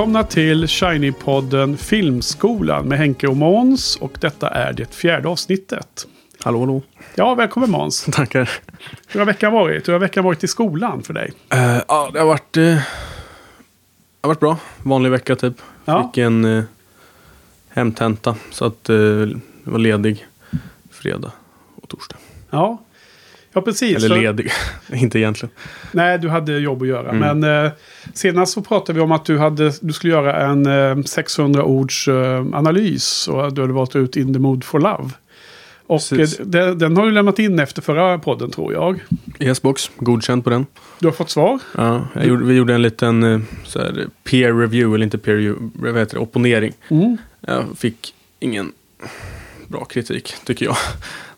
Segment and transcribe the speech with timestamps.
[0.00, 3.96] Välkomna till Shiny-podden Filmskolan med Henke och Måns.
[3.96, 6.06] Och detta är det fjärde avsnittet.
[6.40, 6.82] Hallå, hallå.
[7.14, 8.04] Ja, välkommen Måns.
[8.12, 8.50] Tackar.
[9.08, 9.88] Hur har veckan varit?
[9.88, 11.32] Hur har veckan varit i skolan för dig?
[11.54, 12.82] Uh, ja, det har varit, uh, det
[14.20, 14.56] har varit bra.
[14.82, 15.54] Vanlig vecka typ.
[15.84, 16.02] Ja.
[16.02, 16.64] Fick en uh,
[17.68, 18.36] hemtenta.
[18.50, 18.96] Så att uh,
[19.64, 20.26] jag var ledig
[20.90, 21.32] fredag
[21.82, 22.16] och torsdag.
[22.50, 22.78] Ja,
[23.52, 24.04] ja precis.
[24.04, 24.52] Eller ledig,
[24.92, 25.50] inte egentligen.
[25.92, 27.10] Nej, du hade jobb att göra.
[27.10, 27.38] Mm.
[27.38, 27.72] Men eh,
[28.14, 32.08] senast så pratade vi om att du, hade, du skulle göra en eh, 600 ords
[32.08, 33.28] eh, analys.
[33.28, 35.10] Och du hade valt ut In the Mood for Love.
[35.86, 39.00] Och eh, den, den har du lämnat in efter förra podden tror jag.
[39.38, 40.66] Yes-box, godkänd på den.
[40.98, 41.58] Du har fått svar.
[41.76, 45.98] Ja, gjorde, vi gjorde en liten så här, peer review, eller inte peer review, vad
[45.98, 46.72] heter det, opponering.
[46.88, 47.16] Mm.
[47.40, 48.72] Jag fick ingen
[49.68, 50.76] bra kritik, tycker jag.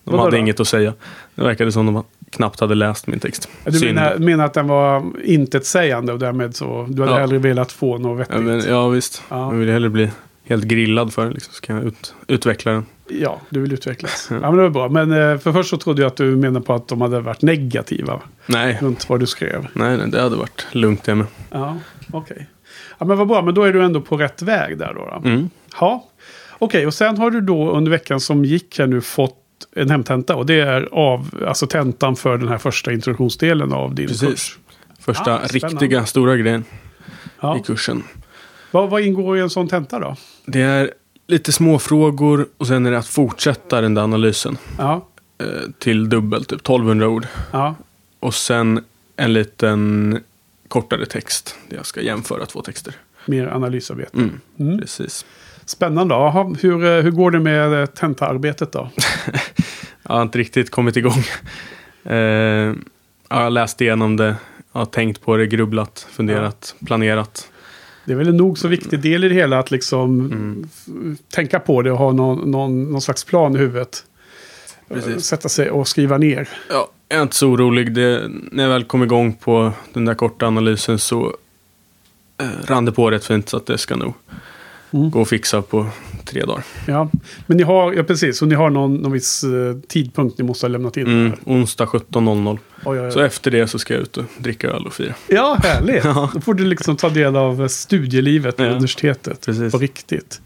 [0.04, 0.94] De Vadå hade inget att säga.
[1.34, 3.48] Det verkade som de knappt hade läst min text.
[3.64, 3.94] Du Synd.
[3.94, 7.18] menar, menar att den var intetsägande och därmed så du hade Ja.
[7.20, 8.34] hellre velat få något vettigt?
[8.36, 9.22] Ja, men, ja visst.
[9.28, 9.52] Ja.
[9.52, 10.10] Jag vill hellre bli
[10.44, 11.30] helt grillad för.
[11.30, 12.86] Liksom, så kan jag ut, utveckla den.
[13.08, 14.28] Ja, du vill utvecklas.
[14.30, 14.88] Ja, men det var bra.
[14.88, 17.42] Men eh, för först så trodde jag att du menade på att de hade varit
[17.42, 19.66] negativa Nej, runt vad du skrev.
[19.72, 21.26] nej, nej, det hade varit lugnt det med.
[21.50, 21.76] Ja,
[22.12, 22.46] okej.
[22.98, 23.42] Ja, men vad bra.
[23.42, 25.20] Men då är du ändå på rätt väg där då.
[25.22, 25.28] då.
[25.28, 25.50] Mm.
[25.80, 26.08] Ja,
[26.58, 26.86] okej.
[26.86, 29.36] Och sen har du då under veckan som gick här nu fått
[29.76, 30.36] en hemtenta.
[30.36, 34.28] Och det är av, alltså tentan för den här första introduktionsdelen av din Precis.
[34.28, 34.58] kurs.
[35.00, 36.64] Första Ah, riktiga stora grejen
[37.40, 37.58] Ja.
[37.58, 38.02] i kursen.
[38.70, 40.16] Vad, vad ingår i en sån tenta då?
[40.46, 40.90] Det är
[41.26, 45.06] lite småfrågor och sen är det att fortsätta den där analysen Ja,
[45.38, 45.46] eh,
[45.78, 47.26] till dubbelt, typ 1200 ord.
[47.52, 47.74] ja,
[48.20, 48.84] Och sen
[49.16, 50.18] en liten
[50.68, 52.94] kortare text där jag ska jämföra två texter.
[53.26, 54.16] mer analysarbete.
[54.18, 54.40] Mm.
[54.58, 54.78] Mm.
[54.78, 55.24] Precis.
[55.64, 56.14] Spännande.
[56.14, 58.90] Jaha, hur, eh, hur går det med eh, tentaarbetet då?
[60.08, 61.24] Jag har inte riktigt kommit igång.
[62.04, 62.16] Eh,
[63.28, 64.36] jag har läst igenom det,
[64.72, 67.48] jag har tänkt på det, grubblat, funderat, planerat.
[68.04, 71.16] Det är väl en nog så viktig del i det hela att liksom Mm.
[71.34, 74.04] tänka på det och ha någon, någon, någon slags plan i huvudet.
[74.88, 75.24] Precis.
[75.24, 76.48] Sätta sig och skriva ner.
[76.70, 77.94] Ja, jag är inte så orolig.
[77.94, 81.36] Det, när jag väl kom igång på den där korta analysen så
[82.40, 84.14] eh, rann det på rätt fint så att det ska nog
[84.92, 85.10] Mm.
[85.10, 85.86] gå att fixa på
[86.24, 86.64] tre dagar.
[86.86, 87.10] Ja,
[87.46, 89.50] men ni har, ja precis, så ni har någon, någon viss eh,
[89.88, 91.06] tidpunkt ni måste ha lämnat in.
[91.06, 92.58] Mm, onsdag 17.00.
[92.84, 93.26] Oj, oj, Så oj.
[93.26, 95.14] efter det så ska jag ut och dricka öl och fira.
[95.28, 96.04] Ja, härligt.
[96.14, 96.30] Ja.
[96.34, 98.68] Då får du liksom ta del av eh, studielivet på Ja.
[98.70, 99.40] universitetet.
[99.46, 99.72] Precis.
[99.72, 100.40] På riktigt.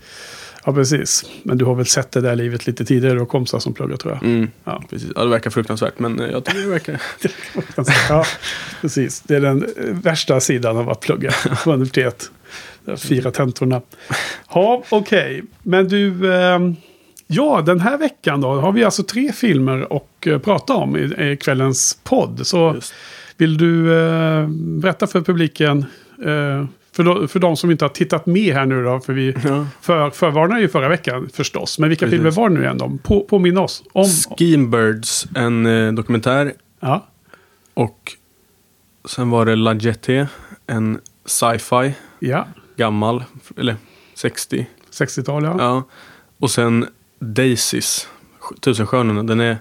[0.64, 1.24] Ja, precis.
[1.42, 3.14] Men du har väl sett det där livet lite tidigare.
[3.14, 4.22] Du har kompisar som pluggar tror jag.
[4.22, 4.82] Mm, Ja.
[4.90, 5.08] precis.
[5.16, 7.02] Ja, det verkar fruktansvärt men eh, jag tycker det verkar...
[8.08, 8.24] ja,
[8.80, 9.20] precis.
[9.20, 9.66] Det är den
[10.02, 11.32] värsta sidan av att plugga
[11.64, 12.30] på universitet.
[12.96, 13.80] Fira tentorna.
[14.54, 15.42] Ja, okej.
[15.62, 16.58] Men du, eh,
[17.26, 21.00] ja, den här veckan då har vi alltså tre filmer att eh, prata om i,
[21.32, 22.46] i kvällens podd.
[22.46, 22.94] Så Just.
[23.36, 25.78] vill du eh, berätta för publiken,
[26.24, 29.34] eh, för, de, för de som inte har tittat med här nu då, för vi
[29.44, 29.66] Ja.
[29.80, 31.78] för, förvarnade ju förra veckan förstås.
[31.78, 32.16] Men vilka Precis.
[32.16, 32.98] filmer var det nu igen då?
[33.02, 34.04] På, påminna oss om.
[34.04, 36.52] Schemebirds, en eh, dokumentär.
[36.80, 37.06] Ja,
[37.74, 38.12] Och
[39.08, 40.26] sen var det La Jetée,
[40.66, 42.46] en sci-fi, ja.
[42.76, 43.24] Gammal,
[43.56, 43.76] eller
[44.14, 44.66] 60.
[44.92, 45.56] 60-tal ja.
[45.58, 45.84] Ja.
[46.38, 46.86] Och sen
[47.18, 48.08] Daisies,
[48.60, 49.58] Tusenstjärnorna, den är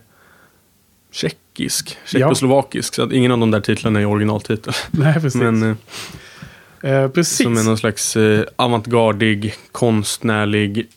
[1.11, 2.95] tjeckisk, tjeckoslovakisk.
[2.95, 4.73] Så att ingen av de där titlarna är originaltitel.
[4.91, 5.35] Nej, precis.
[5.35, 7.43] Men eh, eh, precis.
[7.43, 10.87] som är någon slags eh, avantgardig, konstnärlig,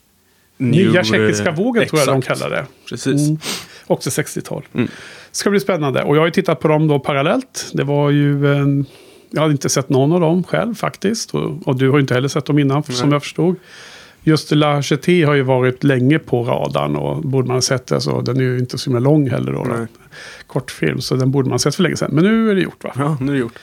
[0.58, 2.40] Nya new, tjeckiska eh, vågen tror jag de exakt.
[2.40, 2.66] kallar det.
[2.88, 3.28] Precis.
[3.28, 3.38] Mm.
[3.86, 4.66] Också 60-tal.
[4.74, 4.88] Mm.
[5.32, 6.02] Ska bli spännande.
[6.02, 7.70] Och jag har ju tittat på dem då parallellt.
[7.72, 8.86] Det var ju en...
[9.30, 11.34] Jag hade inte sett någon av dem själv faktiskt.
[11.34, 13.14] Och, och du har inte heller sett dem innan som Nej.
[13.14, 13.56] jag förstod.
[14.22, 18.00] Just La Jetée har ju varit länge på radarn och borde man ha sett det
[18.00, 19.86] så den är ju inte så himla lång heller då.
[20.46, 22.10] Kortfilm så den borde man ha sett för länge sedan.
[22.12, 22.92] Men nu är det gjort va?
[22.96, 23.58] Ja, nu är det gjort.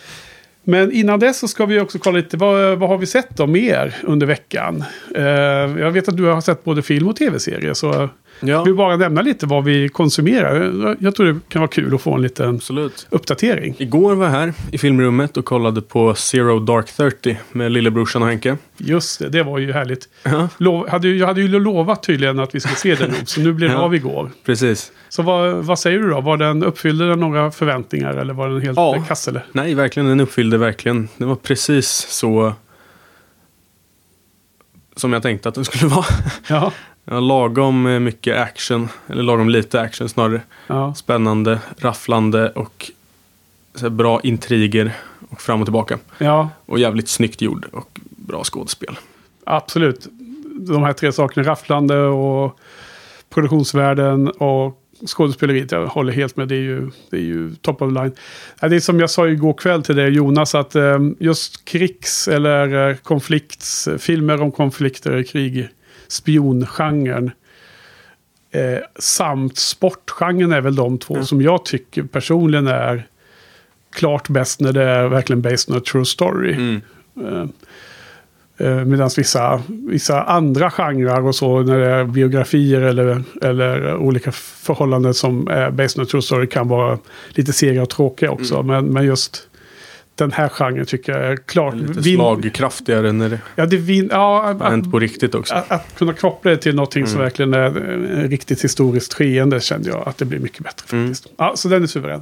[0.64, 3.48] Men innan dess så ska vi också kolla lite vad, vad har vi sett då
[3.48, 4.84] mer under veckan.
[5.16, 8.10] Eh, jag vet att du har sett både film och tv-serier så
[8.40, 10.96] Ja, Vi bara nämna lite vad vi konsumerar.
[11.00, 13.08] Jag tror det kan vara kul att få en liten absolut.
[13.10, 13.76] uppdatering.
[13.78, 18.28] Igår var jag här i filmrummet och kollade på Zero Dark 30 med lillebrorsan och
[18.28, 18.58] Henke.
[18.78, 20.10] Just det, det var ju härligt.
[20.24, 23.42] Ja, Lov, hade, jag hade ju lovat tydligen att vi skulle se den ihop, så
[23.42, 23.82] nu blev det Ja.
[23.82, 24.30] av igår.
[24.46, 24.92] precis.
[25.10, 26.22] Så vad, vad säger du då?
[26.22, 29.04] Var den, uppfyllde den några förväntningar eller var den helt Ja.
[29.08, 29.46] kass eller?
[29.52, 30.10] Nej, verkligen.
[30.10, 31.10] Den uppfyllde verkligen.
[31.18, 32.54] Det var precis så
[34.96, 36.06] som jag tänkte att den skulle vara.
[36.50, 36.72] Ja.
[37.06, 40.42] Ja, lagom eh, mycket action, eller lagom lite action snarare.
[40.68, 40.94] ja.
[40.94, 42.92] Spännande, rafflande och
[43.92, 44.94] bra intriger
[45.30, 45.98] och fram och tillbaka.
[46.18, 48.98] Ja, Och jävligt snyggt gjord och bra skådespel.
[49.44, 50.08] absolut.
[50.60, 52.60] De här tre sakerna, rafflande och
[53.30, 55.72] produktionsvärden och skådespeleriet.
[55.72, 58.12] Jag håller helt med, det är ju, det är ju top of line.
[58.60, 62.90] Det är som jag sa igår kväll till dig Jonas, att eh, just krigs eller
[62.90, 65.68] eh, konflikts, filmer om konflikter, krig,
[66.08, 67.32] spiongenren
[68.52, 71.24] eh, samt sportgenren är väl de två Ja.
[71.26, 73.08] som jag tycker personligen är
[73.92, 76.54] klart bäst när det är verkligen based on a true story.
[76.54, 76.82] Mm.
[77.22, 77.46] Eh, eh,
[78.86, 85.14] Medan vissa, vissa andra genrer och så, när det är biografier eller, eller olika förhållanden
[85.14, 86.98] som är based on true story kan vara
[87.30, 88.64] lite sega och tråkiga också.
[88.64, 89.48] Men, men just
[90.16, 91.76] den här genren tycker jag är klart...
[91.76, 95.56] Lite vin- slagkraftigare när det Ja, det vin, ja, att, hänt på riktigt också.
[95.56, 97.24] att, att kunna koppla det till någonting som Mm.
[97.26, 97.66] verkligen är
[98.24, 101.08] eh, riktigt historiskt skeende kände jag att det blir mycket bättre Mm.
[101.08, 101.34] faktiskt.
[101.38, 102.22] Ja, så den är suverän.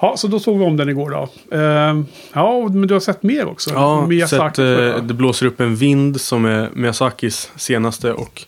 [0.00, 1.56] Ja, så då såg vi om den igår då.
[1.56, 3.70] Ehm, ja, men du har sett mer också?
[3.70, 5.02] Ja, Miyazaki, sett, eh.
[5.04, 8.46] Det blåser upp en vind som är Miyazakis senaste och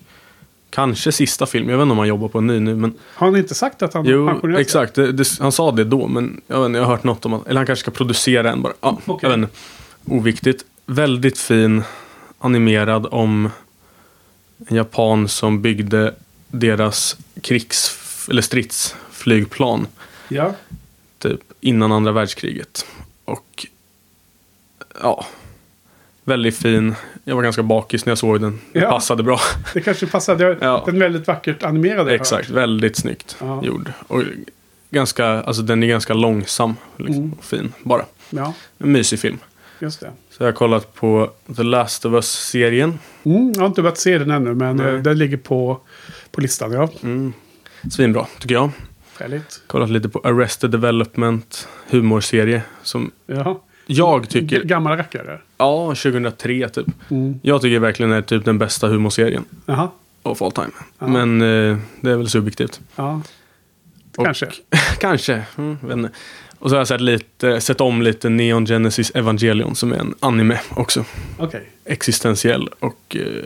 [0.70, 1.69] kanske sista film.
[1.69, 2.75] Jag vet inte om han jobbar på en ny nu.
[2.75, 4.94] Men, Har han inte sagt att han jo, exakt.
[4.94, 7.34] Det, det, han sa det då, men jag, vet inte, jag har hört något om
[7.34, 7.46] att...
[7.46, 8.72] Eller han kanske ska producera en bara.
[8.81, 9.19] Ja, Okej.
[9.22, 9.56] jag vet inte.
[10.04, 10.64] Oviktigt.
[10.87, 11.82] Väldigt fin
[12.38, 13.50] animerad om
[14.69, 16.14] en japan som byggde
[16.49, 17.99] deras krigs...
[18.31, 19.87] Eller stridsflygplan.
[20.28, 20.52] Ja.
[21.18, 22.86] Typ innan andra världskriget.
[23.24, 23.66] Och
[25.02, 25.26] ja,
[26.24, 26.94] väldigt fin.
[27.24, 28.60] Jag var ganska bakis när jag såg den.
[28.72, 28.90] Det Ja.
[28.90, 29.40] passade bra.
[29.74, 30.58] Det kanske passade.
[30.60, 30.82] Ja.
[30.86, 32.08] Den är väldigt vackert animerad.
[32.08, 33.64] Exakt, väldigt snyggt Ja.
[33.64, 33.92] gjord.
[34.08, 34.22] Och
[34.90, 37.32] ganska, alltså den är ganska långsam liksom, Mm.
[37.38, 38.04] och fin bara.
[38.30, 39.38] Ja, En mysig film.
[39.78, 40.10] just det.
[40.30, 42.98] Så jag har kollat på The Last of Us-serien.
[43.24, 44.86] Mm, jag har inte börjat se den ännu, men Nej.
[44.86, 45.80] eh, den ligger på,
[46.30, 46.72] på listan.
[46.72, 47.32] Ja, Mm.
[47.92, 48.70] Svinbra, tycker jag.
[49.20, 49.62] Härligt.
[49.66, 52.62] Kollat lite på Arrested Development, humorserie.
[52.82, 53.62] Som Ja.
[53.86, 55.40] jag G- tycker, Gammal rackare.
[55.58, 56.86] ja, 2003 typ.
[57.10, 57.40] Mm.
[57.42, 59.44] Jag tycker verkligen är typ den bästa humorserien.
[59.66, 59.88] Jaha.
[60.22, 60.70] of all time.
[60.98, 61.06] Ja.
[61.06, 62.80] Men eh, det är väl subjektivt.
[62.96, 63.22] Ja.
[64.16, 64.46] Och- Kanske.
[65.00, 65.42] Kanske.
[65.58, 66.10] Mm, vet inte.
[66.58, 70.14] Och så har jag sett, lite, sett om lite Neon Genesis Evangelion som är en
[70.20, 71.04] anime också.
[71.38, 71.70] Okej.
[71.84, 73.44] Existentiell och eh,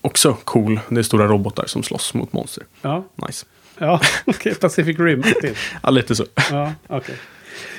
[0.00, 0.80] också cool.
[0.88, 2.64] Det är stora robotar som slåss mot monster.
[2.82, 3.04] Ja.
[3.26, 3.46] Nice.
[3.82, 4.54] Ja, okej.
[4.54, 5.22] Pacific Rim.
[5.82, 6.24] Ja, lite så.
[6.50, 7.14] Ja, okej.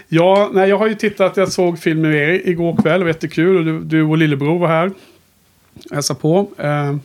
[0.07, 1.37] Ja, nej, jag har ju tittat.
[1.37, 2.99] Jag såg film med er igår kväll.
[2.99, 3.57] Det var jättekul.
[3.57, 4.91] Och Du, du och lillebror var här.
[5.91, 6.49] Hälsa på.
[6.57, 6.95] Eh,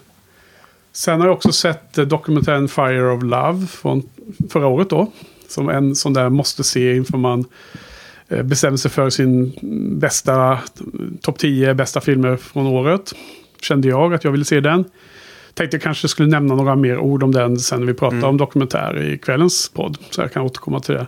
[0.92, 4.02] sen har jag också sett eh, dokumentären Fire of Love från
[4.50, 5.12] förra året då.
[5.48, 7.44] Som en sån där måste se inför man
[8.28, 9.52] eh, bestämmer sig för sin
[9.98, 10.58] bästa
[11.20, 13.14] topp 10 bästa filmer från året.
[13.60, 14.84] Kände jag att jag ville se den.
[15.58, 18.28] Tänkte jag kanske skulle nämna några mer ord om den sen när vi pratar Mm.
[18.28, 19.98] om dokumentär i kvällens podd.
[20.10, 21.06] Så jag kan återkomma till det.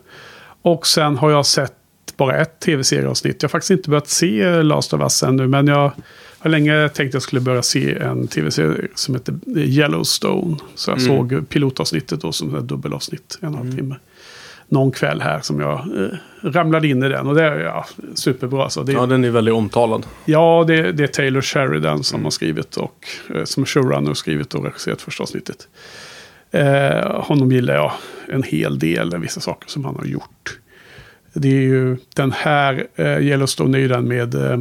[0.62, 1.72] Och sen har jag sett
[2.16, 3.42] bara ett tv-serieavsnitt.
[3.42, 5.46] Jag har faktiskt inte börjat se Last of Us ännu.
[5.48, 5.92] Men jag
[6.38, 10.56] har länge tänkt att jag skulle börja se en tv-serie som heter Yellowstone.
[10.74, 11.08] Så jag Mm.
[11.08, 13.38] såg pilotavsnittet då som ett dubbelavsnitt.
[13.40, 13.76] En och en halv Mm.
[13.78, 13.94] timme.
[14.72, 16.08] Någon kväll här som jag eh,
[16.42, 17.26] ramlade in i den.
[17.26, 18.70] Och det är ja, superbra.
[18.70, 20.06] Så det, Ja, den är väldigt omtalad.
[20.24, 22.24] Ja, det, det är Taylor Sheridan som Mm.
[22.24, 25.68] har skrivit och eh, som showrunner och skrivit och regisserat första avsnittet.
[26.50, 27.92] Eh, honom gillar jag
[28.28, 30.58] en hel del, vissa saker som han har gjort.
[31.32, 34.60] Det är ju den här, eh, Yellowstone är ju den med, eh,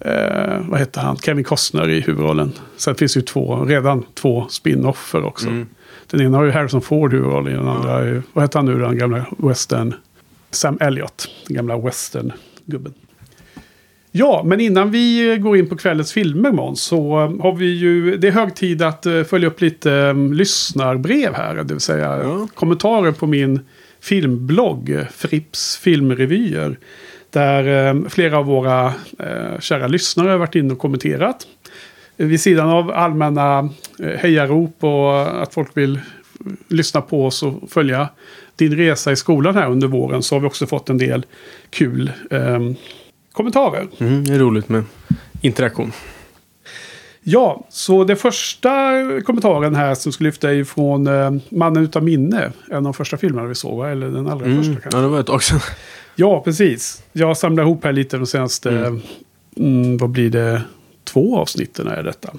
[0.00, 2.52] eh, vad heter han, Kevin Costner i huvudrollen.
[2.76, 5.46] Sen finns ju två, redan två spin-offer också.
[5.48, 5.66] Mm.
[6.10, 8.78] Den ena har ju Harrison Ford huvudrollen, den andra är ju, vad heter han nu,
[8.78, 9.94] den gamla western,
[10.50, 12.94] Sam Elliott, den gamla western-gubben.
[14.12, 17.66] Ja, men innan vi eh, går in på kvällens filmer Måns, så eh, har vi
[17.74, 21.80] ju, det är hög tid att eh, följa upp lite um, lyssnarbrev här, det vill
[21.80, 22.48] säga Ja.
[22.54, 23.60] kommentarer på min
[24.00, 26.78] filmblogg, Fripps filmrevyer.
[27.30, 28.86] Där eh, flera av våra
[29.18, 31.46] eh, kära lyssnare har varit inne och kommenterat.
[32.16, 33.58] Vid sidan av allmänna
[34.00, 36.00] eh, hejarop och att folk vill
[36.68, 38.08] lyssna på oss och följa
[38.56, 41.26] din resa i skolan här under våren så har vi också fått en del
[41.70, 42.58] kul eh,
[43.32, 43.86] kommentarer.
[43.98, 44.84] Mm, det är roligt med
[45.40, 45.92] interaktion.
[47.28, 48.70] Ja, så det första
[49.24, 52.52] kommentaren här som skulle lyfta är från eh, Mannen utan minne.
[52.70, 54.58] En av de första filmerna vi såg, eller den allra Mm.
[54.58, 55.00] första Ja, kanske.
[55.00, 55.60] det var ett tag sedan.
[56.16, 57.02] Ja, precis.
[57.12, 59.00] Jag samlar ihop här lite de senaste, Mm.
[59.56, 59.96] mm.
[59.98, 60.62] vad blir det,
[61.06, 62.34] två avsnitten är detta.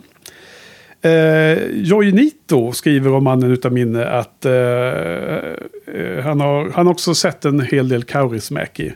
[1.02, 6.94] Eh, Joy Nito skriver om Mannen utan minne att eh, eh, han, har, han har
[6.94, 8.92] också sett en hel del Kaurismäki.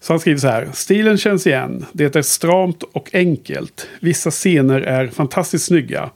[0.00, 0.68] Så han skriver så här.
[0.72, 1.84] Stilen känns igen.
[1.92, 3.88] Det är stramt och enkelt.
[4.00, 6.10] Vissa scener är fantastiskt snygga.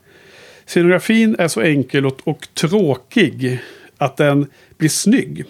[0.67, 3.59] Scenografin är så enkel och, och tråkig
[3.99, 4.47] att den
[4.79, 5.45] blir snygg.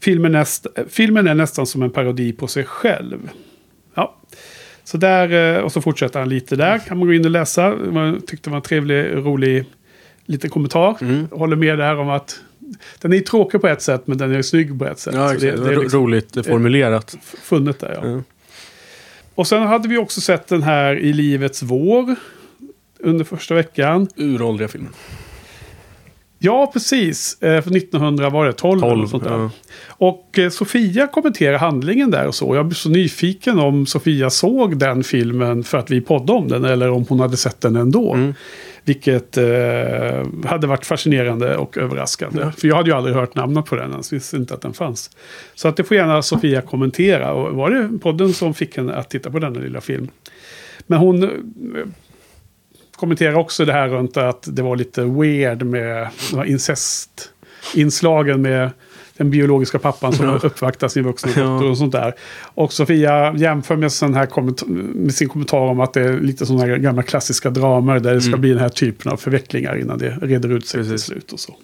[0.00, 3.30] Filmen, näst, eh, filmen är nästan som en parodi på sig själv.
[4.84, 6.78] Så där, eh, och så fortsätter han lite där.
[6.78, 7.76] Kan man gå in och läsa.
[7.94, 9.64] Jag tyckte det var en trevlig, rolig
[10.26, 10.96] liten kommentar.
[11.00, 11.28] Mm.
[11.30, 12.40] Håller med där om att
[13.00, 15.14] den är tråkig på ett sätt men den är snygg på ett sätt.
[15.14, 17.16] Ja, det, det är liksom Roligt formulerat.
[17.42, 18.10] funnet där ja.
[18.10, 18.22] Ja.
[19.34, 22.14] Och sen hade vi också sett den här i Livets vår.
[22.98, 24.08] Under första veckan.
[24.16, 24.92] Uråldriga filmen.
[26.42, 27.42] Ja, precis.
[27.42, 28.78] Eh, För 1900 var det 12.
[28.78, 29.00] eller 12.
[29.00, 29.30] något sånt där.
[29.30, 29.50] Ja.
[29.88, 32.54] Och eh, Sofia kommenterar handlingen där och så.
[32.54, 36.64] Jag blev så nyfiken om Sofia såg den filmen för att vi poddade om den.
[36.64, 38.14] Eller om hon hade sett den ändå.
[38.14, 38.34] Mm.
[38.84, 39.44] Vilket eh,
[40.44, 42.52] hade varit fascinerande och överraskande.
[42.56, 43.90] För jag hade ju aldrig hört namnet på den.
[43.90, 45.10] Jag visste inte att den fanns.
[45.54, 47.32] Så att det får gärna Sofia kommentera.
[47.32, 50.08] Och var det podden som fick henne att titta på denna lilla film?
[50.86, 51.28] Men hon eh,
[53.00, 56.08] kommenterar också det här runt att det var lite weird med
[56.46, 58.70] incestinslagen med
[59.16, 60.40] den biologiska pappan som Ja.
[60.42, 61.42] uppvaktar sin vuxna Ja.
[61.42, 62.14] dotter och sånt där.
[62.54, 64.28] Och Sofia jämför med, sån här
[64.94, 68.20] med sin kommentar om att det är lite sådana här gamla klassiska dramer där det
[68.20, 68.40] ska Mm.
[68.40, 71.06] bli den här typen av förvecklingar innan det reder ut sig till Precis.
[71.06, 71.54] slut och så.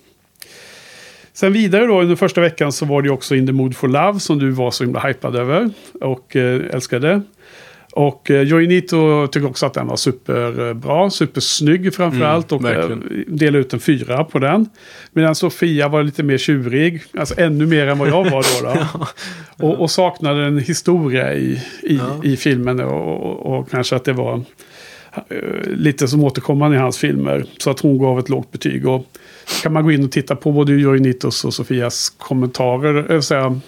[1.32, 4.20] Sen vidare då under första veckan så var det också In the Mood for Love
[4.20, 7.22] som du var så himla hypad över och eh, älskade.
[7.96, 12.52] Och eh, Joy Nito tycker också att den var superbra, supersnygg framförallt.
[12.52, 13.24] Mm, och eh, verkligen.
[13.36, 14.68] delade ut en fyra på den.
[15.12, 18.74] Medan Sofia var lite mer tjurig, alltså ännu mer än vad jag var då.
[18.74, 19.06] då.
[19.66, 22.20] och, och saknade en historia i, i, Ja.
[22.24, 24.34] i filmen och, och, och kanske att det var
[25.28, 27.44] eh, lite som återkommande i hans filmer.
[27.58, 28.88] Så att hon gav ett lågt betyg.
[28.88, 29.06] Och
[29.62, 33.60] kan man gå in och titta på både Joy Nitos och Sofias kommentarer, äh, säga,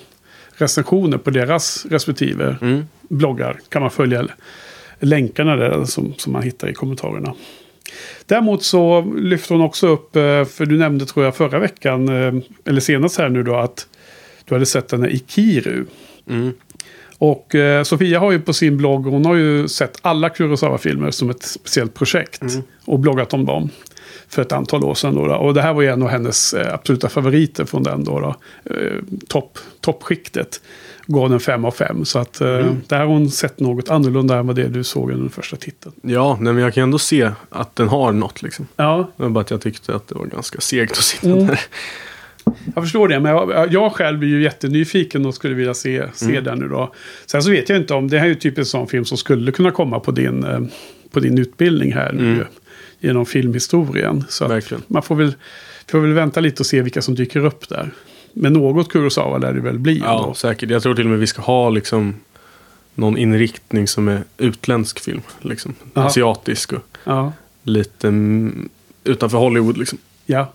[0.59, 2.85] recensioner på deras respektive Mm.
[3.09, 4.27] bloggar kan man följa
[5.01, 7.35] länkarna där som, som man hittar i kommentarerna.
[8.27, 12.35] Däremot så lyfter hon också upp, eh, för du nämnde tror jag förra veckan, eh,
[12.65, 13.87] eller senast här nu då, att
[14.45, 15.85] du hade sett den här Ikiru.
[16.29, 16.53] Mm.
[17.19, 21.31] Och eh, Sofia har ju på sin blogg, hon har ju sett alla Kurosawa-filmer som
[21.31, 22.43] ett speciellt projekt.
[22.43, 22.63] Mm.
[22.85, 23.71] Och bloggat om dem
[24.29, 25.15] för ett antal år sedan.
[25.15, 25.21] Då.
[25.35, 28.21] Och det här var ju en av hennes eh, absoluta favoriter från den då.
[28.21, 28.35] då.
[28.75, 28.77] Eh,
[29.29, 30.61] topp, toppskiktet.
[31.07, 32.05] Gav den 5 av 5.
[32.05, 32.77] Så att eh, Mm.
[32.87, 35.95] där har hon sett något annorlunda än vad det du såg under den första titeln.
[36.03, 38.67] Ja, nej, men jag kan ändå se att den har något liksom.
[38.77, 41.47] Ja, Det var bara att jag tyckte att det var ganska segt att sitta Mm.
[41.47, 41.61] där.
[42.75, 43.21] jag förstår det.
[43.21, 46.45] Men jag, jag själv är ju jättenyfiken och skulle vilja se, se Mm.
[46.45, 46.95] den nu då.
[47.27, 49.19] Sen så vet jag inte om det här är ju typ en sån film som
[49.19, 50.71] skulle kunna komma på din,
[51.11, 52.33] på din utbildning här nu.
[52.33, 52.45] Mm.
[53.01, 54.25] Genom filmhistorien.
[54.29, 55.35] Så man får väl,
[55.87, 57.91] får väl vänta lite och se vilka som dyker upp där.
[58.33, 59.99] Men något Kurosawa lär det väl bli.
[59.99, 60.35] Ja, ändå.
[60.35, 60.71] säkert.
[60.71, 62.15] Jag tror till och med vi ska ha liksom
[62.95, 65.23] någon inriktning som är utländsk film.
[65.41, 65.75] Liksom.
[65.95, 66.07] Jaha.
[66.07, 67.33] Asiatisk och ja.
[67.63, 68.13] lite
[69.05, 69.79] utanför Hollywood.
[69.79, 69.99] Liksom.
[70.27, 70.53] Ja,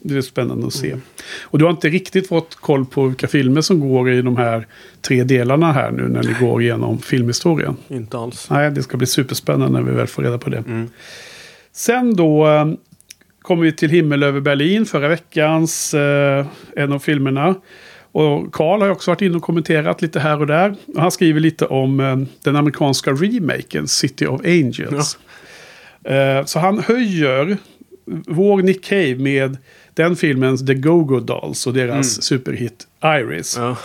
[0.00, 0.86] det är spännande att se.
[0.86, 1.00] Mm.
[1.42, 4.66] Och du har inte riktigt fått koll på vilka filmer som går i de här
[5.00, 7.76] tre delarna här nu när ni går igenom filmhistorien.
[7.88, 8.50] Inte alls.
[8.50, 10.58] Nej, det ska bli superspännande när vi väl får reda på det.
[10.58, 10.88] Mm.
[11.76, 12.66] Sen då eh,
[13.42, 17.54] kommer vi till Himmel över Berlin, förra veckans eh, en av filmerna.
[18.12, 20.74] Och Karl har också varit inne och kommenterat lite här och där.
[20.94, 25.18] Och han skriver lite om eh, den amerikanska remaken City of Angels.
[26.04, 27.56] Eh, så han höjer
[28.26, 29.56] vår Nick Cave med
[29.94, 33.56] den filmens The Go-Go Dolls och deras superhit Iris.
[33.58, 33.76] Ja.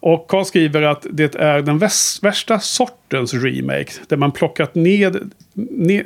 [0.00, 1.78] Och Karl skriver att det är den
[2.22, 3.92] värsta sortens remake.
[4.08, 5.30] Där man plockat ned, ne-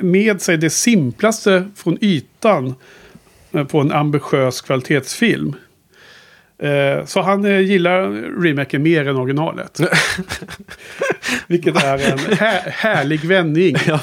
[0.01, 2.75] med sig det simplaste från ytan
[3.51, 5.55] eh, på en ambitiös kvalitetsfilm.
[6.57, 9.79] Eh, Så han eh, gillar remaken mer än originalet.
[11.47, 13.75] Vilket är en här, härlig vändning.
[13.87, 13.99] Ja.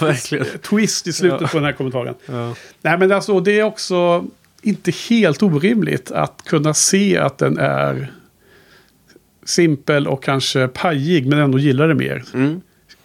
[0.63, 1.49] Twist i slutet Ja.
[1.49, 2.15] på den här kommentaren.
[2.27, 2.55] Ja.
[2.83, 4.25] Nej men alltså det är också
[4.63, 8.13] inte helt orimligt att kunna se att den är
[9.45, 12.25] simpel och kanske pajig men ändå gillar det mer.
[12.35, 12.61] Mm.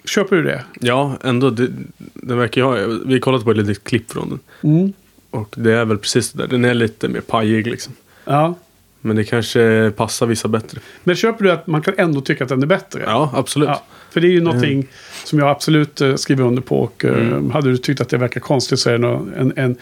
[0.06, 0.64] Köper du det?
[0.80, 1.50] ja, ändå.
[1.50, 1.68] Det,
[2.14, 2.72] den verkar ha,
[3.06, 4.40] vi har kollat på ett litet klipp från den.
[4.78, 4.94] Mm.
[5.30, 6.48] Och det är väl precis det där.
[6.48, 7.94] Den är lite mer pajig liksom.
[8.26, 8.56] Ja.
[9.02, 10.80] Men det kanske passar vissa bättre.
[11.04, 13.02] Men köper du att man kan ändå tycka att den är bättre?
[13.06, 13.70] Ja, absolut.
[13.70, 14.88] Ja, för det är ju någonting
[15.24, 16.80] som jag absolut eh, skriver under på.
[16.80, 17.52] Och, eh, Mm.
[17.52, 19.08] Hade du tyckt att det verkar konstigt så är det
[19.38, 19.76] en, en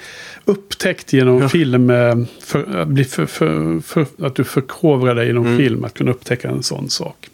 [0.46, 1.90] upptäckt genom film.
[1.90, 5.58] eh, För, att, bli för, för, för, att du förkovrar dig genom Mm.
[5.58, 5.84] film.
[5.84, 7.30] Att kunna upptäcka en sån sak.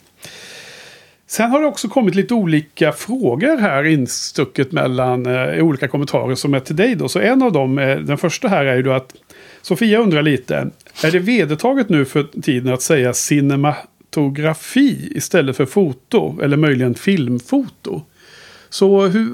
[1.29, 6.53] Sen har det också kommit lite olika frågor här instucket mellan eh, olika kommentarer som
[6.53, 7.09] är till dig då.
[7.09, 9.13] Så en av dem, är, den första här är ju då att
[9.61, 10.69] Sofia undrar lite.
[11.03, 16.39] Är det vedertaget nu för tiden att säga cinematografi istället för foto?
[16.41, 18.01] Eller möjligen filmfoto?
[18.69, 19.29] Så hur,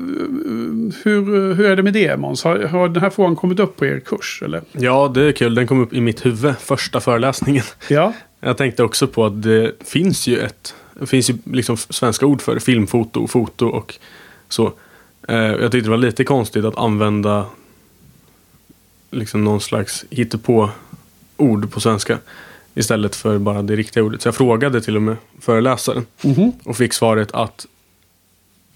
[1.03, 2.43] hur, hur är det med det Måns?
[2.43, 4.41] Har, har den här frågan kommit upp på er kurs?
[4.45, 4.61] Eller?
[4.71, 5.55] Ja, det är kul.
[5.55, 7.63] Den kom upp i mitt huvud första föreläsningen.
[7.89, 12.25] Ja, Jag tänkte också på att det finns ju ett det finns ju liksom svenska
[12.25, 13.95] ord för filmfoto, foto och
[14.49, 14.73] så.
[15.27, 17.45] Eh, Jag tyckte det var lite konstigt att använda
[19.11, 22.17] liksom någon slags hittepå-ord på svenska
[22.73, 24.21] istället för bara det riktiga ordet.
[24.21, 26.51] Så jag frågade till och med föreläsaren Mhm.
[26.63, 27.65] och fick svaret att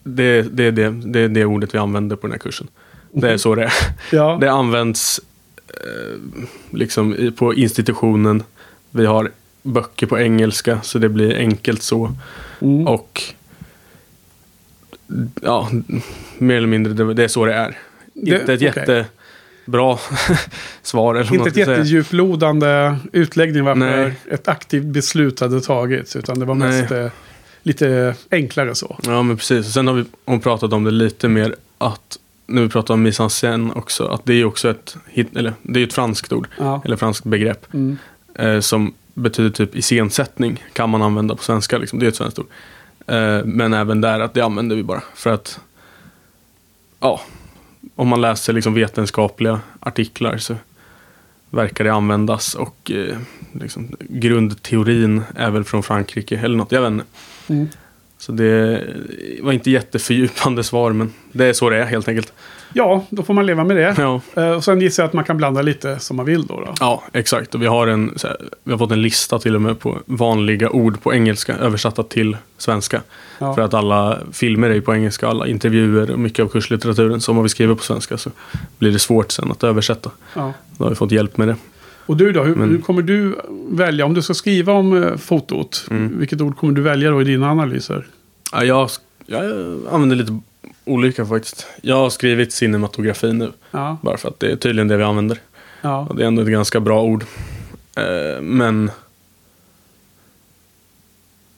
[0.03, 2.67] det, det, är det, det är det ordet vi använder på den här kursen.
[3.11, 3.73] Det är så det är.
[4.11, 4.38] ja.
[4.41, 5.19] Det används
[5.67, 6.19] eh,
[6.71, 8.43] liksom på institutionen.
[8.91, 9.31] Vi har
[9.62, 12.12] böcker på engelska så det blir enkelt så.
[12.62, 12.88] Mm.
[12.88, 13.22] Och
[15.42, 15.70] ja,
[16.38, 17.78] mer eller mindre det, det är så det är.
[18.13, 19.06] Det- Inte ett okej.
[19.66, 19.98] jättebra
[20.82, 21.16] svar.
[21.16, 21.78] Eller Inte ett ska säga.
[21.78, 24.13] jättedjuplodande utläggning varför Nej.
[24.32, 26.16] ett aktivt beslut hade tagits.
[26.16, 27.08] Utan det var mest eh,
[27.63, 29.00] lite enklare så.
[29.06, 29.68] Ja, men precis.
[29.68, 33.01] Och Sen har vi hon pratat om det lite mer att när vi pratar om
[33.04, 36.34] mise en scène också, att det är också ett, hit- eller, det är ett franskt
[36.34, 36.82] ord, Ja.
[36.86, 37.74] eller franskt begrepp.
[37.74, 37.98] Mm.
[38.36, 41.77] eh, som betyder typ iscensättning kan man använda på svenska.
[41.77, 41.99] Liksom.
[41.99, 42.47] Det är ett svenskt ord.
[43.07, 45.59] Eh, men även där att det använder vi bara för att
[46.99, 47.21] ja,
[47.95, 50.55] om man läser liksom vetenskapliga artiklar så
[51.49, 53.17] verkar det användas och eh,
[53.51, 57.05] liksom, grundteorin är väl från Frankrike eller något, jag vet inte.
[57.47, 57.69] Mm.
[58.17, 58.83] Så det
[59.41, 62.33] var inte jättefördjupande svar men det är så det är helt enkelt.
[62.73, 63.95] Ja, då får man leva med det.
[63.97, 66.59] Ja, Eh, Och sen gissar jag att man kan blanda lite som man vill då.
[66.59, 66.73] då.
[66.79, 67.55] ja exakt.
[67.55, 70.69] Och vi har, en, här, vi har fått en lista till och med på vanliga
[70.69, 73.01] ord på engelska översatta till svenska.
[73.39, 73.55] Ja.
[73.55, 77.21] För att alla filmer är ju på engelska, alla intervjuer och mycket av kurslitteraturen.
[77.21, 78.29] Så om vi skriver på svenska så
[78.79, 80.11] blir det svårt sen att översätta.
[80.33, 80.53] Ja.
[80.77, 81.55] Då har vi fått hjälp med det.
[82.05, 83.35] Och du då, hur, Men- hur kommer du
[83.69, 84.05] välja?
[84.05, 86.19] Om du ska skriva om eh, fotot, Mm.
[86.19, 88.07] vilket ord kommer du välja då i dina analyser?
[88.51, 88.89] Ja, jag,
[89.25, 89.43] jag
[89.91, 90.39] använder lite
[90.89, 91.67] olika faktiskt.
[91.81, 93.52] Jag har skrivit cinematografi nu.
[93.71, 95.38] Ja, Bara för att det är tydligen det vi använder.
[95.82, 96.08] ja.
[96.10, 97.25] Och det är ändå ett ganska bra ord.
[97.97, 98.91] Eh, men...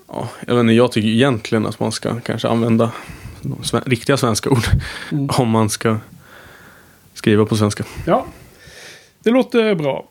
[0.08, 2.92] Ja, jag, vet inte, jag tycker egentligen att man ska kanske använda
[3.42, 4.64] de sve- riktiga svenska ord.
[5.12, 5.30] Mm.
[5.38, 5.98] Om man ska
[7.14, 7.84] skriva på svenska.
[8.06, 8.26] ja.
[9.24, 10.08] Det låter bra.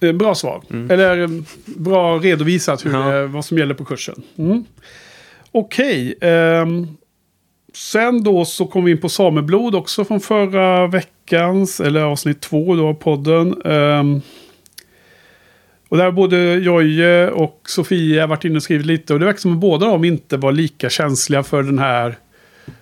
[0.00, 0.62] Eh, Bra svar.
[0.70, 0.90] Mm.
[0.90, 1.28] Eller eh,
[1.64, 2.98] bra redovisat hur Ja.
[2.98, 4.22] det, vad som gäller på kursen.
[4.36, 4.64] Mm.
[5.52, 6.14] Okej.
[6.20, 6.96] ehm,
[7.74, 12.74] sen då så kom vi in på sameblod också från förra veckans, eller avsnitt två
[12.74, 13.62] då av podden.
[13.64, 14.20] Ehm,
[15.88, 19.12] och där har både Jojje och Sofia varit inne och skrivit lite.
[19.12, 22.18] Och det verkar som att båda de inte var lika känsliga för den här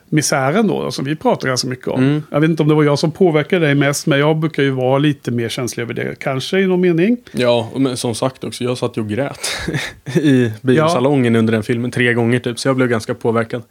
[0.08, 2.02] misären då, som vi pratar ganska mycket om.
[2.02, 2.22] Mm.
[2.30, 4.70] Jag vet inte om det var jag som påverkade dig mest, men jag brukar ju
[4.70, 6.18] vara lite mer känslig över det.
[6.18, 7.16] Kanske i någon mening.
[7.32, 9.48] Ja, men som sagt också, jag satt ju och grät
[10.14, 12.58] i biosalongen under den filmen tre gånger typ.
[12.58, 13.62] Så jag blev ganska påverkad.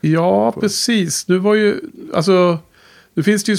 [0.00, 1.28] Ja, precis.
[1.28, 1.80] Nu var ju,
[2.14, 2.58] alltså,
[3.14, 3.58] nu finns det ju,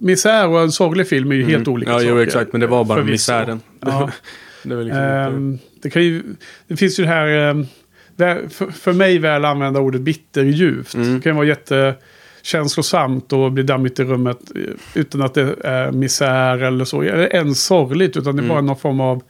[0.00, 2.02] misär och en sorglig film är ju helt olika Mm.
[2.02, 2.16] Ja, saker.
[2.20, 2.52] jo, exakt.
[2.52, 3.12] Men det var bara Förvisso.
[3.12, 3.60] misären.
[3.80, 4.10] Ja.
[4.62, 5.02] det liksom.
[5.02, 6.22] Ehm, det, kan ju,
[6.68, 7.66] det finns ju det här, ehm,
[8.50, 10.94] för, för mig väl använda ordet bitterljuvt.
[10.94, 11.14] Mm.
[11.14, 14.62] Det kan vara jättekänslosamt och bli dammigt i rummet eh,
[14.94, 17.02] utan att det är misär eller så.
[17.02, 18.48] Eller ens sorgligt, utan det är Mm.
[18.48, 19.22] bara någon form av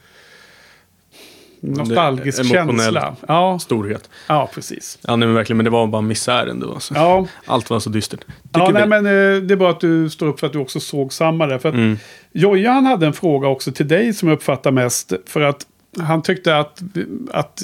[1.61, 2.95] nostalgisk är emotionell.
[2.95, 3.17] känsla.
[3.29, 4.11] Ja, Storhet.
[4.27, 4.99] ja, precis.
[5.03, 5.57] Ja, nej, men verkligen.
[5.57, 6.79] Men det var bara misären det var.
[6.79, 6.95] Så.
[6.95, 8.21] Ja, Allt var så dystert.
[8.21, 10.59] Tycker ja nej, men eh, det är bara att du står upp för att du
[10.59, 11.59] också såg samma där.
[11.59, 11.97] För att Mm.
[12.33, 15.13] Joja han hade en fråga också till dig som jag uppfattar mest.
[15.27, 15.67] För att
[15.99, 16.83] han tyckte att,
[17.31, 17.63] att,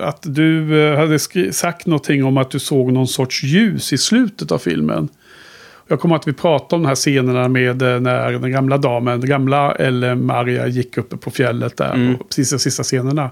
[0.00, 1.18] att du eh, hade
[1.52, 5.08] sagt någonting om att du såg någon sorts ljus i slutet av filmen.
[5.88, 9.20] Jag kommer att vi pratade om de här scenerna med eh, när den gamla damen,
[9.20, 11.94] den gamla eller Maria gick uppe på fjället där.
[11.94, 12.14] Mm.
[12.16, 13.30] Och precis de sista scenerna.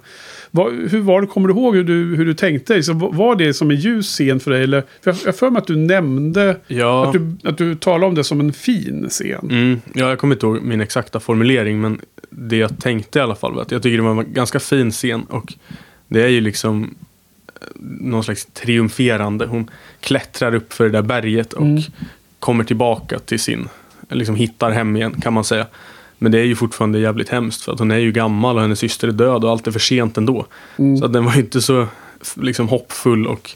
[0.51, 2.83] Vad, hur var det, kommer du ihåg hur du, hur du tänkte?
[2.83, 4.63] Så var- var det som en ljus scen för dig?
[4.63, 8.07] Eller, för jag jag för mig att du nämnde Ja, att, du, att du talade
[8.07, 9.49] om det som en fin scen.
[9.51, 11.81] mm, ja, jag kommer inte ihåg min exakta formulering.
[11.81, 14.61] Men det jag tänkte i alla fall var att jag tycker det var en ganska
[14.61, 15.23] fin scen.
[15.25, 15.53] Och
[16.09, 16.95] det är ju liksom
[17.61, 17.67] eh,
[18.01, 19.47] någon slags triumferande.
[19.47, 21.83] Hon klättrar upp för det där berget och Mm.
[22.45, 23.69] Kommer tillbaka till sin,
[24.09, 25.67] liksom hittar hem igen kan man säga.
[26.19, 28.79] Men det är ju fortfarande jävligt hemskt för att hon är ju gammal och hennes
[28.79, 30.47] syster är död och allt är för sent ändå.
[30.77, 30.97] Mm.
[30.97, 31.87] Så att den var ju inte så
[32.35, 33.51] liksom hoppfull och...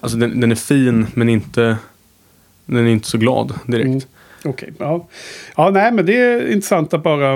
[0.00, 1.76] Alltså den, den är fin men inte...
[2.66, 3.86] Den är inte så glad direkt.
[3.86, 4.00] Mm.
[4.44, 5.08] Okej, ja.
[5.56, 7.32] Ja, nej, men det är intressant att bara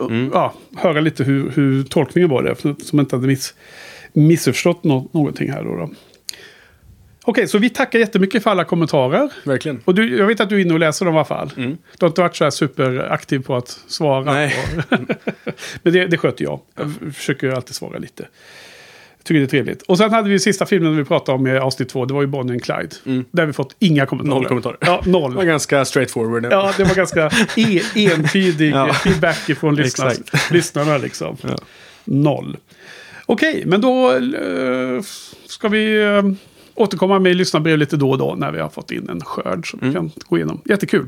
[0.00, 0.30] Mm.
[0.34, 2.84] ja, höra lite hur, hur tolkningen var det.
[2.84, 3.54] Som inte hade miss,
[4.12, 5.76] missförstått nå- någonting här då.
[5.76, 5.90] då.
[7.24, 9.30] Okej, så vi tackar jättemycket för alla kommentarer.
[9.44, 9.80] Verkligen.
[9.84, 11.50] Och du, jag vet att du är inne och läser dem i alla fall.
[11.56, 11.70] Mm.
[11.98, 14.32] Du har inte varit så här superaktiv på att svara.
[14.32, 14.56] Nej.
[14.88, 14.96] på-
[15.82, 16.60] Men det, det sköter jag.
[16.76, 18.22] Jag försöker ju alltid svara lite.
[19.18, 19.82] Jag tycker det är trevligt.
[19.82, 22.04] Och sen hade vi sista filmen vi pratade om i avsnitt två.
[22.04, 22.96] Det var ju Bonnie and Clyde.
[23.06, 23.24] Mm.
[23.30, 24.34] Där vi fått inga kommentarer.
[24.40, 24.76] Noll kommentarer.
[24.80, 25.30] Ja, noll.
[25.30, 26.46] Det var ganska straightforward.
[26.50, 28.92] Ja, det var ganska e entydig Ja.
[28.94, 29.74] feedback från
[30.50, 31.36] lyssnarna, liksom.
[31.42, 31.56] Ja.
[32.04, 32.56] Noll.
[33.26, 35.02] Okej, men då eh,
[35.46, 36.22] ska vi eh,
[36.74, 39.78] återkomma med lyssnarbrev lite då och då när vi har fått in en skörd som
[39.82, 39.94] vi Mm.
[39.94, 40.60] kan gå igenom.
[40.64, 41.06] Jättekul.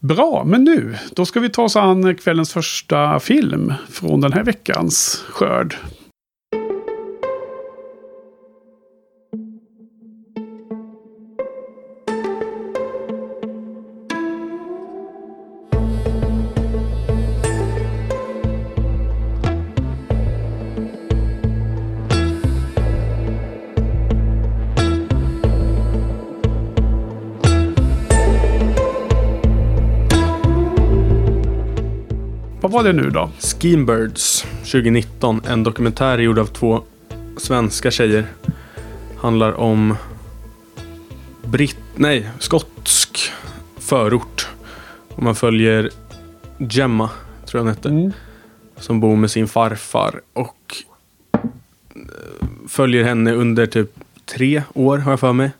[0.00, 4.44] Bra, men nu då ska vi ta oss an kvällens första film från den här
[4.44, 5.76] veckans skörd.
[32.68, 33.30] Vad var det nu då?
[33.38, 35.40] Schemebirds 2019.
[35.46, 36.82] En dokumentär gjord av två
[37.36, 38.26] svenska tjejer.
[39.16, 39.96] Handlar om
[41.44, 41.78] britt...
[41.94, 43.32] Nej, skotsk
[43.78, 44.48] förort.
[45.08, 45.90] Och man följer
[46.58, 47.10] Gemma,
[47.46, 47.88] tror jag hon hette.
[47.88, 48.12] Mm.
[48.76, 50.20] Som bor med sin farfar.
[50.32, 50.76] Och
[51.32, 51.40] eh,
[52.68, 53.90] följer henne under typ
[54.24, 55.50] tre år, har jag för mig.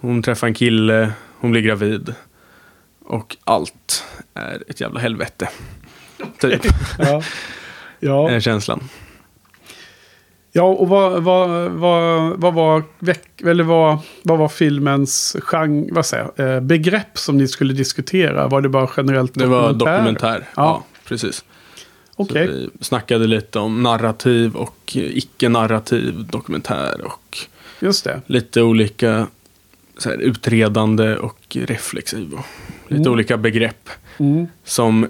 [0.00, 2.14] Hon träffar en kille, hon blir gravid.
[3.04, 5.48] Och allt är ett jävla helvete.
[6.38, 6.62] Typ,
[6.98, 7.22] Ja.
[8.00, 8.30] Ja.
[8.30, 8.80] är känslan.
[10.52, 12.82] Ja, och vad, vad, vad, vad, var,
[13.44, 18.48] eller vad, vad var filmens genre, vad säger, jag, eh, begrepp som ni skulle diskutera?
[18.48, 20.38] Var det bara generellt Det var dokumentär.
[20.56, 20.84] Ja, Ja.
[21.08, 21.36] precis.
[21.36, 21.44] Så
[22.22, 22.46] Okej.
[22.48, 27.00] Vi snackade lite om narrativ och icke-narrativ dokumentär.
[27.04, 27.38] Och
[27.80, 28.20] Just det.
[28.26, 29.26] lite olika
[29.98, 32.32] så här, utredande och reflexiv.
[32.34, 32.44] Och
[32.88, 33.12] lite Mm.
[33.12, 34.46] olika begrepp Mm.
[34.64, 35.06] som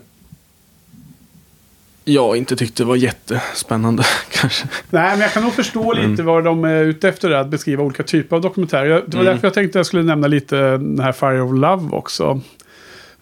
[2.05, 4.69] jag inte tyckte var jättespännande kanske.
[4.91, 7.31] Nej, men jag kan nog förstå lite vad de är ute efter.
[7.31, 9.05] Att beskriva olika typer av dokumentärer.
[9.07, 9.35] Det var Mm.
[9.35, 12.41] därför jag tänkte att jag skulle nämna lite den här Fire of Love också.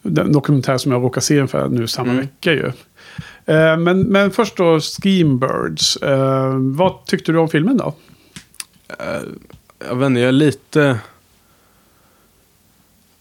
[0.02, 2.20] Den dokumentär som jag råkar se ungefär nu samma Mm.
[2.20, 2.66] vecka ju.
[3.46, 5.96] Eh, Men, men först då Schemebirds.
[5.96, 7.94] Eh, vad tyckte du om filmen då?
[8.98, 9.22] Eh,
[9.88, 10.98] jag vet inte, jag är lite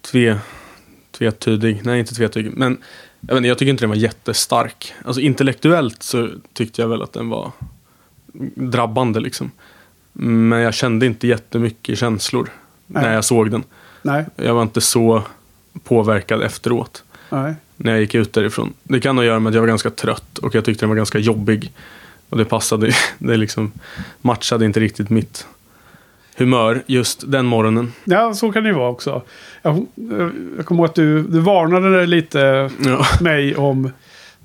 [0.02, 0.40] tve,
[1.22, 1.82] tvetydig.
[1.84, 2.52] Nej, inte tvetydig.
[2.58, 2.78] Men
[3.22, 4.94] jag, inte, jag tycker inte den var jättestark.
[5.06, 7.52] Alltså intellektuellt så tyckte jag väl att den var
[8.56, 9.52] drabbande liksom.
[10.14, 12.50] Men jag kände inte jättemycket känslor
[12.88, 13.04] Nej.
[13.04, 13.64] när jag såg den.
[14.02, 15.24] Nej, Jag var inte så
[15.84, 17.04] påverkad efteråt.
[17.30, 17.54] nej.
[17.76, 18.74] När jag gick ut därifrån.
[18.84, 20.90] Det kan ha att göra med att jag var ganska trött och jag tyckte den
[20.90, 21.72] var ganska jobbig.
[22.30, 23.72] Och det passade, det liksom
[24.22, 25.48] matchade inte riktigt mitt
[26.42, 27.94] humör just den morgonen.
[28.04, 29.22] Ja, så kan det ju vara också.
[29.62, 29.86] Jag,
[30.58, 33.06] jag kommer ihåg att du, du varnade lite Ja.
[33.22, 33.92] mig om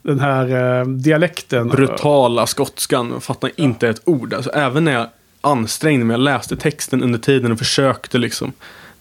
[0.03, 1.69] den här eh, dialekten.
[1.69, 4.35] Brutala skotskan, jag fattar inte ett ord.
[4.35, 5.07] Alltså, även när jag
[5.41, 8.53] ansträngde mig, jag läste texten under tiden och försökte liksom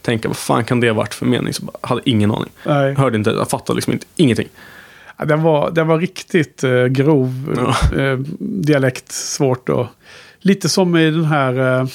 [0.01, 1.53] tänka vad fan kan det varit för mening?
[1.53, 2.49] Så bara, hade ingen aning.
[2.65, 2.87] Nej.
[2.89, 4.47] Jag hörde inte, jag fattade liksom inte, ingenting.
[5.17, 7.99] Ja, den, var, den var riktigt eh, grov Ja.
[8.01, 9.11] eh, dialekt.
[9.11, 9.87] Svårt och
[10.39, 11.87] Lite som i den här eh,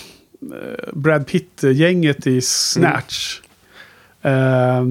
[0.92, 3.40] Brad Pitt-gänget i Snatch.
[4.22, 4.82] Eh,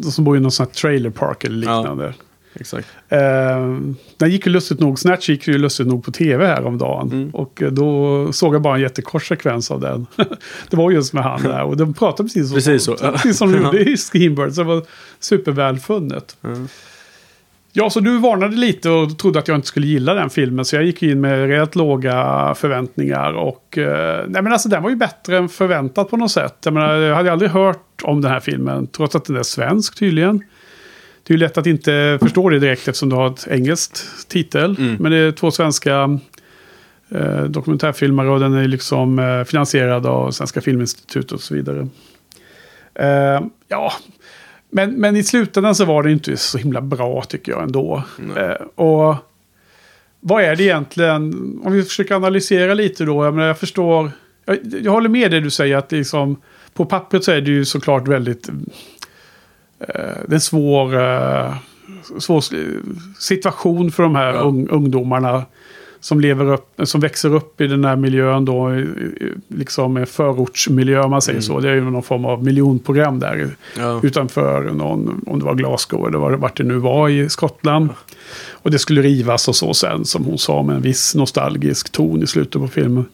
[0.00, 2.14] de som bor i någon sån här trailer park eller liknande.
[2.54, 2.88] Exakt.
[3.08, 3.78] Eh,
[4.16, 7.12] den gick ju lustigt nog, Snatch gick ju lustigt nog på tv häromdagen.
[7.12, 7.30] Mm.
[7.30, 10.06] Och eh, då såg jag bara en jättekort sekvens av den.
[10.70, 11.62] det var just med han där.
[11.62, 13.12] Och de pratade precis, Precis som, så.
[13.12, 14.52] precis som de gjorde i Schemebird.
[14.52, 14.82] Så det var
[15.20, 16.36] supervälfunnet.
[16.44, 16.68] Mm.
[17.78, 20.64] Ja, så du varnade lite och trodde att jag inte skulle gilla den filmen.
[20.64, 23.32] Så jag gick in med rätt låga förväntningar.
[23.32, 26.56] Och eh, nej, men alltså den var ju bättre än förväntat på något sätt.
[26.64, 29.98] Jag, menar, jag hade aldrig hört om den här filmen, trots att den är svensk
[29.98, 30.38] tydligen.
[31.22, 34.76] Det är ju lätt att inte förstå det direkt eftersom du har ett engelskt titel.
[34.78, 34.96] Mm.
[35.00, 36.18] Men det är två svenska
[37.08, 41.88] eh, dokumentärfilmare och den är liksom eh, finansierad av Svenska Filminstitutet och så vidare.
[42.94, 43.92] Eh, ja,
[44.70, 48.02] men, men i slutändan så var det inte så himla bra tycker jag ändå.
[48.36, 49.14] Eh, och
[50.20, 51.20] vad är det egentligen,
[51.64, 54.10] om vi försöker analysera lite då, jag, menar, jag förstår,
[54.44, 56.36] jag, jag håller med det du säger att liksom,
[56.74, 58.56] på pappret så är det ju såklart väldigt eh,
[60.26, 61.54] det är en svår, eh,
[62.18, 62.42] svår
[63.20, 64.40] situation för de här Ja.
[64.40, 65.44] ung, ungdomarna.
[66.00, 68.70] Som, lever upp, som växer upp i den här miljön då,
[69.48, 71.42] liksom en förortsmiljö om man säger Mm.
[71.42, 71.60] så.
[71.60, 74.00] Det är ju någon form av miljonprogram där Ja.
[74.02, 77.88] utanför någon, om det var Glasgow eller det- vart det nu var i Skottland.
[78.50, 82.22] Och det skulle rivas och så sen, som hon sa, med en viss nostalgisk ton
[82.22, 83.04] i slutet på filmen.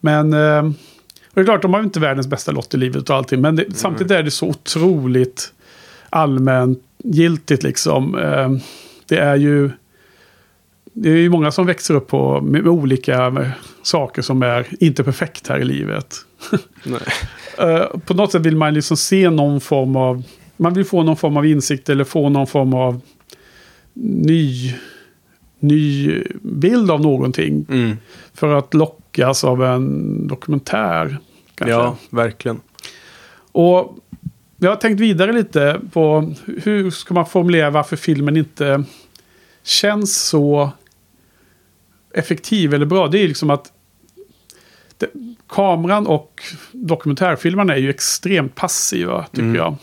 [0.00, 3.10] Men eh, och det är klart, de har ju inte världens bästa lott i livet
[3.10, 5.52] och allting, men det, samtidigt är det så otroligt
[6.10, 8.18] allmängiltigt liksom.
[8.18, 8.50] Eh,
[9.08, 9.70] det är ju
[10.98, 14.66] det är ju många som växer upp på, med, med olika med saker som är
[14.80, 16.16] inte perfekt här i livet.
[16.84, 17.00] Nej.
[17.58, 20.22] Eh, på något sätt vill man liksom se någon form av...
[20.56, 23.00] Man vill få någon form av insikt eller få någon form av
[23.94, 24.74] ny,
[25.58, 26.10] ny
[26.42, 27.66] bild av någonting.
[27.68, 27.96] Mm.
[28.34, 31.18] För att lockas av en dokumentär.
[31.54, 31.72] Kanske.
[31.72, 32.60] Ja, verkligen.
[33.52, 33.98] Och
[34.56, 36.32] jag har tänkt vidare lite på
[36.62, 38.84] hur ska man formulera varför filmen inte
[39.62, 40.72] känns så
[42.18, 43.08] effektiv eller bra.
[43.08, 43.72] Det är liksom att
[44.98, 45.06] det,
[45.48, 49.54] kameran och dokumentärfilmerna är ju extremt passiva tycker Mm.
[49.54, 49.74] jag.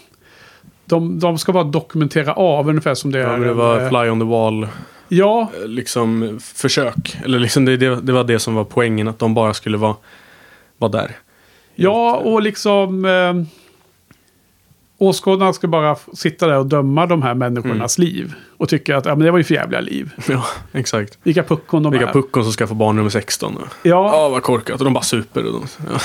[0.86, 3.32] De, de ska bara dokumentera av ungefär som det Ja, är.
[3.32, 4.67] men det en, var eh, fly on the wall
[5.08, 7.17] Ja, eh, liksom försök.
[7.24, 9.96] Eller liksom det, det, det var det som var poängen, att de bara skulle vara,
[10.78, 11.12] vara där.
[11.76, 13.06] Ja, och liksom...
[13.06, 13.34] Eh,
[14.97, 18.34] åskådarna ska bara sitta där och döma de här människornas liv.
[18.58, 20.12] Och tycka att ja, men det var ju för jävla liv.
[20.29, 21.17] Ja, exakt.
[21.23, 22.13] Vilka puckon de Vilka är.
[22.13, 23.56] puckon som ska få barn nummer 16.
[23.60, 24.79] Ja, Ja, vad korkat.
[24.79, 25.45] Och de bara super.
[25.45, 25.99] Och de, ja.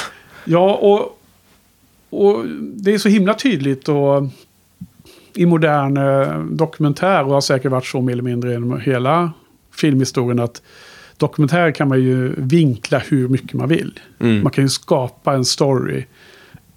[0.45, 1.21] ja och,
[2.11, 4.23] och det är så himla tydligt och
[5.35, 9.33] i modern eh, dokumentär och har säkert varit så mer eller mindre genom hela
[9.75, 10.63] filmhistorien att
[11.17, 14.01] dokumentär kan man ju vinkla hur mycket man vill.
[14.19, 14.43] Mm.
[14.43, 16.05] Man kan ju skapa en story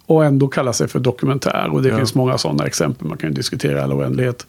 [0.06, 1.70] och ändå kalla sig för dokumentär.
[1.74, 1.98] Och det Ja.
[1.98, 4.48] finns många sådana exempel man kan ju diskutera all oändlighet.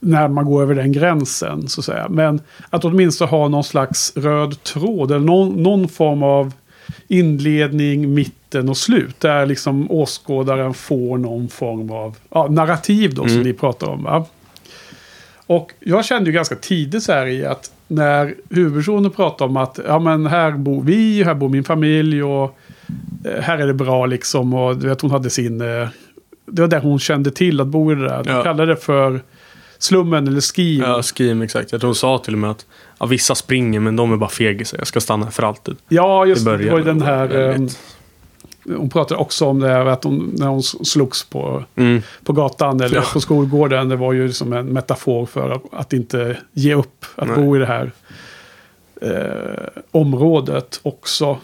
[0.00, 2.06] När man går över den gränsen, så att säga.
[2.10, 6.52] Men att åtminstone ha någon slags röd tråd eller någon, någon form av
[7.08, 9.20] inledning, mitten och slut.
[9.20, 13.42] Där liksom åskådaren får någon form av ja, narrativ då, som Mm.
[13.42, 14.02] ni pratar om.
[14.02, 14.24] Va?
[15.46, 19.78] Och jag kände ju ganska tidigt så här i att när huvudpersonen pratar om att
[19.86, 22.58] ja, men här bor vi, här bor min familj och
[23.40, 24.54] här är det bra liksom.
[24.54, 25.60] Och du vet, hon hade sin...
[25.60, 25.88] eh,
[26.46, 28.24] Det var där hon kände till att bo i det där.
[28.24, 28.42] De Ja.
[28.42, 29.22] kallade det för
[29.78, 30.78] slummen eller ski.
[30.78, 31.72] ja, Scheme exakt.
[31.72, 32.66] Jag tror hon sa till och med att
[32.98, 34.78] ja, vissa springer men de är bara fegisar.
[34.78, 35.76] Jag ska stanna här för alltid.
[35.88, 36.70] Ja, just Det det.
[36.70, 37.26] Var ju den här...
[37.26, 37.78] väldigt-
[38.68, 42.02] eh, hon pratade också om det här att hon, när hon slogs på, Mm.
[42.24, 43.02] på gatan eller Ja.
[43.12, 43.88] på skolgården.
[43.88, 47.04] Det var ju som en metafor för att, att inte ge upp.
[47.16, 47.36] Att Nej.
[47.36, 47.92] bo i det här
[49.00, 51.38] eh, området också.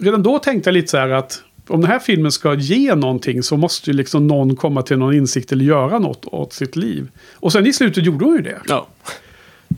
[0.00, 3.42] Redan då tänkte jag lite så här att om den här filmen ska ge någonting
[3.42, 7.08] så måste ju liksom någon komma till någon insikt eller göra något åt sitt liv.
[7.34, 8.58] Och sen i slutet gjorde hon ju det.
[8.68, 8.86] Ja.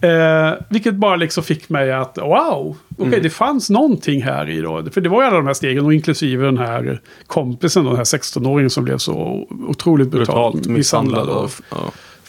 [0.02, 3.22] Eh, vilket bara liksom fick mig att wow, okej Mm.
[3.22, 4.84] det fanns någonting här i då.
[4.92, 8.04] För det var ju alla de här stegen och inklusive den här kompisen, den här
[8.04, 11.28] 16-åringen som blev så otroligt brutalt, Brutalt misshandlad.
[11.28, 11.76] och Och, ja.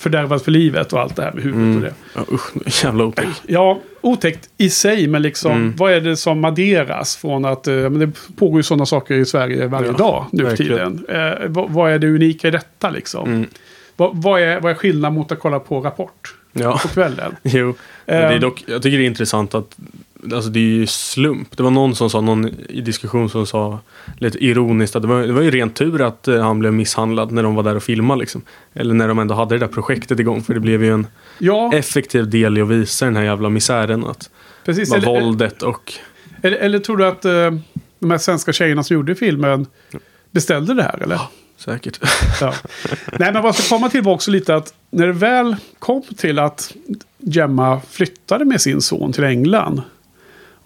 [0.02, 1.82] Fördärvad för livet och allt det här med huvudet och Mm.
[1.82, 1.94] det.
[2.16, 3.28] ja, usch, jävla otäck.
[3.48, 5.74] Ja, otäckt i sig, men liksom Mm.
[5.78, 9.26] vad är det som adderas från att eh, men det pågår ju sådana saker i
[9.26, 11.06] Sverige varje Ja, dag nu för tiden.
[11.10, 13.28] Eh, vad, vad är det unika i detta liksom?
[13.30, 13.48] Mm.
[13.96, 17.36] Vad, vad, är, vad är skillnaden mot att kolla på Rapport Ja, på kvällen?
[17.44, 17.66] jo.
[18.06, 19.78] Men det är Eh, dock, jag tycker det är intressant att
[20.24, 21.58] Alltså det är ju slump.
[21.58, 23.80] Det var någon som sa, någon i diskussion som sa
[24.18, 27.32] lite ironiskt att det var, det var ju rent tur att eh, han blev misshandlad
[27.32, 28.42] när de var där och filmade liksom.
[28.74, 30.44] Eller när de ändå hade det där projektet igång.
[30.44, 31.08] För det blev ju en
[31.38, 34.06] ja, effektiv del i att visa den här jävla misären.
[34.06, 34.30] Att
[34.66, 34.94] precis.
[34.94, 35.94] Eller, våldet och...
[36.42, 37.52] eller, eller tror du att eh,
[38.00, 39.68] de här svenska tjejerna som gjorde filmen
[40.32, 41.04] beställde det här?
[41.04, 41.20] Eller?
[41.58, 42.00] Säkert.
[42.42, 42.54] Ja.
[43.20, 46.04] Nej, men vad jag ska komma till var också lite att när det väl kom
[46.18, 46.74] till att
[47.18, 49.82] Gemma flyttade med sin son till England.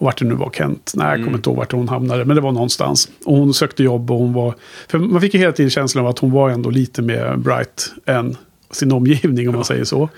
[0.05, 0.91] Vart det nu var Kent.
[0.95, 2.25] Nej, jag kommer inte ihåg vart hon hamnade.
[2.25, 3.09] Men det var någonstans.
[3.25, 4.55] Och hon sökte jobb och hon var...
[4.87, 7.93] För man fick ju hela tiden känslan av att hon var ändå lite mer bright
[8.05, 8.37] än
[8.71, 10.09] sin omgivning om man säger så.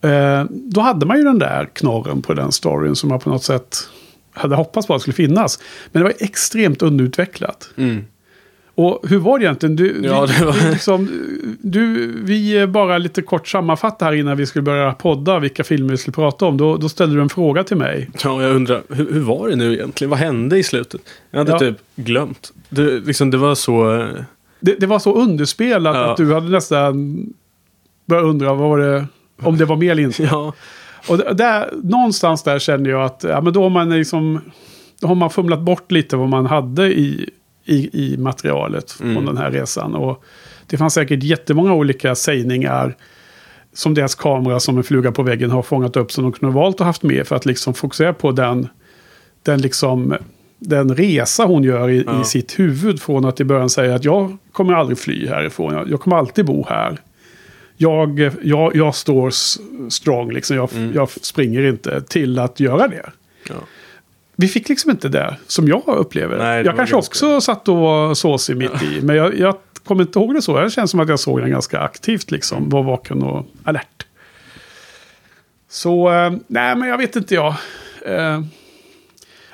[0.00, 3.44] Eh, då hade man ju den där knorren på den storyn som man på något
[3.44, 3.76] sätt
[4.32, 5.60] hade hoppats på att skulle finnas.
[5.92, 7.70] Men det var extremt underutvecklat.
[7.76, 8.04] Mm.
[8.84, 9.76] Och hur var det egentligen?
[9.76, 11.08] Du, Ja, vi, det var- liksom,
[11.60, 15.90] du, vi eh, bara lite kort sammanfatta här innan vi skulle börja podda vilka filmer
[15.90, 16.56] vi skulle prata om.
[16.56, 18.10] Då, då ställde du en fråga till mig.
[18.24, 20.10] Ja, jag undrar, hur, hur var det nu egentligen?
[20.10, 21.00] Vad hände i slutet?
[21.30, 21.58] Jag hade Ja.
[21.58, 22.52] typ glömt.
[22.68, 23.94] Det, liksom, det var så...
[24.00, 24.06] eh,
[24.60, 26.10] Det, det var så underspelat Ja.
[26.10, 27.26] att du hade nästan
[28.06, 29.06] börjat undra vad var det,
[29.42, 30.22] om det var med eller inte.
[30.30, 30.52] Ja,
[31.08, 34.40] Och där, någonstans där kände jag att ja, men då har man liksom
[35.00, 37.30] då har man fumlat bort lite vad man hade i,
[37.70, 39.14] i, i materialet Mm.
[39.14, 39.94] från den här resan.
[39.94, 40.24] Och
[40.66, 42.96] Det fanns säkert jättemånga olika sägningar
[43.72, 46.60] som deras kamera som en fluga på väggen har fångat upp som de kunde ha
[46.62, 48.68] valt att haft med för att liksom fokusera på den,
[49.42, 50.14] den, liksom,
[50.58, 52.20] den resa hon gör i, Ja.
[52.20, 55.90] i sitt huvud från att i början säga att jag kommer aldrig fly härifrån, jag,
[55.90, 56.98] jag kommer alltid bo här.
[57.76, 59.30] Jag, jag, jag står
[59.90, 60.56] strong, liksom.
[60.56, 60.92] jag, Mm.
[60.94, 63.10] jag springer inte till att göra det.
[63.48, 63.54] Ja.
[64.40, 66.38] Vi fick liksom inte det som jag upplever.
[66.38, 69.00] Nej, Jag kanske ganska- också satt och var såsig mitt i.
[69.02, 70.60] Men jag, jag kommer inte ihåg det så.
[70.60, 72.68] Det känns som att jag såg den ganska aktivt liksom.
[72.68, 74.06] Var vaken och alert.
[75.70, 77.54] Så, eh, nej men jag vet inte jag.
[78.06, 78.40] Eh,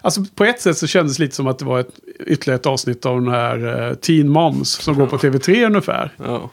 [0.00, 1.90] alltså på ett sätt så kändes det lite som att det var ett,
[2.26, 6.10] ytterligare ett avsnitt av den här eh, Teen Moms som går på TV3 ungefär.
[6.24, 6.50] Ja.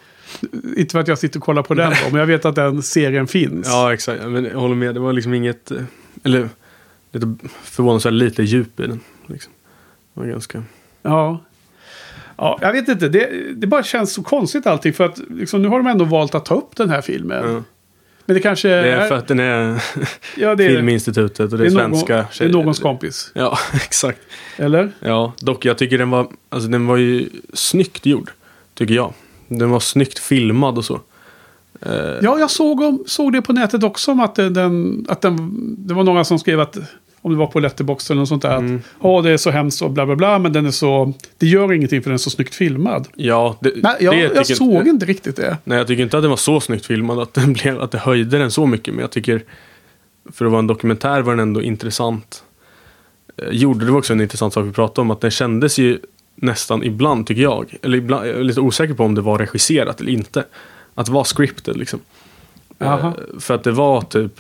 [0.78, 2.82] Inte för att jag sitter och kollar på den då, men jag vet att den
[2.84, 3.68] serien finns.
[3.68, 4.24] ja, exakt.
[4.24, 4.94] Men jag håller med.
[4.94, 5.72] Det var liksom inget...
[5.72, 5.78] eh,
[6.24, 6.50] Eller
[7.14, 9.00] lite förvånansvärt lite djup i den.
[9.28, 9.54] Liksom.
[10.14, 10.64] Det var ganska...
[11.02, 11.44] Ja.
[12.38, 13.10] Ja, jag vet inte.
[13.10, 14.94] Det, det bara känns så konstigt allting.
[14.94, 17.54] För att liksom, nu har de ändå valt att ta upp den här filmen.
[17.54, 17.64] Ja.
[18.26, 19.84] Men det kanske Det är för att den är
[20.38, 23.32] ja, det är, Filminstitutet och det är, det är, någon, svenska det är någons kompis.
[23.36, 24.20] Ja, exakt.
[24.58, 24.92] Eller?
[25.00, 28.32] Ja, dock jag tycker den var, alltså den var ju snyggt gjord.
[28.74, 29.14] Tycker jag.
[29.48, 31.02] Den var snyggt filmad och så.
[31.82, 34.12] Eh, Ja, jag såg, om, såg det på nätet också.
[34.12, 36.78] Om att, den, att den, det var några som skrev att
[37.26, 38.58] om det var på Letterboxd eller något sånt där.
[38.58, 38.76] Mm.
[38.76, 40.40] Att ja, det är så hemskt och bla bla bla.
[40.40, 41.14] Men den är så...
[41.38, 43.08] Det gör ingenting för den är så snyggt filmad.
[43.16, 45.58] ja, det, Nej, jag, det jag tycker- såg inte riktigt det.
[45.64, 47.98] Nej, jag tycker inte att den var så snyggt filmad att, den blev, att det
[47.98, 48.94] höjde den så mycket.
[48.94, 49.44] Men jag tycker,
[50.34, 52.44] för att vara en dokumentär var den ändå intressant.
[53.38, 55.12] Eh, gjorde det var också en intressant sak vi pratade om.
[55.12, 56.00] Att den kändes ju
[56.36, 57.76] nästan ibland, tycker jag.
[57.82, 60.46] Eller ibland, jag är lite osäker på om det var regisserat eller inte.
[60.96, 62.00] Att vara scripted liksom.
[62.78, 63.08] Jaha.
[63.08, 64.40] Eh, för att det var typ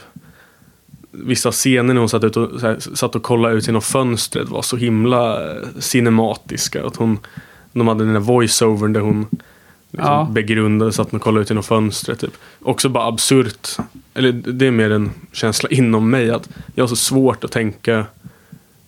[1.13, 4.49] vissa scener när hon satt, ut och, så här, satt och kollade ut genom fönstret
[4.49, 6.85] var så himla eh, cinematiska.
[6.85, 7.19] Att hon,
[7.71, 9.25] de hade den där voiceovern där hon
[9.91, 10.27] liksom Ja.
[10.31, 12.19] begrundade, satt och kollade ut genom fönstret.
[12.19, 12.33] Typ.
[12.61, 13.67] Också bara absurt.
[14.13, 18.05] Eller det är mer en känsla inom mig att jag har så svårt att tänka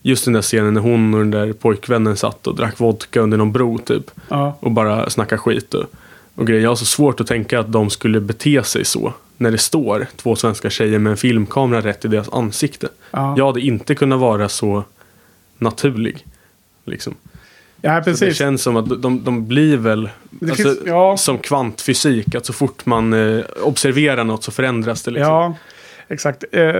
[0.01, 3.37] just den där scenen när hon och den där pojkvännen satt och drack vodka under
[3.37, 4.11] någon bro typ.
[4.27, 4.57] Ja.
[4.59, 5.85] Och bara snacka skit och,
[6.35, 6.61] och grejer.
[6.61, 9.13] Jag har så svårt att tänka att de skulle bete sig så.
[9.37, 12.87] När det står två svenska tjejer med en filmkamera rätt i deras ansikte.
[13.11, 13.33] Ja.
[13.37, 14.83] Jag hade inte kunnat vara så
[15.57, 16.25] naturlig.
[16.85, 17.15] Liksom.
[17.81, 18.37] ja, Så det precis.
[18.37, 20.09] känns som att de, de blir väl
[20.41, 21.17] alltså, finns- ja.
[21.17, 22.35] som kvantfysik.
[22.35, 25.11] Att så fort man eh, observerar något så förändras det.
[25.11, 25.31] Liksom.
[25.33, 25.55] Ja,
[26.07, 26.43] exakt.
[26.51, 26.73] Eh,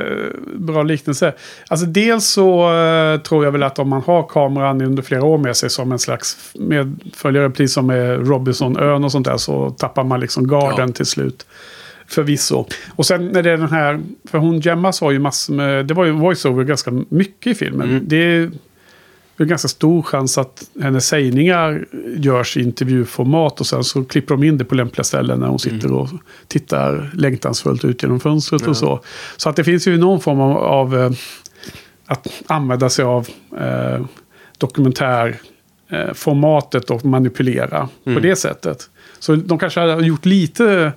[0.56, 1.34] bra liknelse.
[1.68, 5.38] Alltså dels så eh, tror jag väl att om man har kameran under flera år
[5.38, 10.04] med sig som en slags medföljare, precis som med Robinsonön och sånt där, så tappar
[10.04, 10.94] man liksom garden Ja.
[10.94, 11.46] till slut.
[12.08, 12.66] Förvisso.
[12.96, 15.94] Och sen när det är den här, för hon Gemmas har ju massor med, det
[15.94, 17.90] var ju voiceover ganska mycket i filmen.
[17.90, 18.04] Mm.
[18.08, 18.52] Det är
[19.38, 21.86] är ganska stor chans att hennes sägningar
[22.18, 25.60] görs i intervjuformat och sen så klipper de in det på lämpliga ställen när hon
[25.60, 26.10] sitter och
[26.48, 28.70] tittar längtansfullt ut genom fönstret Ja.
[28.70, 29.00] och så.
[29.38, 31.12] Så att det finns ju någon form av, av eh,
[32.06, 33.28] att använda sig av
[33.60, 34.06] eh,
[34.58, 38.22] dokumentärformatet och manipulera på Mm.
[38.22, 38.90] det sättet.
[39.20, 40.92] Så de kanske har gjort lite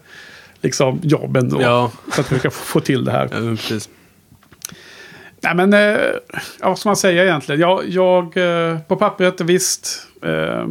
[0.61, 1.63] liksom, jobb ändå.
[1.63, 3.29] Ja, För att försöka få till det här.
[3.33, 3.89] ja, precis.
[5.41, 5.81] Nej men, eh,
[6.61, 7.61] ja, vad ska man säga egentligen?
[7.61, 10.67] Jag, jag eh, på pappret visst, eh,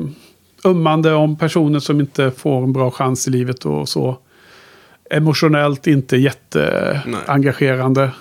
[0.65, 4.17] ömmande om personer som inte får en bra chans i livet och så.
[5.09, 8.11] Emotionellt inte jätteengagerande.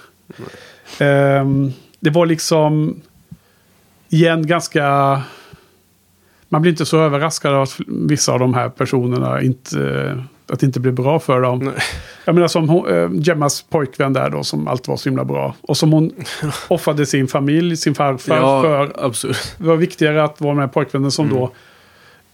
[0.98, 3.00] Ehm, det var liksom,
[4.08, 4.82] igen ganska,
[6.48, 10.66] man blir inte så överraskad av att vissa av de här personerna inte, att det
[10.66, 11.58] inte blir bra för dem.
[11.58, 11.74] Nej.
[12.24, 15.54] Jag menar som hon, eh, Gemmas pojkvän där då som allt var så himla bra.
[15.60, 16.12] Och som hon
[16.68, 18.92] offrade sin familj, sin farfar Ja, för.
[19.06, 19.54] absolut.
[19.58, 21.36] Det var viktigare att vara med pojkvännen som Mm.
[21.38, 21.52] då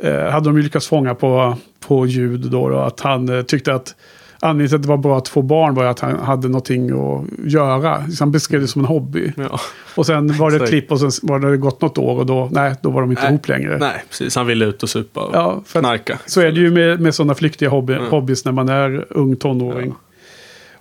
[0.09, 1.57] eh, hade de lyckats fånga på,
[1.88, 2.79] på ljud då, då.
[2.79, 3.94] Att han eh, tyckte att
[4.42, 7.24] anledningen till att det var bra att få barn var att han hade någonting att
[7.52, 8.11] göra.
[8.11, 9.33] Så han beskrev det som en hobby.
[9.37, 9.61] Ja.
[9.96, 12.48] Och sen var det ett klipp och sen var det gått något år och då,
[12.52, 13.31] nej, då var de inte Nej.
[13.31, 13.78] ihop längre.
[13.78, 14.37] Nej, precis.
[14.37, 16.18] Han ville ut och supa och Ja, knarka.
[16.26, 18.11] så är det ju med, med sådana flyktiga hobby, Mm.
[18.11, 19.88] hobbys när man är ung tonåring.
[19.88, 19.94] Ja.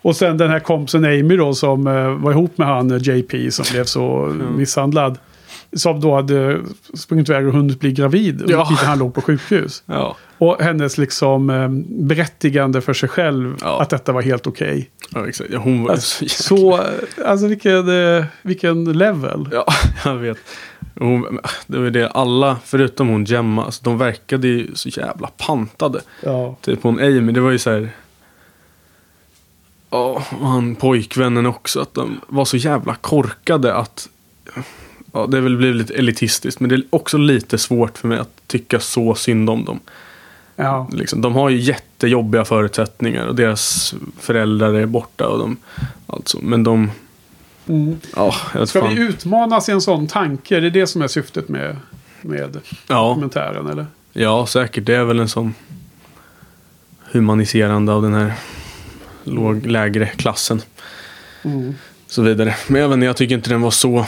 [0.03, 3.51] Och sen den här kompisen Amy då som eh, var ihop med han eh, JP
[3.51, 5.17] som blev så misshandlad.
[5.73, 6.59] Som då hade
[6.93, 8.65] sprungit iväg och hunnit bli gravid under Ja.
[8.65, 9.83] tiden han låg på sjukhus.
[9.91, 11.69] Ja, Och hennes liksom eh,
[12.05, 13.81] berättigande för sig själv Ja.
[13.81, 14.89] att detta var helt okej.
[15.13, 15.49] ja exakt.
[15.53, 16.83] Ja, hon var Alltså, så så,
[17.25, 19.49] alltså vilken, eh, vilken level.
[19.51, 19.65] Ja,
[20.05, 20.37] jag vet.
[20.95, 26.01] Hon, det var det, alla förutom hon Gemma, alltså, de verkade ju så jävla pantade.
[26.23, 26.55] Ja.
[26.61, 27.89] Typ hon Amy, det var ju så här...
[29.89, 31.81] Ja, och han pojkvännen också.
[31.81, 34.09] Att de var så jävla korkade att...
[35.11, 36.59] Ja, det väl blivit lite elitistiskt.
[36.59, 39.79] Men det är också lite svårt för mig att tycka så synd om dem.
[40.55, 40.89] Ja.
[40.91, 45.27] Liksom, de har ju jättejobbiga förutsättningar och deras föräldrar är borta.
[45.27, 45.57] Och de,
[46.07, 46.91] alltså, men de...
[47.67, 47.99] Mm.
[48.15, 48.35] Ja,
[48.65, 48.95] Ska fan.
[48.95, 50.59] vi utmanas i en sån tanke?
[50.59, 51.77] Det är det som är syftet med,
[52.21, 52.57] med
[52.87, 53.85] ja, dokumentären, eller?
[54.13, 54.85] ja, säkert.
[54.85, 55.53] Det är väl en sån
[57.11, 58.33] humaniserande av den här
[59.23, 60.61] låg, lägre klassen.
[61.43, 61.75] Mm.
[62.07, 62.55] så vidare.
[62.67, 64.05] Men jag, vet jag tycker inte den var så,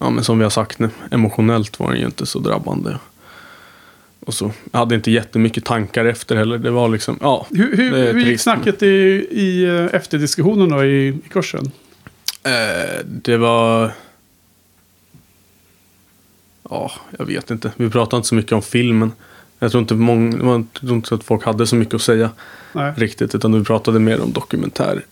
[0.00, 2.98] ja men som vi har sagt nu, emotionellt var den ju inte så drabbande.
[4.20, 6.58] Och så, jag hade inte jättemycket tankar efter heller.
[6.58, 7.46] Det var liksom, ja.
[7.50, 8.86] Hur, hur, hur gick snacket i,
[9.30, 11.70] i eh, efterdiskussionen då i, i kursen?
[12.42, 13.92] Eh, det var,
[16.70, 17.72] ja, jag vet inte.
[17.76, 19.12] Vi pratade inte så mycket om filmen.
[19.58, 20.54] Jag tror inte, många, det var
[20.94, 22.30] inte- att folk hade så mycket att säga
[22.72, 22.92] Nej.
[22.96, 23.34] riktigt.
[23.34, 25.04] Utan vi pratade mer om dokumentär,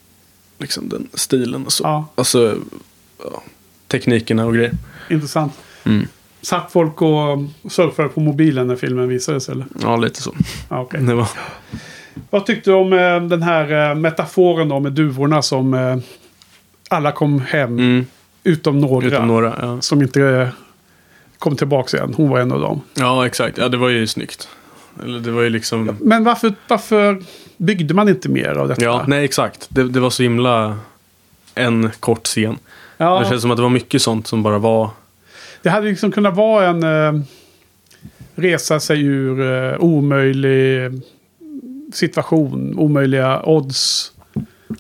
[0.59, 1.85] liksom den stilen och så.
[1.85, 2.09] Ja.
[2.15, 2.59] Alltså,
[3.25, 3.43] ja,
[3.93, 4.73] teknikerna och grejer.
[5.11, 5.53] Intressant.
[5.85, 6.07] Mm.
[6.43, 7.39] Satt folk och
[7.71, 9.49] surfade på mobilen när filmen visades?
[9.49, 9.67] Eller?
[9.83, 10.35] Ja, lite så.
[10.69, 11.01] Ja, okej.
[11.01, 11.29] Det var,
[12.31, 15.97] Vad tyckte du om eh, den här eh, metaforen då med duvorna som eh,
[16.89, 18.07] alla kom hem mm,
[18.45, 19.07] utom några.
[19.07, 19.55] utom några.
[19.61, 19.81] Ja.
[19.81, 20.51] Som inte
[21.39, 22.15] kom tillbaka igen.
[22.17, 22.81] Hon var en av dem.
[22.95, 23.59] ja, exakt.
[23.59, 24.49] Ja, det var ju snyggt.
[25.03, 25.97] Eller det var ju liksom...
[26.01, 27.23] Men varför, varför
[27.57, 28.85] byggde man inte mer av detta?
[28.85, 29.67] Ja, nej exakt.
[29.69, 30.79] Det, det var så himla
[31.55, 32.59] en kort scen.
[33.03, 34.91] Ja, Det känns som att det var mycket sånt som bara var...
[35.63, 37.23] det hade liksom kunnat vara en eh,
[38.35, 40.93] resa sig ur eh, omöjlig
[41.93, 44.13] situation, omöjliga odds.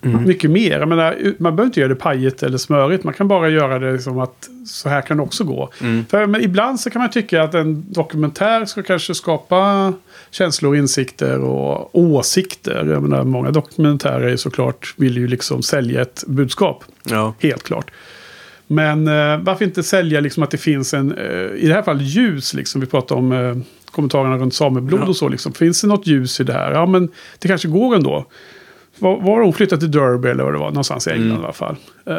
[0.02, 0.24] Mm.
[0.24, 0.78] Mycket mer.
[0.78, 3.04] Jag menar, man behöver inte göra det pajigt eller smörigt.
[3.04, 5.68] Man kan bara göra det som att så här kan det också gå.
[5.80, 6.06] Mm.
[6.06, 9.92] För men ibland så kan man tycka att en dokumentär ska kanske skapa
[10.30, 12.86] känslor, insikter och åsikter.
[12.86, 16.84] Jag menar, många dokumentärer är såklart vill ju liksom sälja ett budskap.
[17.04, 17.90] Ja, Helt klart.
[18.72, 22.02] Men eh, varför inte sälja liksom att det finns en, eh, i det här fallet
[22.02, 22.80] ljus liksom.
[22.80, 23.56] Vi pratar om eh,
[23.90, 25.06] kommentarerna runt sameblod Ja.
[25.06, 25.52] och så liksom.
[25.52, 26.72] Finns det något ljus i det här?
[26.72, 27.08] Ja men
[27.38, 28.26] det kanske går ändå.
[28.98, 30.68] Var, var hon flyttat till Derby eller vad det var?
[30.68, 31.40] Någonstans i England Mm.
[31.40, 31.76] i alla fall.
[32.06, 32.16] Eh,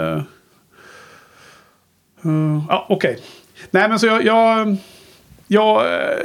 [2.25, 3.19] eh, ja, okej.
[3.71, 4.75] Nej men så jag, jag,
[5.47, 6.17] jag, eh,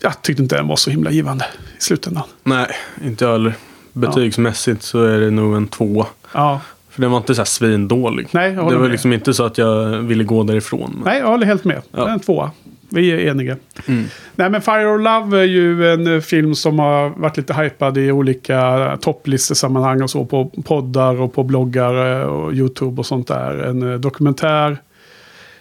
[0.00, 1.44] jag tyckte inte den var så himla givande
[1.78, 2.24] i slutändan.
[2.42, 2.66] nej,
[3.04, 3.54] inte jag heller.
[3.92, 6.06] Betygsmässigt så är det nog en två.
[6.32, 6.60] Ja,
[6.94, 8.28] För den var inte så här svindålig.
[8.30, 8.92] Nej, jag håller det var med.
[8.92, 10.90] liksom inte så att jag ville gå därifrån.
[10.94, 11.04] Men...
[11.04, 11.82] nej jag håller helt med.
[11.90, 12.04] Ja.
[12.04, 12.50] Det är en tvåa.
[12.88, 13.56] Vi är eniga.
[13.86, 14.04] Mm.
[14.34, 17.98] Nej men Fire of Love är ju en eh, film som har varit lite hypad
[17.98, 23.28] i olika topplistesammanhang och så på poddar och på bloggar eh, och YouTube och sånt
[23.28, 23.58] där.
[23.58, 24.78] En eh, dokumentär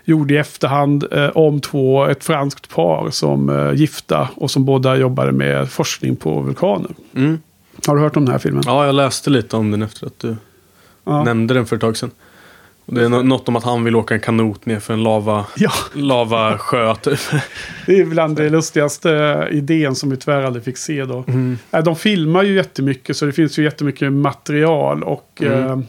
[0.06, 4.96] gjord i efterhand eh, om två, ett franskt par som eh, gifta och som båda
[4.96, 6.92] jobbade med forskning på vulkaner.
[7.16, 7.40] Mm.
[7.88, 8.64] Har du hört om den här filmen?
[8.66, 10.36] Ja, jag läste lite om den efter att du
[11.06, 11.24] Ja.
[11.24, 12.12] nämnde den för ett tag sedan.
[12.86, 15.46] Det är nå- något om att han vill åka en kanot ner för en lava,
[15.56, 17.20] Ja, lavasjö typ.
[17.86, 19.12] det är bland det lustigaste
[19.50, 21.24] eh, idén som vi tyvärr aldrig fick se då.
[21.28, 21.58] Mm.
[21.72, 25.04] Nej, De filmar ju jättemycket så det finns ju jättemycket material.
[25.04, 25.64] Och Mm.
[25.70, 25.80] eh,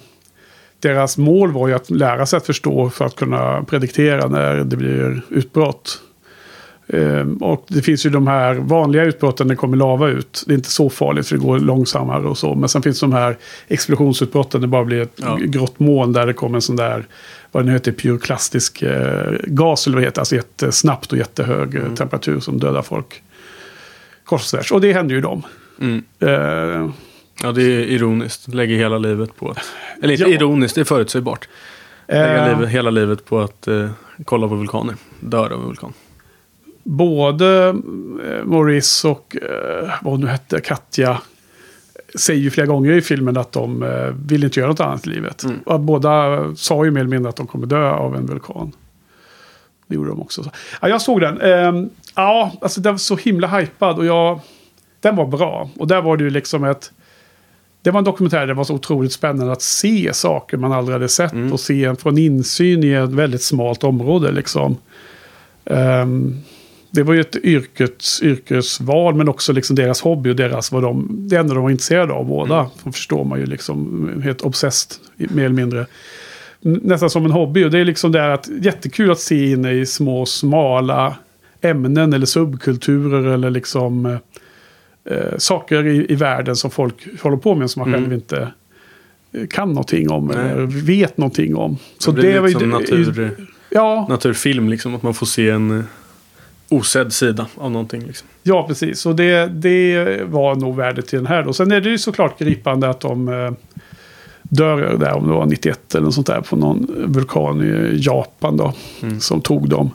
[0.80, 4.76] deras mål var ju att lära sig att förstå för att kunna prediktera när det
[4.76, 6.00] blir utbrott.
[6.86, 10.44] Eh, och det finns ju de här vanliga utbrotten det kommer lava ut.
[10.46, 12.54] Det är inte så farligt för det går långsammare och så.
[12.54, 13.36] Men sen finns de här
[13.68, 15.36] explosionsutbrotten det bara blir ett Ja.
[15.40, 17.04] grått moln där det kommer en sån där,
[17.52, 20.20] vad det nu heter, pyroklastisk eh, gas eller vad det heter.
[20.20, 23.22] Alltså jättesnabbt och jättehög eh, temperatur som dödar folk.
[24.24, 25.42] Kors och det händer ju dem.
[25.80, 26.02] Mm.
[26.20, 26.90] Eh,
[27.42, 28.48] Ja, det är ironiskt.
[28.54, 29.58] Lägger hela livet på att...
[30.02, 30.36] Eller inte Ja.
[30.36, 31.48] ironiskt, det är förutsägbart.
[32.08, 33.90] Lägga eh, livet, hela livet på att eh,
[34.24, 34.94] kolla på vulkaner.
[35.20, 35.92] Dör av vulkan.
[36.84, 41.20] Både eh, Maurice och eh, vad hon nu hette, Katja,
[42.18, 45.10] säger ju flera gånger i filmen att de eh, vill inte göra något annat i
[45.10, 45.44] livet.
[45.44, 45.56] Mm.
[45.66, 48.72] Att båda sa ju mer eller mindre att de kommer dö av en vulkan.
[49.86, 50.50] Det gjorde de också.
[50.80, 51.40] Ja, jag såg den.
[51.40, 54.40] Ehm, ja, alltså den var så himla hypad och jag...
[55.00, 55.70] Den var bra.
[55.78, 56.92] Och där var det ju liksom ett...
[57.82, 60.92] Det var en dokumentär där det var så otroligt spännande att se saker man aldrig
[60.94, 61.32] hade sett.
[61.32, 61.52] Mm.
[61.52, 64.76] Och se en från insyn i ett väldigt smalt område liksom.
[65.64, 66.40] Ehm,
[66.94, 71.06] det var ju ett yrkets, yrkesval men också liksom deras hobby och deras, vad de,
[71.28, 72.58] det enda de var intresserade av båda.
[72.58, 72.92] Mm.
[72.92, 75.86] Förstår man ju liksom helt obsessed mer eller mindre.
[76.60, 79.64] Nästan som en hobby och det är liksom det här att jättekul att se in
[79.64, 81.16] i små smala
[81.60, 84.06] ämnen eller subkulturer eller liksom
[85.04, 88.00] eh, saker i, i världen som folk håller på med som man Mm.
[88.00, 88.52] själv inte
[89.32, 90.50] eh, kan någonting om Nej.
[90.52, 91.78] eller vet någonting om.
[91.98, 92.54] Så det blir det var ju...
[92.54, 93.30] som natur,
[93.70, 94.94] Ja, naturfilm, liksom.
[94.94, 95.84] Att man får se en eh,
[96.74, 98.02] osedd sida av någonting.
[98.06, 98.28] Liksom.
[98.42, 99.06] Ja, precis.
[99.06, 101.42] Och det, det var nog värdet till den här.
[101.42, 101.52] Då.
[101.52, 103.52] Sen är det ju såklart gripande att de eh,
[104.42, 108.56] dör där, om det var 91 eller något sånt där, på någon vulkan i Japan
[108.56, 108.72] då.
[109.02, 109.20] Mm.
[109.20, 109.90] Som tog dem.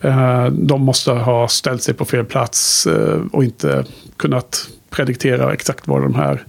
[0.00, 3.84] Eh, de måste ha ställt sig på fel plats eh, och inte
[4.16, 6.44] kunnat prediktera exakt var de här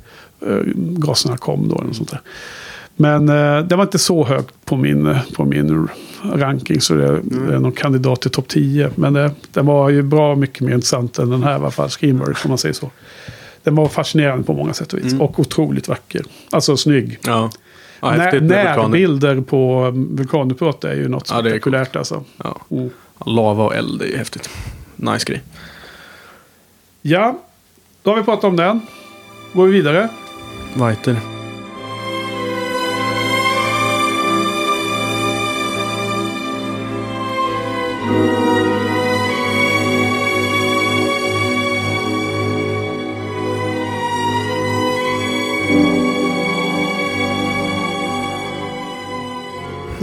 [0.76, 1.82] gaserna kom då.
[1.82, 2.22] Eller sånt där.
[2.96, 5.88] Men eh, det var inte så högt på min, på min
[6.24, 8.90] ranking så det är någon kandidat till topp 10.
[8.96, 11.90] Men det, den var ju bra mycket mer intressant än den här i alla fall,
[11.90, 12.92] Screamworks om man säger så.
[13.64, 15.12] Den var fascinerande på många sätt och vis.
[15.12, 15.22] Mm.
[15.22, 16.26] Och otroligt vacker.
[16.50, 17.20] Alltså snygg.
[17.22, 17.52] Ja.
[18.02, 18.40] ja vulkaner.
[18.42, 22.24] närbilder på vulkanutbrott är ju något Ja, det är spektakulärt alltså.
[22.44, 22.58] Ja.
[22.72, 22.90] Mm.
[23.26, 24.50] Lava och eld, det är häftigt.
[24.96, 25.42] Nice grej.
[27.02, 27.40] Ja,
[28.04, 28.82] då har vi pratat om den.
[29.54, 30.10] Går vi vidare.
[30.76, 31.33] Weiter.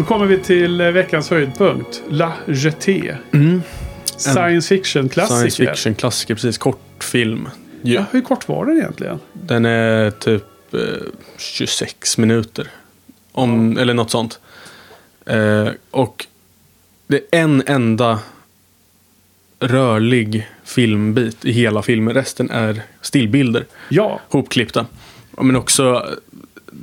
[0.00, 2.02] Då kommer vi till eh, veckans höjdpunkt.
[2.08, 3.16] La Jetée.
[3.32, 3.62] Mm.
[4.16, 5.36] Science fiction-klassiker.
[5.50, 6.58] Science fiction klassiker, precis.
[6.58, 7.48] Kortfilm.
[7.82, 8.04] Ja, Ja.
[8.12, 9.20] hur kort var den egentligen?
[9.32, 10.80] Den är typ eh,
[11.38, 12.68] 26 minuter.
[13.32, 14.40] Om, Eller något sånt.
[15.26, 16.26] Eh, och
[17.06, 18.20] det är en enda
[19.60, 22.14] rörlig filmbit i hela filmen.
[22.14, 23.66] Resten är stillbilder.
[23.88, 24.86] Ja, hopklippta.
[25.42, 26.06] Men också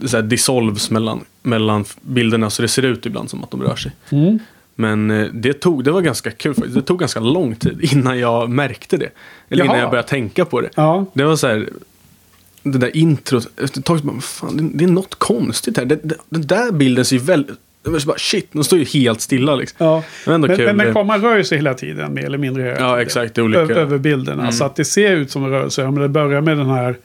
[0.05, 3.75] så här, dissolves mellan, mellan bilderna så det ser ut ibland som att de rör
[3.75, 3.91] sig.
[4.09, 4.39] Mm.
[4.75, 6.75] Men eh, det, tog, det var ganska kul faktiskt.
[6.75, 9.09] Det tog ganska lång tid innan jag märkte det.
[9.49, 9.83] Eller innan Jaha.
[9.83, 10.69] jag började tänka på det.
[10.75, 11.05] ja.
[11.13, 11.69] Det var så här,
[12.63, 13.47] det där introt.
[13.57, 15.85] Efter ett tag så bara, fan, det, det är något konstigt här.
[15.85, 19.55] Det, det, den där bilden ser ju väldigt, bara shit, den står ju helt stilla
[19.55, 19.85] liksom.
[19.85, 20.03] ja.
[20.33, 20.65] Ändå Men, kul.
[20.65, 22.77] men, men kameran rör sig hela tiden mer eller mindre.
[22.79, 23.61] Ja, exakt, olika.
[23.61, 24.41] Över bilderna.
[24.41, 24.51] Mm.
[24.51, 25.83] Så att det ser ut som en rörelse.
[25.83, 26.97] Men det börjar med den här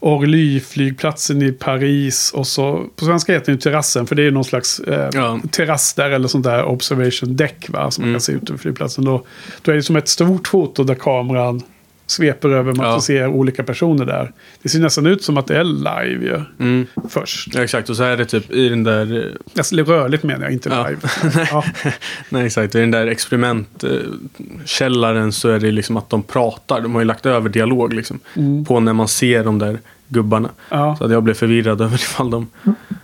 [0.00, 2.32] Orly-flygplatsen i Paris.
[2.34, 4.06] Och så, på svenska heter ju terrassen.
[4.06, 5.40] För det är någon slags eh, Ja.
[5.50, 6.10] terrass där.
[6.10, 7.66] Eller sånt där observation deck.
[7.68, 8.14] Va, som man Mm.
[8.14, 9.04] kan se ut över flygplatsen.
[9.04, 9.24] Då,
[9.62, 11.62] då är det som ett stort foto där kameran
[12.06, 12.72] sveper över.
[12.74, 13.00] Man Ja.
[13.00, 14.32] se olika personer där.
[14.62, 16.40] Det ser nästan ut som att det är live ju.
[16.60, 17.54] Mm, Först.
[17.54, 20.52] ja, exakt, och så är det typ i den där eh, Alltså rörligt menar jag,
[20.52, 20.88] inte Ja.
[20.88, 21.00] live.
[21.50, 21.64] ja.
[22.28, 22.74] Nej, exakt.
[22.74, 26.80] I den där experimentkällaren så är det liksom att de pratar.
[26.80, 28.18] De har ju lagt över dialog liksom.
[28.36, 28.64] Mm.
[28.64, 29.78] På när man ser de där
[30.08, 30.50] gubbarna.
[30.98, 32.46] Så att jag blev förvirrad över ifall de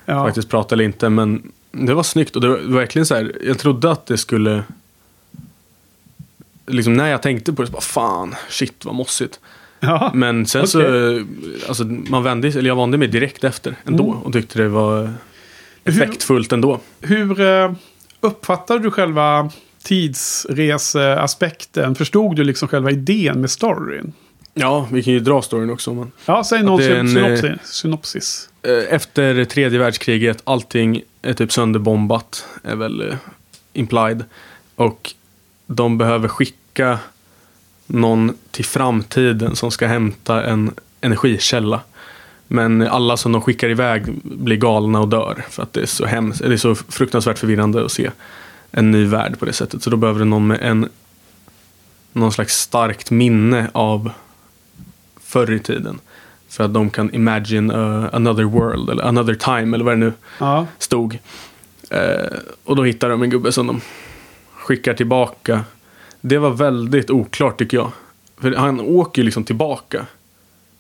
[0.06, 1.08] faktiskt pratade eller inte.
[1.08, 1.42] Men
[1.72, 3.32] det var snyggt och det var verkligen så här.
[3.46, 4.62] Jag trodde att det skulle...
[6.66, 9.40] Liksom när jag tänkte på det så bara fan, shit vad mossigt.
[9.80, 10.10] Ja.
[10.14, 11.24] Men sen så, Okej.
[11.68, 14.10] alltså man vände, eller jag vande mig direkt efter ändå.
[14.10, 14.22] Mm.
[14.22, 15.02] Och tyckte det var
[15.84, 16.80] Hur- effektfullt ändå.
[17.00, 17.72] Hur eh,
[18.20, 19.50] uppfattar du själva
[19.82, 21.94] tidsreseaspekten?
[21.94, 24.12] Förstod du liksom själva idén med storyn?
[24.54, 25.94] Ja, vi kan ju dra storyn också.
[25.94, 26.12] Man.
[26.26, 27.50] Ja, säg någon en, synopsis.
[27.64, 28.48] synopsis.
[28.62, 33.16] Eh, Efter tredje världskriget, allting är typ sönderbombat, är väl eh,
[33.72, 34.24] implied.
[34.76, 35.14] Och
[35.66, 36.98] de behöver skicka
[37.86, 41.80] någon till framtiden som ska hämta en energikälla.
[42.48, 45.44] Men alla som de skickar iväg blir galna och dör.
[45.50, 48.10] För att det är så hemskt, det är så fruktansvärt förvirrande att se
[48.70, 49.82] en ny värld på det sättet.
[49.82, 50.88] Så då behöver det någon med en
[52.12, 54.10] någon slags starkt minne av
[55.24, 55.98] förr i tiden.
[56.48, 60.12] För att de kan imagine uh, another world eller another time eller vad det nu
[60.38, 60.66] Ja.
[60.78, 61.18] stod.
[61.90, 63.80] Eh, och då hittar de en gubbe som de
[64.62, 65.60] skickar tillbaka.
[66.20, 67.90] Det var väldigt oklart tycker jag.
[68.40, 70.06] För han åker ju liksom tillbaka.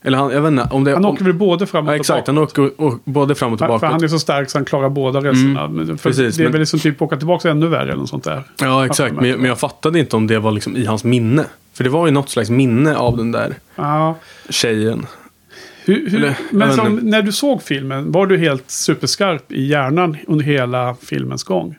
[0.04, 2.24] Eller han, jag vet inte om det Han åker väl både fram och ja, exakt,
[2.24, 2.56] tillbaka?
[2.56, 3.78] han åker och, både fram och tillbaka.
[3.78, 5.68] för han är så stark så han klarar båda resorna.
[5.68, 8.08] Men för precis, det är men- väl liksom typ åka tillbaka ännu värre eller något
[8.08, 8.42] sånt där.
[8.60, 9.14] Ja, exakt.
[9.16, 11.44] Men, jag- men jag fattade inte om det var liksom i hans minne.
[11.74, 14.16] För det var ju något slags minne av den där Ja.
[14.48, 15.06] tjejen.
[15.84, 20.16] Hur, hur, Eller, men som, när du såg filmen, var du helt superskarp i hjärnan
[20.26, 21.76] under hela filmens gång?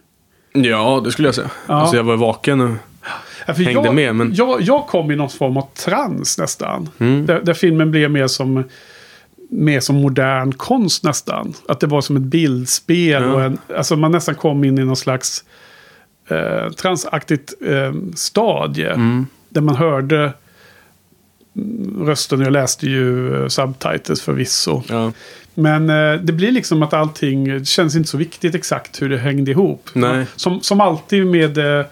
[0.54, 1.49] Ja, det skulle jag säga.
[1.68, 1.74] Ja.
[1.74, 2.76] Alltså jag var vaken och...
[3.47, 6.89] Ja, Hängde jag, med, men- jag, jag kom i någon form av trans nästan.
[6.97, 7.26] Mm.
[7.26, 8.64] Där, där filmen blev mer som,
[9.49, 11.54] mer som modern konst nästan.
[11.68, 13.24] Att det var som ett bildspel.
[13.24, 13.34] Ja.
[13.34, 15.43] Och en, alltså man nästan kom in i någon slags
[16.30, 18.89] eh, transaktigt eh, stadie.
[18.89, 19.28] Mm.
[19.49, 20.34] Där man hörde
[21.56, 22.41] mm, rösten.
[22.41, 24.84] Jag läste ju eh, subtitles förvisso.
[24.89, 25.12] Ja.
[25.56, 29.18] Men eh, det blir liksom att allting det känns inte så viktigt exakt hur det
[29.18, 29.89] hängde ihop.
[29.93, 30.26] Nej.
[30.36, 31.86] Som, som alltid med eh,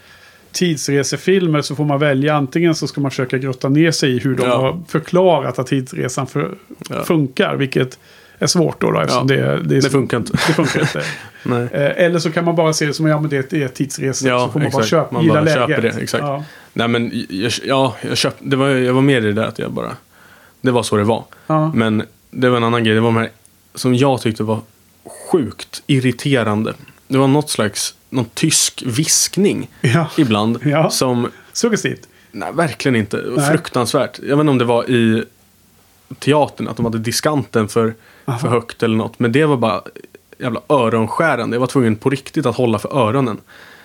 [0.51, 4.35] tidsresefilmer så får man välja antingen så ska man försöka grotta ner sig i hur
[4.35, 4.57] de Ja.
[4.61, 6.51] har förklarat att tidsresan för,
[6.89, 7.03] Ja.
[7.03, 7.55] funkar.
[7.55, 7.99] Vilket
[8.39, 9.35] är svårt då, då eftersom Ja.
[9.35, 10.31] det, det, är Det funkar inte.
[10.33, 11.01] det funkar inte.
[11.43, 11.63] Nej.
[11.71, 14.29] Eh, Eller så kan man bara se det som ja, men det är tidsresor.
[14.29, 14.87] Ja, så får man bara exakt.
[14.89, 15.67] köpa, Man gilla bara läget.
[15.69, 16.23] köper det, exakt.
[16.23, 16.43] Ja.
[16.73, 19.59] Nej men jag, ja, jag, köpt, det var, jag var med i det där att
[19.59, 19.95] jag bara...
[20.61, 21.23] Det var så det var.
[21.73, 22.93] Men det var en annan grej.
[22.95, 23.29] Det var de här
[23.75, 24.59] som jag tyckte var
[25.31, 26.73] sjukt irriterande.
[27.07, 30.07] Det var något slags någon tysk viskning Ja.
[30.17, 30.59] ibland.
[30.65, 30.89] Ja.
[30.89, 32.07] Som, Suggestivt.
[32.31, 33.47] nej verkligen inte, Nej.
[33.49, 34.19] fruktansvärt.
[34.19, 35.23] Jag vet inte om det var i
[36.19, 37.93] teatern, att de hade diskanten för,
[38.25, 38.39] Aha.
[38.39, 39.19] för högt eller något.
[39.19, 39.81] Men det var bara
[40.37, 41.55] jävla öronskärande.
[41.55, 43.37] Jag var tvungen på riktigt att hålla för öronen.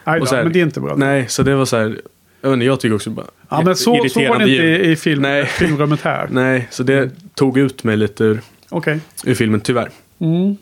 [0.04, 0.94] Då, Och så här- men det är inte bra.
[0.96, 2.00] Nej, så det var så här,
[2.40, 4.90] jag vet inte, jag tycker också bara ja, men så, så var det inte i,
[4.92, 5.46] i film, Nej.
[5.46, 6.28] filmrummet här.
[6.30, 9.00] Nej, så det tog ut mig lite ur, Okej.
[9.24, 9.90] ur filmen tyvärr.
[10.18, 10.56] Mm.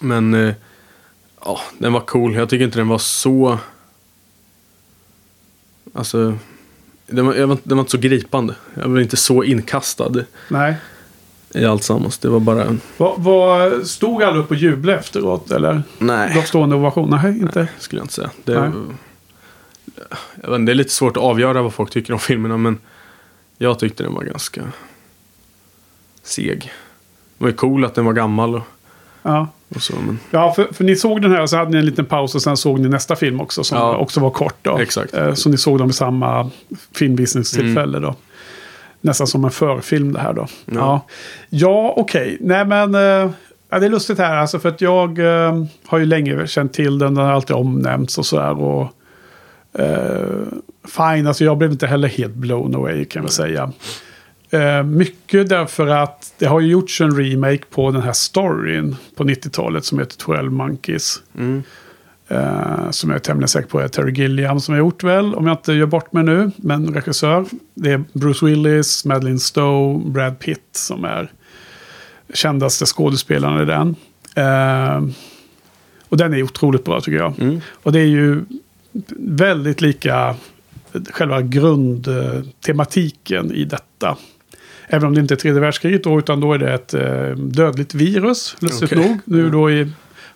[0.00, 0.54] Men eh,
[1.40, 2.34] ja, den var cool.
[2.34, 3.58] Jag tycker inte den var så...
[5.92, 6.38] Alltså,
[7.06, 8.54] den var, jag var, den var inte så gripande.
[8.74, 10.74] Jag var inte så inkastad Nej.
[11.54, 12.18] i allt sammans.
[12.18, 12.80] Det var bara en...
[12.96, 15.50] Vad, vad, stod alla upp och jublade efteråt?
[15.50, 15.82] Eller?
[15.98, 17.10] Nej, Gav stående ovation?
[17.10, 17.68] Nej, inte.
[17.78, 18.30] skulle jag inte säga.
[18.44, 18.70] Det, Nej.
[20.42, 22.78] jag vet, det är lite svårt att avgöra vad folk tycker om filmerna, men
[23.58, 24.72] jag tyckte den var ganska
[26.22, 26.72] seg.
[27.38, 28.62] Var ju cool att den var gammal och,
[29.22, 29.48] Ja.
[29.74, 31.86] och så, men Ja, för, för ni såg den här och så hade ni en
[31.86, 33.96] liten paus och sen såg ni nästa film också som Ja.
[33.96, 34.56] också var kort.
[34.62, 34.78] Då.
[34.78, 35.14] Exakt.
[35.14, 36.50] Eh, Så ni såg dem i samma
[36.96, 38.14] filmvisningstillfälle då.
[39.00, 40.46] Nästan som en förfilm det här då.
[40.66, 41.00] Ja, ja,
[41.48, 41.94] Ja.
[41.96, 42.38] okej.
[42.40, 43.30] Nej men, eh,
[43.70, 46.98] ja, det är lustigt här alltså för att jag eh, har ju länge känt till
[46.98, 47.14] den.
[47.14, 48.62] Den har alltid omnämnts och sådär.
[48.62, 48.82] Och,
[49.80, 50.28] eh,
[50.96, 53.72] fine, alltså jag blev inte heller helt blown away kan jag väl säga.
[54.50, 59.24] Eh, mycket därför att det har ju gjorts en remake på den här storyn på
[59.24, 61.22] 90-talet som heter 12 Monkeys.
[61.38, 61.62] mm,
[62.28, 65.46] Eh, som jag är tämligen säker på är Terry Gilliam som har gjort väl, om
[65.46, 66.50] jag inte gör bort mig nu.
[66.56, 67.44] Men regissör.
[67.74, 71.32] Det är Bruce Willis, Madeleine Stowe, Brad Pitt som är
[72.34, 73.96] kändaste skådespelarna i den.
[74.34, 75.02] Eh,
[76.08, 77.38] och den är otroligt bra tycker jag.
[77.40, 78.44] mm, Och det är ju
[79.18, 80.36] väldigt lika
[81.10, 84.16] själva grundtematiken i detta.
[84.94, 87.94] Även om det inte är tredje världskriget då, utan då är det ett eh, dödligt
[87.94, 89.08] virus, lustigt Okej.
[89.08, 89.18] nog.
[89.24, 89.90] Nu då i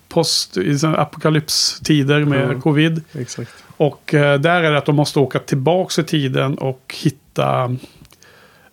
[0.09, 2.61] post, i apokalypstider med Ja.
[2.61, 3.02] covid.
[3.12, 3.50] exakt.
[3.76, 7.76] Och eh, där är det att de måste åka tillbaka i tiden och hitta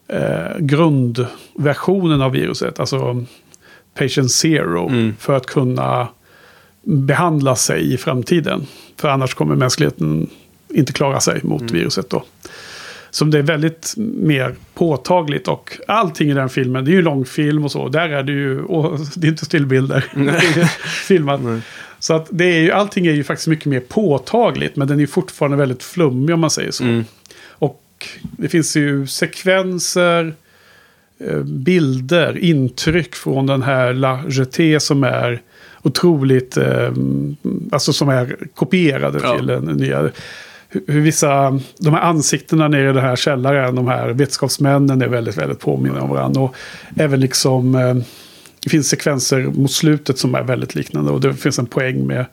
[0.07, 2.79] eh, grundversionen av viruset.
[2.79, 3.25] Alltså
[3.93, 4.87] patient zero.
[4.89, 5.15] Mm.
[5.19, 6.07] För att kunna
[6.83, 8.67] behandla sig i framtiden.
[8.97, 10.29] För annars kommer mänskligheten
[10.69, 11.73] inte klara sig mot Mm.
[11.73, 12.23] viruset då.
[13.15, 17.03] Som det är väldigt mer påtagligt och allting i den filmen, det är ju en
[17.05, 20.05] lång film och så, där är det ju, och det är inte stillbilder,
[21.07, 21.41] filmat.
[21.43, 21.61] Nej.
[21.99, 25.05] Så att det är ju, allting är ju faktiskt mycket mer påtagligt, men den är
[25.07, 26.83] fortfarande väldigt flummig om man säger så.
[26.83, 27.05] Mm.
[27.49, 27.81] Och
[28.21, 30.33] det finns ju sekvenser,
[31.19, 35.41] eh, bilder, intryck från den här La Jetée som är
[35.81, 36.91] otroligt, eh,
[37.71, 39.37] alltså som är kopierade Ja.
[39.37, 40.09] till den nya.
[40.87, 45.37] Hur vissa, de här ansiktena nere i den här källaren, de här vetenskapsmännen är väldigt,
[45.37, 46.41] väldigt påminna om varandra.
[46.41, 46.55] Och
[46.95, 47.95] även liksom, eh,
[48.63, 51.11] det finns sekvenser mot slutet som är väldigt liknande.
[51.11, 52.25] Och det finns en poäng med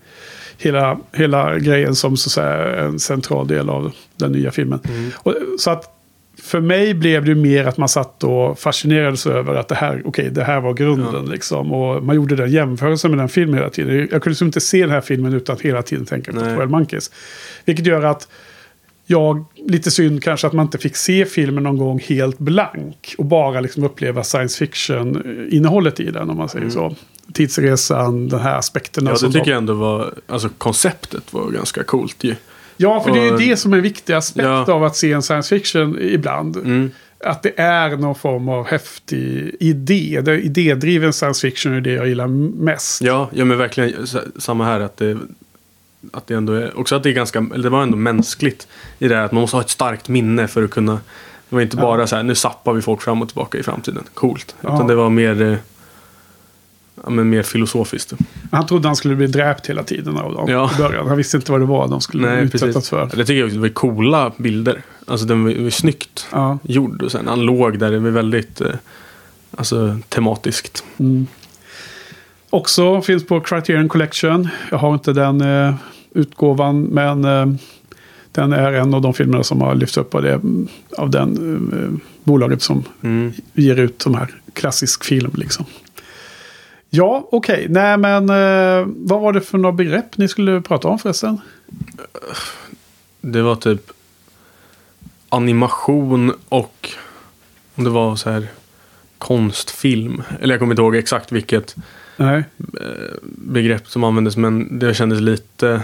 [0.58, 4.80] hela, hela grejen som så att säga, är en central del av den nya filmen.
[5.16, 6.01] Och, så att
[6.38, 10.30] för mig blev det mer att man satt och fascinerades över att det här, okej,
[10.30, 11.72] det här var grunden liksom.
[11.72, 13.96] Och man gjorde den jämförelsen med den filmen hela tiden.
[13.96, 16.56] Jag kunde liksom inte se den här filmen utan att hela tiden tänka på Nej.
[16.56, 17.10] 12 Monkeys.
[17.64, 18.28] Vilket gör att
[19.06, 23.14] jag, lite synd kanske att man inte fick se filmen någon gång helt blank.
[23.18, 26.94] Och bara liksom uppleva science fiction-innehållet i den, om man säger så.
[27.32, 29.10] Tidsresan, den här aspekterna.
[29.10, 32.34] Ja, det tycker jag ändå var, alltså konceptet var ganska coolt ju.
[32.76, 34.72] Ja, för det är ju Och- det som är en viktig aspekt Ja.
[34.72, 36.56] av att se en science fiction ibland.
[36.56, 36.90] Mm.
[37.24, 40.20] Att det är någon form av häftig idé.
[40.24, 42.26] Det, idédriven science fiction är det jag gillar
[42.62, 43.02] mest.
[43.02, 44.06] Ja, ja men verkligen
[44.38, 45.18] samma här att det,
[46.12, 48.68] att det ändå är, också att det är ganska, eller det var ändå mänskligt
[48.98, 50.92] i det här att man måste ha ett starkt minne för att kunna,
[51.48, 51.82] det var inte Ja.
[51.82, 54.54] bara så här, nu sappar vi folk fram och tillbaka i framtiden, coolt.
[54.60, 54.74] Ja.
[54.74, 55.56] Utan det var mer, eh,
[57.04, 58.12] ja, men mer filosofiskt.
[58.50, 60.70] Han trodde han skulle bli dräpt hela tiden av dem Ja.
[60.74, 61.08] i början.
[61.08, 62.88] Han visste inte vad det var de skulle Nej, utsättas precis.
[62.90, 63.10] för.
[63.16, 64.82] Det tycker jag var coola bilder.
[65.06, 66.58] Alltså den var, var snyggt Ja.
[66.62, 68.70] gjord och sen han låg där, det var väldigt eh,
[69.56, 70.84] alltså, tematiskt.
[70.98, 71.26] Mm.
[72.50, 74.48] Också finns på Criterion Collection.
[74.70, 75.74] Jag har inte den eh,
[76.14, 77.46] utgåvan, men eh,
[78.32, 80.40] den är en av de filmerna som har lyfts upp av, det,
[80.98, 81.36] av den
[81.72, 83.32] eh, bolaget som Mm.
[83.52, 85.64] ger ut de här klassisk film liksom.
[86.94, 87.66] Ja, okej.
[87.70, 91.40] Nej, men eh, vad var det för några begrepp ni skulle prata om förresten?
[93.20, 93.90] Det var typ
[95.28, 96.90] animation och
[97.74, 98.48] om det var så här
[99.18, 100.22] konstfilm.
[100.40, 101.76] Eller jag kommer inte ihåg exakt vilket
[102.16, 105.82] Nej, eh, begrepp som användes men det kändes lite...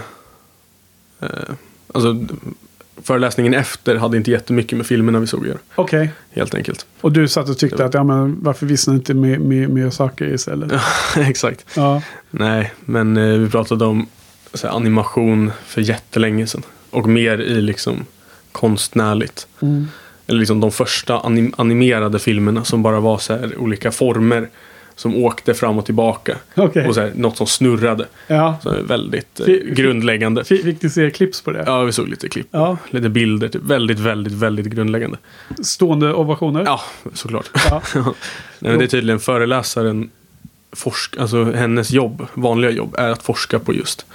[1.19, 1.53] Eh,
[1.93, 2.25] alltså
[3.03, 5.57] föreläsningen efter hade inte jättemycket med filmerna vi såg att göra.
[5.75, 6.11] okej.
[6.31, 6.85] Helt enkelt.
[7.01, 9.69] Och du satt och tyckte att ja, men varför visste ni inte med, med, med
[9.69, 10.71] Miyazaki istället?
[11.17, 11.65] exakt.
[11.75, 14.07] Ja, Nej, men eh, vi pratade om
[14.63, 16.63] här, animation för jättelänge sedan.
[16.89, 18.05] Och mer i liksom
[18.51, 19.47] konstnärligt.
[19.61, 19.87] Mm.
[20.27, 24.49] Eller liksom de första anim animerade filmerna som bara var så här olika former.
[24.99, 26.37] Som åkte fram och tillbaka.
[26.55, 26.87] Okej.
[26.87, 28.05] Och så här, något som snurrade.
[28.27, 28.57] Ja.
[28.63, 30.43] Så väldigt eh, Fi- fi- grundläggande.
[30.43, 31.63] Fick fick du se clips på det?
[31.65, 32.47] Ja, vi såg lite klipp.
[32.51, 32.77] Ja.
[32.89, 33.47] Lite bilder.
[33.47, 33.61] Typ.
[33.63, 35.17] Väldigt, väldigt, väldigt grundläggande.
[35.63, 36.63] Stående ovationer?
[36.65, 36.81] Ja,
[37.13, 37.49] såklart.
[37.69, 37.81] Ja.
[37.93, 38.03] Nej,
[38.59, 40.09] men det är tydligen föreläsaren,
[40.71, 44.05] forsk, alltså hennes jobb, vanliga jobb, är att forska på just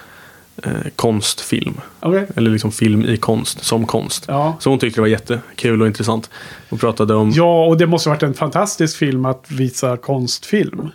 [0.65, 1.81] eh, konstfilm.
[2.01, 2.27] Okej.
[2.37, 4.25] Eller liksom film i konst, som konst.
[4.29, 4.57] Ja.
[4.61, 6.31] Så hon tyckte det var jättekul och intressant.
[6.71, 7.31] Hon pratade om...
[7.31, 10.89] ja, och det måste varit en fantastisk film att visa konstfilm.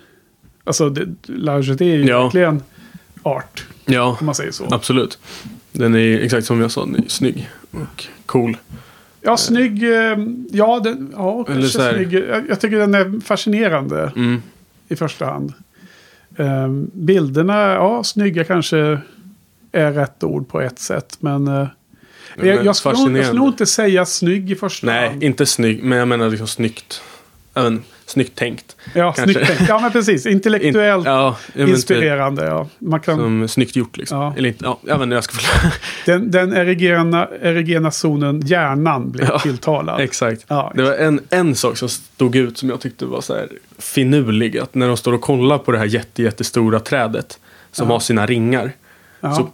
[0.63, 2.23] Alltså, det- La Jetée är ju Ja.
[2.23, 2.63] verkligen
[3.23, 4.67] art, Ja, om man säger så.
[4.71, 5.19] absolut.
[5.71, 8.57] Den är exakt som jag sa, den är snygg och cool.
[9.21, 9.83] Ja, snygg.
[9.83, 10.17] eh,
[10.51, 12.13] Ja, den, ja Eller kanske snygg.
[12.13, 14.41] Jag, jag tycker den är fascinerande Mm.
[14.87, 15.53] i första hand.
[16.37, 18.97] Ehm, bilderna, ja, snygga kanske
[19.71, 21.17] är rätt ord på ett sätt.
[21.19, 21.67] Men eh,
[22.37, 25.23] jag, jag, skulle, jag skulle nog inte säga snygg i första Nej, hand.
[25.23, 27.01] inte snygg, men jag menar liksom snyggt.
[27.53, 28.75] Även snyggt tänkt.
[28.95, 29.33] Ja, kanske.
[29.33, 29.69] snyggt tänkt.
[29.69, 30.25] Ja, men precis.
[30.25, 32.45] In, Intellektuellt ja, jag vet inte, inspirerande.
[32.45, 32.67] Ja.
[32.79, 34.17] Man kan, Som snyggt gjort liksom.
[34.19, 34.33] Ja.
[34.37, 35.73] Eller inte, ja, jag vet inte, jag ska förklara.
[36.05, 40.01] den den erigena, erigena zonen, hjärnan, blev Ja, tilltalad.
[40.01, 40.45] Exakt.
[40.47, 43.49] Ja, Det var en, en sak som stod ut som jag tyckte var så här
[43.77, 44.57] finurlig.
[44.57, 47.39] Att när de står och kollar på det här jätte, jättestora trädet
[47.71, 47.93] som Ja.
[47.93, 48.71] har sina ringar.
[49.19, 49.35] ja.
[49.35, 49.49] Så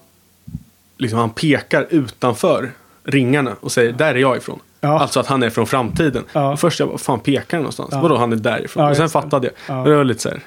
[0.98, 2.72] liksom han pekar utanför
[3.04, 4.60] ringarna och säger där är jag ifrån.
[4.82, 5.00] Ja.
[5.00, 6.24] Alltså att han är från framtiden.
[6.34, 6.54] Ja.
[6.54, 7.90] Och först jag bara, fan pekar han någonstans?
[7.92, 8.02] Ja.
[8.02, 8.84] Vadå han är därifrån?
[8.84, 9.78] Ja, och sen fattade jag.
[9.78, 9.84] Ja.
[9.84, 10.40] Det var lite så här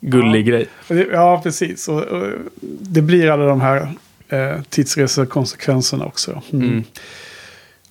[0.00, 0.68] gullig grej.
[1.12, 1.88] Ja, precis.
[1.88, 2.26] Och, och,
[2.80, 3.88] det blir alla de här
[4.28, 6.42] eh, tidsresekonsekvenserna också.
[6.52, 6.68] Mm.
[6.68, 6.84] Mm.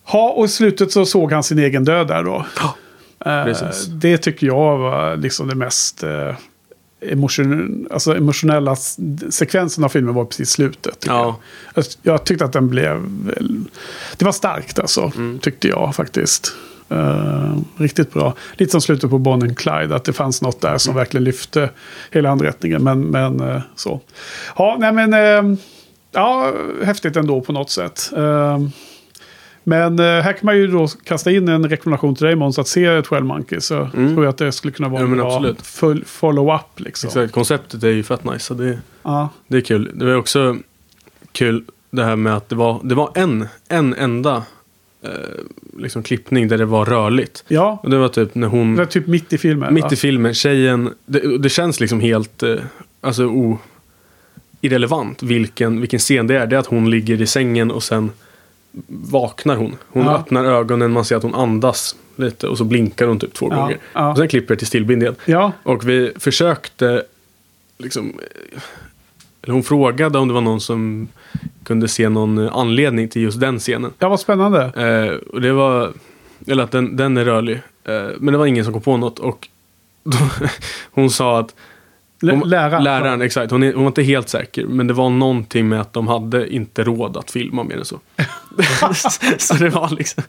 [0.07, 2.45] Ja, och i slutet så såg han sin egen död där då.
[3.25, 6.35] Eh, det tycker jag var liksom det mest eh,
[7.01, 8.75] emotion, alltså emotionella
[9.29, 11.03] sekvensen av filmen var precis slutet.
[11.07, 11.35] Ja.
[11.75, 11.85] Jag.
[12.01, 12.97] Jag, tyckte att den blev...
[13.25, 13.63] väl-
[14.17, 15.39] Det var starkt alltså, Mm.
[15.39, 16.53] tyckte jag faktiskt.
[16.89, 18.33] Eh, riktigt bra.
[18.57, 21.69] Lite som slutet på Bonnie and Clyde, att det fanns något där som verkligen lyfte
[22.11, 22.83] hela anrättningen.
[22.83, 24.01] Men, men eh, så.
[24.57, 25.13] Ja, nej men...
[25.13, 25.57] eh,
[26.11, 28.09] ja, häftigt ändå på något sätt.
[29.63, 32.67] Men eh, här kan man ju då kasta in en rekommendation till dig Måns att
[32.67, 33.65] se 12 Monkeys.
[33.65, 34.13] Så Mm.
[34.13, 36.79] tror jag att det skulle kunna vara Ja, en bra follow-up.
[36.79, 37.07] Liksom.
[37.07, 37.33] Exakt.
[37.33, 38.39] Konceptet är ju fett nice.
[38.39, 39.29] Så det, Ja.
[39.47, 39.91] det är kul.
[39.93, 40.57] Det var också
[41.31, 44.43] kul det här med att det var, det var en, en enda
[45.03, 45.09] eh,
[45.77, 47.43] liksom klippning där det var rörligt.
[47.47, 48.75] ja, Och det var typ när hon...
[48.75, 49.73] det var typ mitt i filmen.
[49.73, 49.89] Mitt va?
[49.91, 52.55] i filmen, tjejen, det, det känns liksom helt eh,
[53.01, 53.59] alltså, o,
[54.61, 56.47] irrelevant vilken, vilken scen det är.
[56.47, 58.11] Det är att hon ligger i sängen och sen
[58.87, 59.75] vaknar hon.
[59.87, 60.15] Hon Ja.
[60.17, 63.55] öppnar ögonen, man ser att hon andas lite och så blinkar hon typ två Ja,
[63.55, 63.77] gånger.
[63.93, 64.11] ja.
[64.11, 65.15] Och sen klipper det till stillbild igen.
[65.25, 67.03] Ja, Och vi försökte,
[67.77, 68.13] liksom,
[69.41, 71.07] eller hon frågade om det var någon som
[71.63, 73.93] kunde se någon anledning till just den scenen.
[73.99, 74.61] ja, vad spännande.
[74.63, 75.93] Eh, och det var,
[76.47, 77.61] eller att den, den är rörlig.
[77.83, 79.47] Eh, men det var ingen som kom på något och
[80.03, 80.17] då,
[80.91, 81.55] hon sa att
[82.21, 82.83] hon, läraren.
[82.83, 84.65] läraren, exakt, hon, är, hon var inte helt säker.
[84.65, 87.99] Men det var någonting med att de hade inte råd att filma mer än så.
[89.37, 90.23] så det var liksom...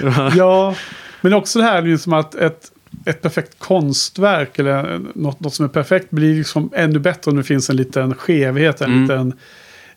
[0.00, 0.74] Det var, Ja,
[1.20, 2.72] men också det här är ju som att ett,
[3.04, 7.44] ett perfekt konstverk eller något, något som är perfekt blir liksom ännu bättre om det
[7.44, 9.02] finns en liten skevhet, en Mm.
[9.02, 9.32] liten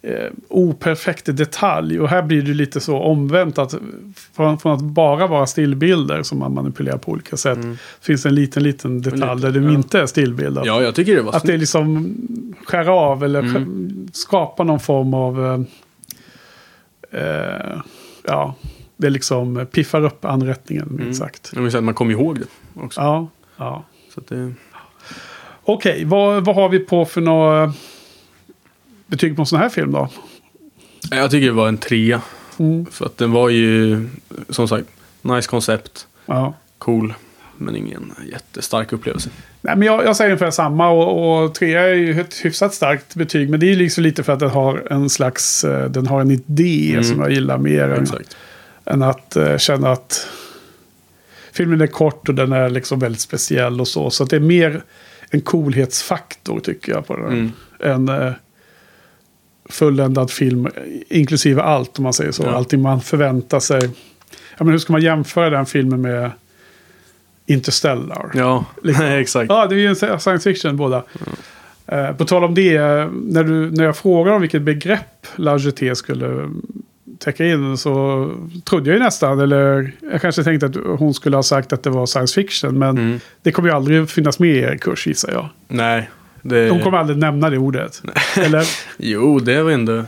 [0.02, 2.00] eh, operfekt detalj.
[2.00, 3.76] Och här blir det lite så omvänt att
[4.36, 7.60] från, från att bara vara stillbilder som man manipulerar på olika sätt
[8.02, 9.72] finns en liten, liten detalj där det ja.
[9.72, 10.66] inte är stillbildat.
[10.66, 12.16] ja, jag tycker det var Att det liksom
[12.66, 14.08] skär av eller Mm.
[14.14, 15.46] skapar någon form av...
[15.46, 15.60] Eh,
[17.22, 17.82] eh,
[18.24, 18.56] ja,
[18.98, 21.14] det liksom piffar upp anrättningen, minst Mm.
[21.14, 21.54] sagt.
[21.54, 23.02] Vill säga att man kommer ihåg det också.
[23.02, 23.28] Ja,
[23.58, 23.84] ja.
[24.16, 24.54] Så det,
[25.64, 27.74] Okej, vad, vad har vi på för några
[29.10, 30.10] betyg på en sån här film då?
[31.12, 32.22] jag tycker det var en trea.
[32.60, 32.86] Mm.
[32.92, 34.06] För att den var ju,
[34.50, 34.86] som sagt,
[35.22, 36.54] nice koncept, Ja.
[36.78, 37.14] cool.
[37.58, 39.30] Men ingen jättestark upplevelse.
[39.62, 43.16] Nej, men jag, jag säger ungefär samma och, och trea är ju ett hyfsat starkt
[43.16, 43.50] betyg.
[43.50, 46.32] Men det är liksom lite för att den har en slags, eh, den har en
[46.32, 47.04] idé Mm.
[47.04, 48.08] som jag gillar mer än,
[48.86, 50.28] än att eh, känna att
[51.52, 54.10] filmen är kort och den är liksom väldigt speciell och så.
[54.10, 54.84] Så att det är mer
[55.30, 57.26] en coolhetsfaktor tycker jag på den.
[57.26, 57.52] Mm.
[57.80, 58.32] En eh,
[59.70, 60.68] fulländad film,
[61.10, 62.44] inklusive allt om man säger så.
[62.44, 62.50] Ja.
[62.52, 63.82] Allting man förväntar sig.
[64.58, 66.32] Ja, men hur ska man jämföra den filmen med
[67.46, 68.32] Interstellar?
[68.34, 69.06] Ja, Liksom.
[69.06, 69.50] nej exakt.
[69.50, 71.04] Ja, det är ju en science fiction båda.
[71.88, 72.80] Eh, på tal om det,
[73.12, 76.50] när, du, när jag frågade om vilket begrepp La Jetée skulle
[77.20, 78.26] täcka in så
[78.64, 81.90] trodde jag ju nästan, eller jag kanske tänkte att hon skulle ha sagt att det
[81.90, 83.20] var science fiction, men Mm.
[83.42, 85.50] det kommer ju aldrig finnas med i er kurs gissar jag.
[85.68, 86.10] Nej,
[86.42, 88.02] Det, De kommer aldrig nämna det ordet.
[88.38, 88.66] Eller?
[88.98, 90.04] Jo, det var ändå...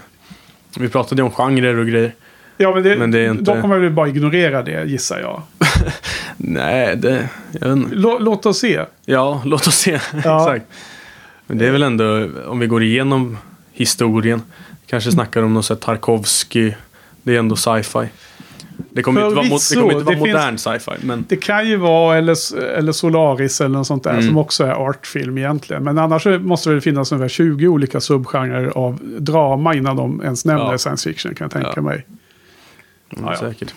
[0.78, 2.16] Vi pratade ju om genrer och grejer.
[2.58, 5.42] Ja, men, det, Men det inte- de kommer väl bara ignorera det, gissar jag.
[6.38, 7.30] Nej, det...
[7.52, 7.96] Jag vet inte.
[7.96, 8.82] Lå, låt oss se.
[9.06, 9.92] Ja, låt oss se.
[10.24, 10.42] Ja.
[10.56, 10.72] Exakt.
[11.48, 13.38] Men det är väl ändå, om vi går igenom
[13.72, 14.42] historien.
[14.88, 16.74] Kanske snackar om något sånt Tarkovsky.
[17.24, 18.08] Det är ändå sci-fi.
[18.94, 20.92] Det kommer inte vara, mo- det kommer inte vara det modern sci-fi.
[21.06, 24.28] Men Det kan ju vara eller, eller Solaris eller något sånt där Mm.
[24.28, 25.84] som också är artfilm egentligen.
[25.84, 30.72] Men annars måste det finnas ungefär 20 olika subgenrer av drama innan de ens nämner
[30.72, 30.78] Ja.
[30.78, 31.82] science fiction kan jag tänka Ja.
[31.82, 32.06] mig.
[33.18, 33.36] mm, ja.
[33.40, 33.74] säkert.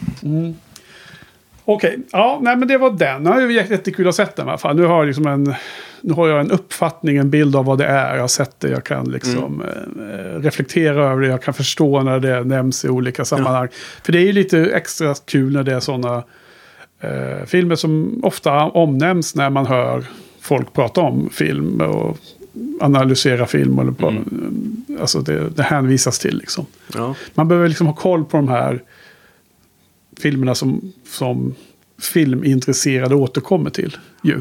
[1.64, 3.24] Okej, ja, nej men det var den.
[3.24, 4.76] Det var jättekul att ha sett den i alla fall.
[4.76, 5.54] Nu har jag liksom en,
[6.00, 8.14] nu har jag en uppfattning, en bild av vad det är.
[8.14, 12.20] Jag har sett det, jag kan liksom eh, reflektera över det, jag kan förstå när
[12.20, 13.68] det nämns i olika sammanhang.
[14.02, 16.22] För det är ju lite extra kul när det är sådana
[17.00, 20.04] eh, filmer som ofta omnämns när man hör
[20.40, 22.18] folk prata om film och
[22.80, 23.78] analysera film.
[23.78, 24.14] Eller på,
[25.00, 26.66] Alltså det, det hänvisas till liksom.
[26.94, 27.14] Ja.
[27.34, 28.82] Man behöver liksom ha koll på de här
[30.20, 31.54] filmerna som, som
[32.02, 33.96] filmintresserade återkommer till.
[34.22, 34.40] Ju.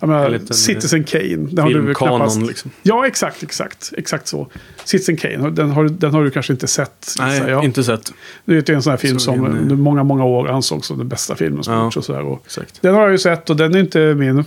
[0.00, 1.36] Jag menar, Citizen Kane.
[1.36, 2.42] Den har du knappast...
[2.42, 2.70] liksom.
[2.82, 3.92] Ja, exakt, exakt.
[3.96, 4.48] Exakt så.
[4.84, 7.14] Citizen Kane, den har, den har du kanske inte sett.
[7.18, 7.64] Nej, jag.
[7.64, 8.12] inte sett.
[8.44, 11.08] Det är en sån här film Såg som under många, många år ansågs som den
[11.08, 11.84] bästa filmen som Ja.
[11.84, 12.22] gjorts och sådär.
[12.22, 12.46] Och
[12.80, 14.44] den har jag ju sett och den är inte min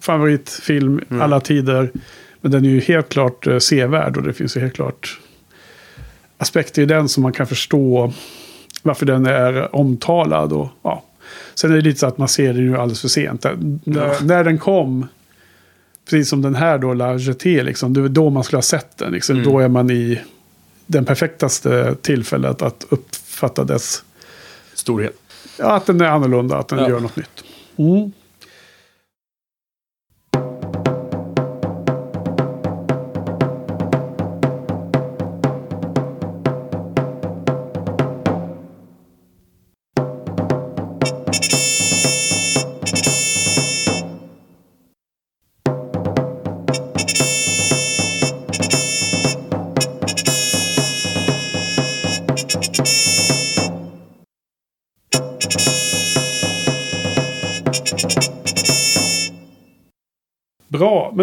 [0.00, 1.22] favoritfilm Mm.
[1.22, 1.90] alla tider.
[2.40, 5.18] Men den är ju helt klart eh, sevärd och det finns ju helt klart
[6.38, 8.12] aspekter i den som man kan förstå
[8.82, 10.52] varför den är omtalad.
[10.52, 11.02] Och, ja.
[11.54, 13.42] Sen är det lite så att man ser den ju alldeles för sent.
[13.42, 14.14] Den- När, Ja.
[14.22, 15.06] när den kom,
[16.10, 18.98] precis som den här då, La Jetée, liksom, det var då man skulle ha sett
[18.98, 19.12] den.
[19.12, 19.36] Liksom.
[19.36, 19.52] Mm.
[19.52, 20.20] Då är man i
[20.86, 24.04] den perfektaste tillfället att uppfatta dess
[24.74, 25.16] Storhet.
[25.58, 26.88] Ja, att den är annorlunda, att den Ja.
[26.88, 27.44] gör något nytt.
[27.76, 28.12] Mm.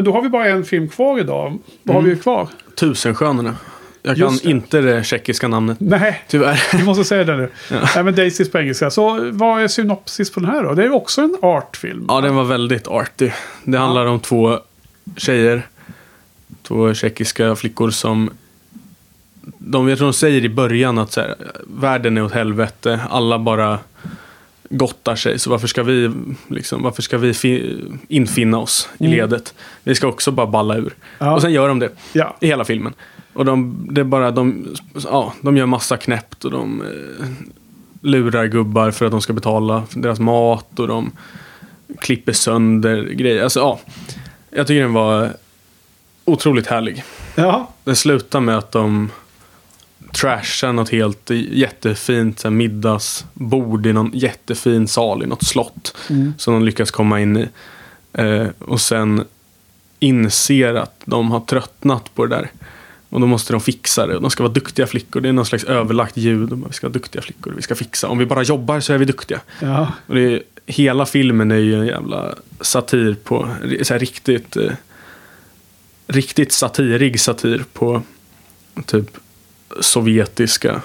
[0.07, 1.57] Då har vi bara en film kvar idag.
[1.83, 2.15] Vad har Mm.
[2.15, 2.47] vi kvar?
[2.75, 3.55] Tusenskönorna.
[4.03, 4.49] Jag kan Just det.
[4.49, 5.77] inte det tjeckiska namnet.
[5.79, 6.77] Nej, Tyvärr.
[6.77, 7.49] vi måste säga det nu.
[7.71, 7.77] Ja.
[7.95, 8.89] Nej, men Daisys på engelska.
[8.89, 10.73] Så vad är synopsis på den här då?
[10.73, 12.05] Det är ju också en artfilm.
[12.09, 13.33] Ja, den var väldigt artig.
[13.63, 14.59] Det handlar om två
[15.17, 15.67] tjejer.
[16.63, 18.29] Två tjeckiska flickor som...
[19.57, 21.35] De, jag tror de säger i början att så här,
[21.67, 22.99] världen är åt helvete.
[23.09, 23.79] Alla bara
[24.69, 25.39] gottar sig.
[25.39, 26.11] Så varför ska vi,
[26.47, 29.17] liksom, varför ska vi fi, infinna oss i Mm.
[29.17, 29.53] ledet?
[29.83, 30.93] Vi ska också bara balla ur.
[31.19, 31.33] Ja.
[31.35, 32.37] Och sen gör de det Ja.
[32.39, 32.93] i hela filmen.
[33.33, 37.27] Och de, det är bara, de, ja, de gör massa knäppt och de eh,
[38.01, 41.11] lurar gubbar för att de ska betala för deras mat och de
[41.99, 43.43] klipper sönder grejer.
[43.43, 43.79] Alltså, ja,
[44.51, 45.33] jag tycker den var
[46.25, 47.03] otroligt härlig.
[47.35, 47.71] ja.
[47.83, 49.09] Den slutar med att de
[50.21, 55.95] trashar något helt jättefint så här, middagsbord i någon jättefin sal i något slott.
[56.09, 56.33] Mm.
[56.37, 57.47] Som de lyckas komma in i.
[58.13, 59.25] Eh, och sen
[59.99, 62.51] inser att de har tröttnat på det där.
[63.09, 64.15] Och då måste de fixa det.
[64.15, 65.21] Och de ska vara duktiga flickor.
[65.21, 66.63] Det är någon slags överlagt ljud.
[66.67, 67.53] Vi ska vara duktiga flickor.
[67.55, 68.07] Vi ska fixa.
[68.07, 69.41] Om vi bara jobbar så är vi duktiga.
[69.59, 69.93] ja.
[70.07, 73.49] Och det är, hela filmen är ju en jävla satir på,
[73.81, 74.71] så här riktigt, eh,
[76.07, 78.01] riktigt satirig satir på
[78.85, 79.17] typ
[79.81, 80.81] sovjetiska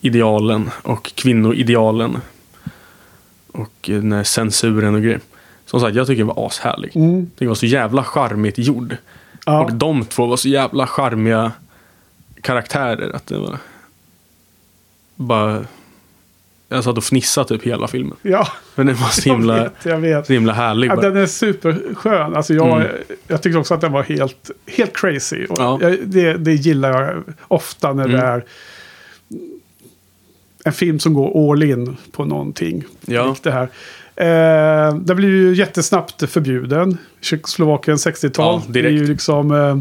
[0.00, 2.18] idealen och kvinnoidealen.
[3.52, 5.20] Och eh, den här censuren och grejer.
[5.66, 6.96] Som sagt, jag tycker den var ashärlig.
[6.96, 7.30] Mm.
[7.38, 8.96] Den var så jävla charmigt gjord.
[9.46, 9.64] ja.
[9.64, 11.52] Och de två var så jävla charmiga
[12.40, 13.58] karaktärer att det var
[15.16, 15.64] bara...
[16.68, 18.16] Jag satt och fnissade typ hela filmen.
[18.22, 18.48] ja.
[18.74, 20.26] Men den var så Jag himla, vet, jag vet.
[20.26, 21.08] så himla härlig Ja, bara.
[21.10, 22.34] den är superskön.
[22.36, 22.88] Alltså jag, Mm.
[23.28, 25.46] jag tyckte också att den var helt, helt crazy.
[25.46, 25.78] Och Ja.
[25.82, 28.26] jag, det, det gillar jag ofta när det Mm.
[28.30, 28.44] är
[30.64, 32.84] en film som går all in på någonting.
[33.06, 33.36] Ja.
[33.42, 33.68] Det här.
[34.16, 36.98] Eh, det blir ju jättesnabbt förbjuden.
[37.20, 38.60] Tjeckoslovakien 60-tal.
[38.66, 39.78] Ja, det är ju liksom eh,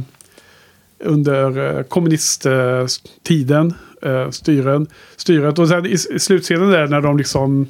[1.09, 3.73] under eh, kommunisttiden.
[4.01, 5.59] Eh, styren, styret.
[5.59, 7.67] Och sen i, i slutscenen där när de liksom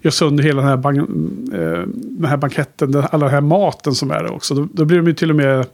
[0.00, 2.92] gör sönder hela den här, ban eh, den här banketten.
[2.92, 4.54] Den, alla den här maten som är där också.
[4.54, 5.66] Då, då blir de ju till och med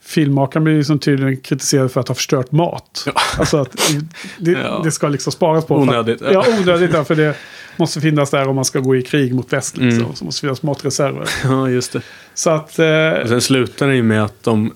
[0.00, 3.02] filmmakaren blir liksom tydligen kritiserad för att ha förstört mat.
[3.06, 3.12] Ja.
[3.38, 3.92] Alltså att
[4.38, 4.80] det, Ja.
[4.84, 5.76] det ska liksom sparas på.
[5.76, 6.18] Onödigt.
[6.18, 6.90] För, ja, onödigt.
[6.94, 7.36] Ja, för det
[7.76, 9.76] måste finnas där om man ska gå i krig mot väst.
[9.76, 10.00] Liksom.
[10.04, 10.14] Mm.
[10.14, 11.28] Så måste finnas matreserver.
[11.44, 12.00] Ja, just det.
[12.34, 12.78] Så att...
[12.78, 14.72] Eh, Och sen slutar det ju med att de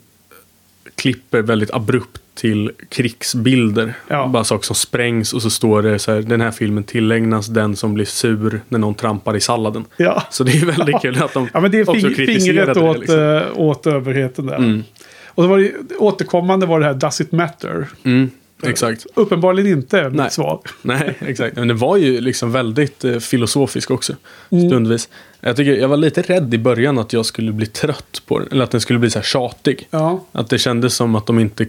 [0.94, 3.94] klipper väldigt abrupt till krigsbilder.
[4.08, 4.26] Ja.
[4.26, 7.76] Bara saker som sprängs och så står det så här, den här filmen tillägnas den
[7.76, 9.84] som blir sur när någon trampar i salladen.
[9.96, 10.22] Ja.
[10.30, 12.98] Så det är väldigt kul att de Ja, men det är också fingret det, åt,
[12.98, 13.20] liksom.
[13.20, 14.56] eh, åt överheten där.
[14.56, 14.84] Mm.
[15.26, 17.86] Och så var det, återkommande var det här Does it matter?
[18.04, 18.30] Mm,
[18.62, 19.06] exakt.
[19.14, 20.30] Uppenbarligen inte mitt Nej.
[20.30, 20.60] svar.
[20.82, 21.56] Nej, exakt.
[21.56, 24.12] Men det var ju liksom väldigt eh, filosofisk också.
[24.50, 24.68] Mm.
[24.68, 25.08] Stundvis.
[25.40, 28.48] Jag, tycker, jag var lite rädd i början att jag skulle bli trött på den.
[28.52, 29.88] Eller att den skulle bli så här tjatig.
[29.90, 30.24] Ja.
[30.32, 31.66] Att det kändes som att de inte...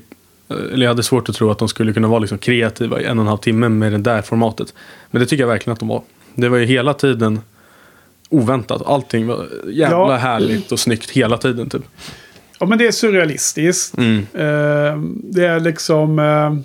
[0.50, 3.06] eh, Eller jag hade svårt att tro att de skulle kunna vara liksom kreativa i
[3.06, 4.74] en och en halv timme med det där formatet.
[5.12, 6.02] Men det tycker jag verkligen att de var.
[6.36, 7.40] Det var ju hela tiden
[8.30, 8.82] oväntat.
[8.86, 10.16] Allting var jävla Ja.
[10.16, 11.82] härligt och snyggt hela tiden typ.
[12.60, 13.98] ja, men det är surrealistiskt.
[13.98, 14.18] Mm.
[14.34, 16.20] Eh, det är liksom...
[16.20, 16.56] Eh,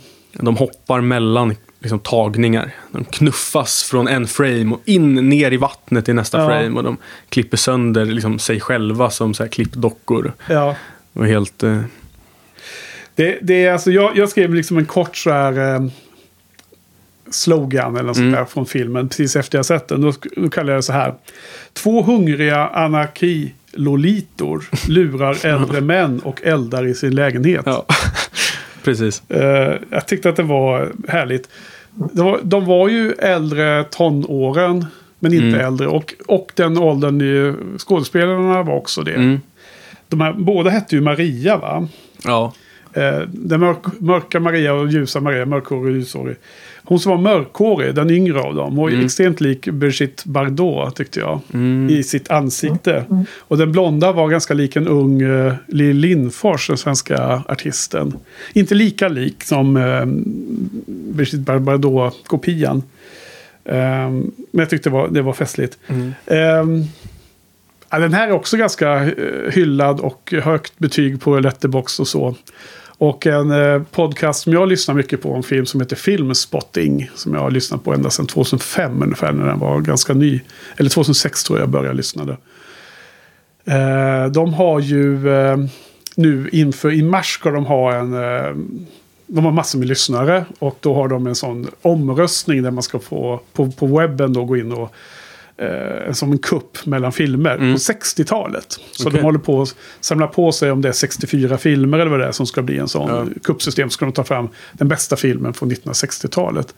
[0.45, 2.75] De hoppar mellan liksom, tagningar.
[2.93, 6.49] De knuffas från en frame och in ner i vattnet i nästa Ja.
[6.49, 6.77] frame.
[6.79, 6.97] Och de
[7.29, 10.33] klipper sönder liksom, sig själva som så här, klippdockor.
[10.49, 10.77] ja.
[11.13, 11.63] Och helt...
[11.63, 11.81] Eh,
[13.15, 15.87] Det, det är alltså, jag, jag skrev liksom en kort så här eh,
[17.31, 18.33] slogan eller något Mm.
[18.33, 20.01] sånt där från filmen precis efter jag sett den.
[20.01, 21.15] Då, då kallar jag det så här.
[21.73, 27.63] Två hungriga anarki-lolitor lurar äldre män och eldar i sin lägenhet.
[27.67, 27.87] ja,
[28.85, 29.23] precis.
[29.31, 31.49] Eh, jag tyckte att det var härligt.
[32.13, 34.87] De var, de var ju äldre tonåren.
[35.19, 35.61] Men inte Mm.
[35.61, 35.87] äldre.
[35.87, 39.15] Och, och den åldern ju, skådespelarna var också det.
[39.15, 39.41] Mm.
[40.09, 41.89] De här, båda hette ju Maria va?
[42.25, 42.53] Ja.
[42.95, 46.37] Eh, den mörk, mörka Maria och ljusa Maria, mörkhårig och ljushårig.
[46.87, 49.05] Hon som var mörkhårig, den yngre av dem, var Mm.
[49.05, 51.41] extremt lik Brigitte Bardot tyckte jag.
[51.55, 51.91] Mm.
[51.91, 53.05] I sitt ansikte.
[53.39, 58.13] Och den blonda var ganska lik en ung uh, Lill Lindfors, den svenska artisten.
[58.53, 60.05] Inte lika lik som uh,
[60.87, 62.83] Brigitte Bardot-kopian.
[63.65, 65.79] Ehm, men jag tyckte det var, det var festligt.
[65.87, 66.13] Mm.
[66.27, 66.83] Ehm,
[67.91, 69.11] ja, den här är också ganska
[69.51, 72.35] hyllad och högt betyg på Letterbox och så.
[72.99, 77.11] Och en eh, podcast som jag lyssnar mycket på, en film som heter Filmspotting.
[77.15, 80.41] Som jag har lyssnat på ända sedan 2005 ungefär, när den var ganska ny.
[80.77, 82.25] Eller 2006 tror jag jag började lyssna.
[82.25, 82.37] Då.
[83.73, 85.57] Eh, de har ju eh,
[86.17, 88.15] nu inför, i mars ska de ha en...
[88.15, 88.57] Eh,
[89.27, 92.99] de har massor med lyssnare och då har de en sån omröstning där man ska
[92.99, 94.95] få på, på webben då gå in och
[95.57, 97.73] eh, som en kupp mellan filmer Mm.
[97.73, 98.67] på 60-talet.
[98.93, 99.19] Så Okej.
[99.21, 102.27] de håller på att samla på sig om det är 64 filmer eller vad det
[102.27, 103.27] är som ska bli en sån Ja.
[103.45, 103.91] kuppsystem.
[103.91, 106.75] Så ska de ta fram den bästa filmen från 1960-talet.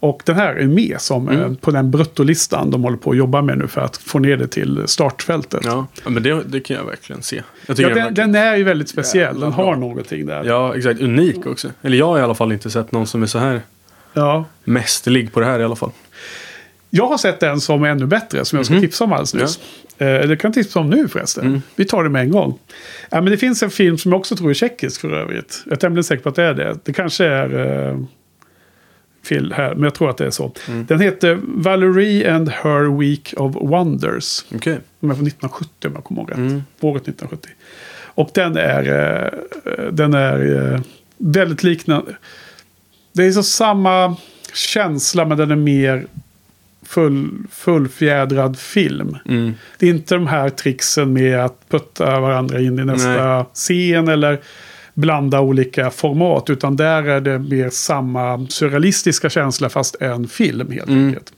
[0.00, 1.40] Och den här är med som Mm.
[1.52, 4.36] eh, på den bruttolistan de håller på att jobba med nu för att få ner
[4.36, 5.60] det till startfältet.
[5.64, 7.42] Ja, men det, det kan jag verkligen se.
[7.66, 9.40] Jag Ja, den, den, den är ju väldigt speciell.
[9.40, 9.76] Den har bra.
[9.76, 10.44] någonting där.
[10.44, 11.00] Ja, exakt.
[11.00, 11.68] Unik också.
[11.82, 13.60] Eller jag har i alla fall inte sett någon som är så här
[14.12, 14.44] Ja.
[14.64, 15.90] mästerlig på det här i alla fall.
[16.90, 18.82] Jag har sett en som är ännu bättre, som jag ska Mhm.
[18.82, 19.58] tipsa om alldeles nyss.
[19.98, 21.46] Eh, det kan jag tipsa om nu förresten.
[21.46, 21.62] Mm.
[21.76, 22.58] Vi tar det med en gång.
[23.10, 25.62] Ja, men det finns en film som jag också tror är tjeckisk för övrigt.
[25.64, 26.78] Jag är tämligen säker på att det är det.
[26.84, 27.98] Det kanske är eh,
[29.28, 30.52] fel här, men jag tror att det är så.
[30.68, 30.86] Mm.
[30.86, 34.44] Den heter Valerie and her Week of Wonders.
[34.54, 34.78] Okej.
[35.00, 36.36] De är från 1970 om jag kommer ihåg rätt.
[36.38, 36.62] Mm.
[36.80, 37.50] Året 1970.
[38.04, 40.80] Och den är, eh, den är eh,
[41.18, 42.16] väldigt liknande.
[43.12, 44.16] Det är så samma
[44.54, 46.06] känsla men den är mer
[46.88, 49.16] full, fullfjädrad film.
[49.28, 49.54] Mm.
[49.78, 54.38] Det är inte de här tricksen med att putta varandra in i nästa scen eller
[54.94, 56.50] blanda olika format.
[56.50, 61.06] Utan där är det mer samma surrealistiska känsla fast en film helt Mm.
[61.06, 61.32] enkelt.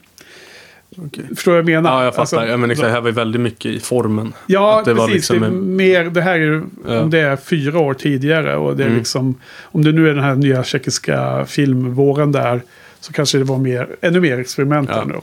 [0.97, 1.23] Okej.
[1.35, 1.97] Förstår du vad jag menar?
[1.97, 2.21] Ja, jag fattar.
[2.21, 4.33] Alltså, ja, men exakt, det här var ju väldigt mycket i formen.
[4.47, 5.13] Ja, det precis.
[5.13, 6.99] liksom det, mer, det här är ju, Ja.
[7.01, 8.97] om det är fyra år tidigare och det är Mm.
[8.99, 12.61] liksom, om det nu är den här nya tjeckiska filmvåren där,
[12.99, 15.03] så kanske det var mer, ännu mer experiment Ja.
[15.05, 15.13] nu.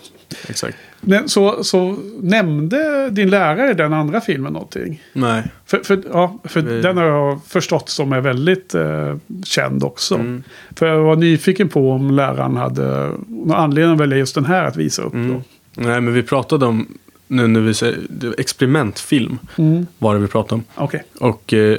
[0.49, 0.77] Exakt.
[1.01, 5.03] Men så, så nämnde din lärare den andra filmen någonting?
[5.13, 5.43] Nej.
[5.67, 10.15] För, för, ja, för Vi- den har jag förstått som är väldigt eh, känd också.
[10.15, 10.43] Mm.
[10.77, 14.65] För jag var nyfiken på om läraren hade någon anledning att välja just den här
[14.65, 15.15] att visa upp.
[15.15, 15.29] Mm.
[15.33, 15.43] Då.
[15.83, 16.87] Nej, men vi pratade om,
[17.27, 17.99] nu när vi säger,
[18.39, 19.87] experimentfilm Mm.
[19.99, 20.65] var det vi pratade om.
[20.75, 21.05] Okej.
[21.21, 21.79] Och eh,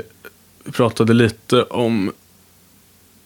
[0.65, 2.11] vi pratade lite om,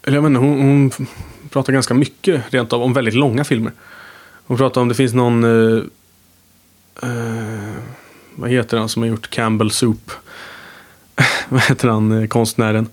[0.03, 1.07] eller jag vet inte, hon, hon
[1.49, 3.71] pratar ganska mycket rent av om väldigt långa filmer.
[4.47, 5.83] Hon pratar om det finns någon, eh,
[8.35, 10.11] vad heter han som har gjort Campbell Soup?
[11.49, 12.89] vad heter han, eh, konstnären?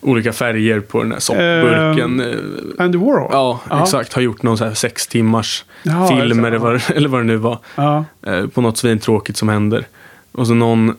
[0.00, 2.20] Olika färger på den här soppburken.
[2.20, 3.28] Eh, Andy Warhol?
[3.32, 3.82] ja, ja.
[3.82, 4.12] exakt.
[4.12, 7.36] Har gjort någon så här sex timmars Ja, film eller vad, eller vad det nu
[7.36, 7.58] var.
[7.74, 8.04] Ja.
[8.22, 9.86] Eh, på något svintråkigt som händer.
[10.32, 10.96] Och så någon,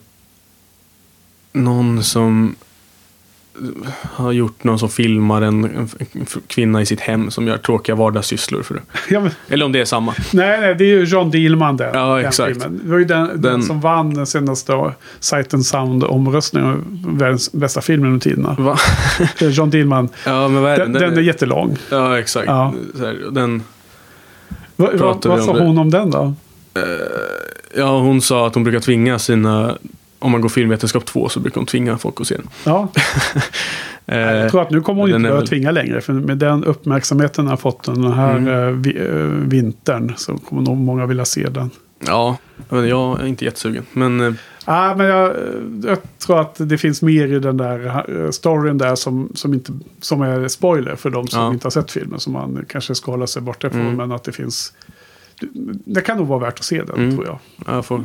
[1.54, 2.56] någon som
[4.02, 5.90] har gjort någon som filmar en, en,
[6.48, 8.64] kvinna i sitt hem som gör tråkiga vardagssysslor.
[8.64, 8.82] För det.
[9.10, 10.14] Ja, men, Eller om det är samma.
[10.34, 11.92] nej, nej, det är ju John Dillman där.
[11.94, 12.52] Ja, den exakt.
[12.52, 12.82] filmen.
[12.84, 13.42] Det var ju den, den.
[13.42, 16.84] Den- som vann den senaste Sight and Sound-omröstningen.
[17.20, 18.56] Världens bästa film genom tiderna.
[18.60, 18.78] Va?
[19.40, 20.10] Är John Dillman.
[20.26, 21.78] Ja, men vad är Den, den är jättelång.
[21.90, 22.48] Ja, exakt.
[22.48, 22.74] Ja.
[23.00, 23.64] Här, den,
[24.76, 26.34] Va, va, vad sa hon om den då?
[27.76, 29.78] ja, hon sa att hon brukar tvinga sina...
[30.22, 32.48] Om man går filmvetenskap 2 så brukar hon tvinga folk att se den.
[32.66, 32.88] Ja,
[34.06, 36.02] Eh, jag tror att nu kommer hon den inte behöva tvinga längre.
[36.02, 38.84] För med den uppmärksamheten har fått den här Mm.
[38.98, 41.70] eh, eh, vintern så kommer nog många vilja se den.
[42.08, 42.38] Ja,
[42.70, 43.86] men jag är inte jättesugen.
[43.94, 45.36] Men Ah, men jag,
[45.84, 50.22] jag tror att det finns mer i den där storyn där som, som, inte, som
[50.22, 51.54] är spoiler för de som Ja.
[51.54, 52.20] inte har sett filmen.
[52.20, 53.82] Som man kanske ska hålla sig borta ifrån.
[53.82, 53.96] Mm.
[53.96, 54.74] Men att det finns...
[55.86, 57.16] Det kan nog vara värt att se den, Mm.
[57.16, 57.40] tror jag.
[57.76, 58.04] jag får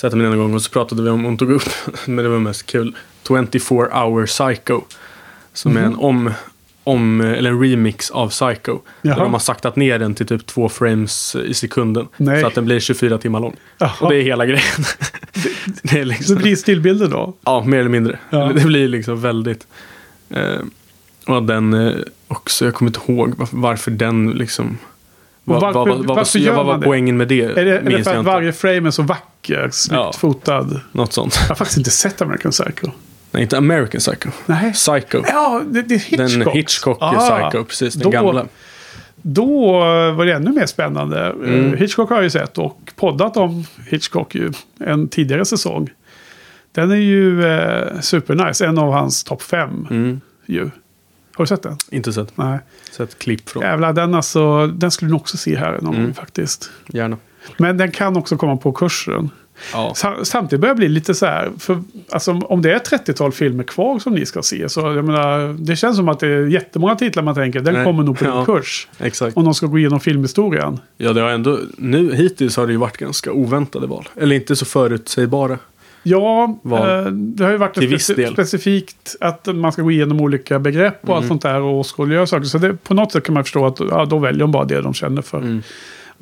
[0.00, 0.54] sätta mig någon gång.
[0.54, 1.62] Och så pratade vi om, hon tog upp,
[2.06, 2.96] men det var mest kul,
[3.28, 4.80] 24 hour psycho.
[5.52, 6.00] Som är en Mhm.
[6.00, 6.30] om,
[6.84, 8.78] om, eller en remix av Psycho.
[9.02, 9.14] Jaha.
[9.16, 12.08] Där de har saktat ner den till typ två frames i sekunden.
[12.16, 12.40] Nej.
[12.40, 13.56] Så att den blir 24 timmar lång.
[13.78, 13.90] Jaha.
[14.00, 14.62] Och det är hela grejen.
[15.82, 17.34] det är liksom, det blir stillbilder då?
[17.44, 18.18] Ja, mer eller mindre.
[18.30, 18.52] Ja.
[18.54, 19.66] Det blir liksom väldigt...
[20.30, 20.56] Eh,
[21.26, 21.92] och den eh,
[22.28, 24.78] också, jag kommer inte ihåg varför, varför den liksom...
[25.44, 27.40] Vad, varför- vad, vad, varför ja, vad var poängen med det?
[27.42, 29.29] Är det, är det för att varje frame är så vacker,
[29.70, 30.12] snyggt Ja.
[30.12, 30.80] fotad?
[30.92, 31.36] Något sånt.
[31.42, 32.86] Jag har faktiskt inte sett American Psycho.
[33.30, 34.30] Nej, inte American Psycho.
[34.46, 34.72] Nej.
[34.72, 35.22] Psycho.
[35.28, 36.44] Ja, det, det är Hitchcock.
[36.44, 37.12] Den Hitchcock Ah,
[37.50, 37.94] Psycho, precis.
[37.94, 38.46] Den då- gamla.
[39.22, 39.72] Då
[40.12, 41.26] var det ännu mer spännande.
[41.26, 41.72] Mm.
[41.74, 45.90] Eh, Hitchcock har jag ju sett och poddat om Hitchcock ju en tidigare säsong.
[46.72, 48.66] Den är ju eh, supernice.
[48.66, 50.20] En av hans topp fem Mm.
[50.46, 50.62] ju.
[51.34, 51.76] Har du sett den?
[51.90, 52.58] Inte sett, Nej.
[52.92, 53.62] sett klipp från.
[53.62, 56.04] Jävlar, den, alltså, den skulle du också se här någon Mm.
[56.06, 56.70] gång faktiskt.
[56.86, 57.16] Gärna.
[57.56, 59.30] Men den kan också komma på kursen.
[59.72, 59.92] Ja.
[59.96, 63.64] Sa- Samtidigt börjar jag bli lite så här, för, alltså, om det är 30-tal filmer
[63.64, 66.94] kvar som ni ska se, så jag menar, det känns som att det är jättemånga
[66.96, 67.84] titlar man tänker, den Nej.
[67.84, 68.44] kommer nog på Ja.
[68.44, 68.88] kurs.
[68.98, 69.36] Exakt.
[69.36, 70.78] Om de ska gå igenom filmhistorien.
[70.96, 71.58] Ja, det har ändå...
[71.76, 74.08] Nu hittills har det ju varit ganska oväntade val.
[74.16, 75.58] Eller inte så förutsägbara.
[76.02, 76.88] Ja, Val.
[77.06, 78.32] eh, det har ju varit Till speci- del.
[78.32, 81.28] specifikt att man ska gå igenom olika begrepp och allt Mm.
[81.28, 82.44] sånt där och åskådliggöra saker.
[82.44, 84.80] Så det, på något sätt kan man förstå att ja, då väljer de bara det
[84.80, 85.38] de känner för.
[85.38, 85.62] Mm.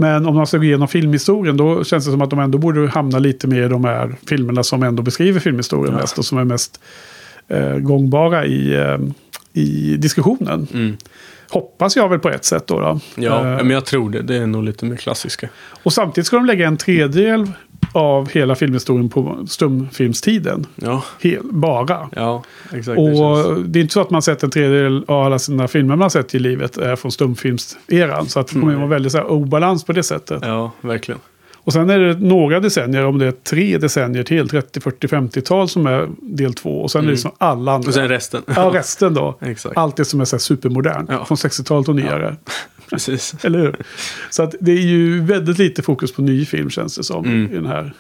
[0.01, 2.89] Men om man ska gå igenom filmhistorien då känns det som att de ändå borde
[2.89, 6.01] hamna lite mer i de här filmerna som ändå beskriver filmhistorien Ja.
[6.01, 6.81] mest och som är mest
[7.49, 8.99] eh, gångbara i, eh,
[9.53, 10.67] i diskussionen.
[10.75, 10.97] Mm.
[11.51, 12.81] Hoppas jag väl på ett sätt då.
[12.81, 13.01] då.
[13.15, 14.23] Ja, Eh, men jag tror det.
[14.23, 15.49] Det är nog lite mer klassiska.
[15.83, 17.51] och samtidigt ska de lägga en tredjedel
[17.93, 20.67] av hela filmhistorien på stumfilmstiden.
[20.77, 22.09] Ja, Hel, bara.
[22.17, 22.87] ja exakt.
[22.87, 25.69] det känns- Och det är inte så att man sett en tredjedel av alla sina
[25.69, 28.27] filmer man sett i livet är från stumfilmseran.
[28.29, 30.39] Så att det kommer att vara väldigt så här, obalans på det sättet.
[30.43, 31.21] Ja, verkligen.
[31.69, 35.69] Och sen är det några decennier, om det är tre decennier till, 30, 40, 50-tal
[35.69, 36.81] som är del två.
[36.83, 37.19] Och sen är det Mm.
[37.19, 37.89] som alla andra.
[37.89, 38.43] Och sen resten.
[38.47, 39.39] ja, resten då.
[39.75, 41.11] Allt det som är så supermodernt.
[41.13, 41.25] Ja.
[41.25, 42.37] Från 60-talet och nyare.
[42.91, 43.35] Precis.
[43.45, 43.77] Eller hur?
[44.31, 47.25] Så att det är ju väldigt lite fokus på ny film känns det som.
[47.25, 47.53] Mm.
[47.53, 47.93] I den här.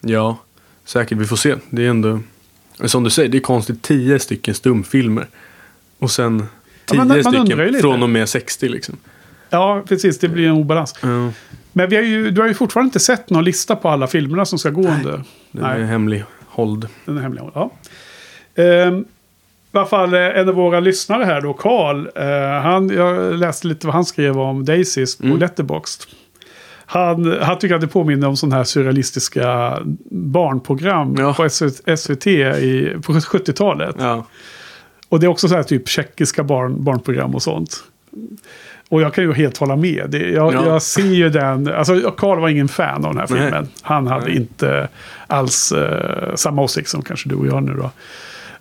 [0.00, 0.36] Ja,
[0.84, 1.18] säkert.
[1.18, 1.54] Vi får se.
[1.70, 2.20] Det är ändå...
[2.84, 3.82] Som du säger, det är konstigt.
[3.82, 5.26] Tio stycken stumfilmer.
[5.98, 6.46] Och sen Ja,
[6.86, 8.96] tio man- man ju stycken från och med 60 liksom.
[9.50, 10.18] Ja, precis.
[10.18, 10.94] Det blir en obalans.
[11.02, 11.30] Ja,
[11.76, 14.44] Men vi har ju, du har ju fortfarande inte sett någon lista på alla filmerna
[14.44, 15.22] som ska gå under.
[15.50, 16.88] den är hemlig hålld.
[17.04, 17.42] Den är hemlig.
[17.54, 17.70] Ja.
[18.54, 18.98] Ehm,
[19.72, 22.06] I alla fall eh, en av våra lyssnare här då, Karl.
[22.16, 25.38] Eh, han, jag läste lite vad han skrev om Daisies på Mm.
[25.38, 26.02] Letterboxd.
[26.86, 29.78] Han, han tycker att det påminner om sådana här surrealistiska
[30.10, 31.34] barnprogram Ja.
[31.34, 33.96] på SVT, SVT i, på 70-talet.
[33.98, 34.26] Ja,
[35.08, 37.84] Och det är också så här typ tjeckiska barn, barnprogram och sånt.
[38.88, 40.04] Och jag kan ju helt hålla med.
[40.08, 40.66] Det, jag, Ja.
[40.66, 41.68] jag ser ju den.
[41.74, 43.42] Alltså Karl var ingen fan av den här Nej.
[43.42, 43.68] filmen.
[43.82, 44.36] Han hade Nej.
[44.36, 44.88] inte
[45.26, 47.90] alls eh, samma åsikt som kanske du och jag nu då.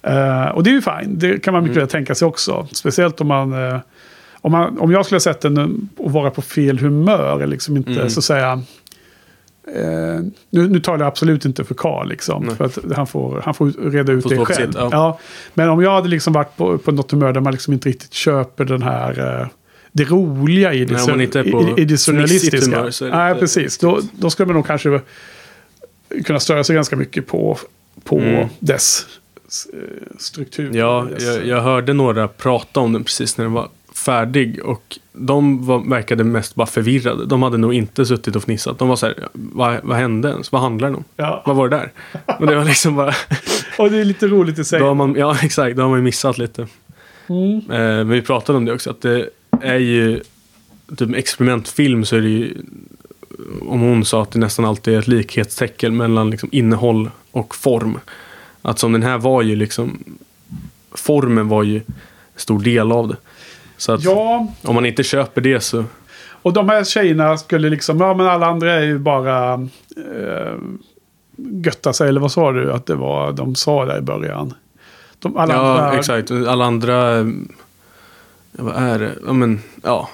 [0.10, 1.20] Eh, och det är ju fine.
[1.20, 1.82] Det kan man mycket Mm.
[1.86, 2.68] väl tänka sig också.
[2.72, 3.68] Speciellt om man...
[3.68, 3.80] eh,
[4.42, 7.78] om, man, om jag skulle ha sett den och vara på fel humör, eller liksom
[7.78, 8.10] inte Mm.
[8.10, 8.62] så att säga...
[9.76, 12.56] Eh, nu, nu talar jag absolut inte för Karl, liksom, Nej.
[12.56, 14.68] för att han får, han får reda ut Får det själv.
[14.68, 14.90] sitt, ja.
[14.92, 15.20] ja.
[15.54, 18.14] Men om jag hade liksom varit på, på något humör där man liksom inte riktigt
[18.14, 19.50] köper den här...
[19.96, 22.78] det roliga i det, Nej, inte i, i det surrealistiska.
[22.78, 23.78] humör det Nej, precis.
[23.78, 25.02] Då, då skulle man nog kanske
[26.26, 27.58] kunna störa sig ganska mycket på,
[28.04, 28.48] på Mm.
[28.60, 29.06] dess
[29.74, 29.80] eh,
[30.20, 30.72] struktur.
[30.74, 33.70] ja dess, jag, jag hörde några prata om den precis när den var
[34.06, 34.60] färdig.
[34.66, 37.26] Och de var, verkade mest bara förvirrade.
[37.26, 38.80] De hade nog inte suttit och fnissat.
[38.80, 40.52] De var så här, vad, vad hände ens?
[40.52, 41.04] Vad handlar den om?
[41.16, 41.44] Ja.
[41.46, 41.92] Vad var det där?
[42.40, 43.14] Och det var liksom bara...
[43.78, 44.80] Och det är lite roligt i sig.
[44.80, 45.78] Då man, ja, exakt.
[45.78, 46.68] Då har man ju missat lite.
[47.30, 47.58] Mm.
[47.58, 48.90] Eh, men vi pratade om det också.
[48.90, 49.30] Att det
[49.62, 50.22] är ju...
[50.98, 52.54] Typ experimentfilm så är det ju...
[53.62, 58.00] Om hon sa att det nästan alltid är ett likhetstecken mellan liksom innehåll och form.
[58.62, 60.04] Att som den här var ju liksom...
[60.92, 61.84] formen var ju en
[62.36, 63.18] stor del av det.
[63.78, 65.86] Så att Ja, om man inte köper det så...
[66.42, 69.54] och de här tjejerna skulle liksom, ja men alla andra är ju bara
[69.98, 70.54] eh,
[71.38, 74.54] götta sig, eller vad sa du att det var de sa där i början?
[75.20, 76.32] De, alla ja, andra, exakt.
[76.32, 77.26] Alla andra...
[78.54, 79.16] vad är det?
[79.26, 80.10] Ja, men, ja.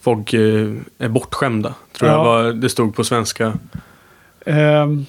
[0.00, 1.74] Folk eh, är bortskämda.
[1.92, 2.16] Tror Ja.
[2.16, 3.58] jag var, det stod på svenska.
[4.46, 5.06] Ehm,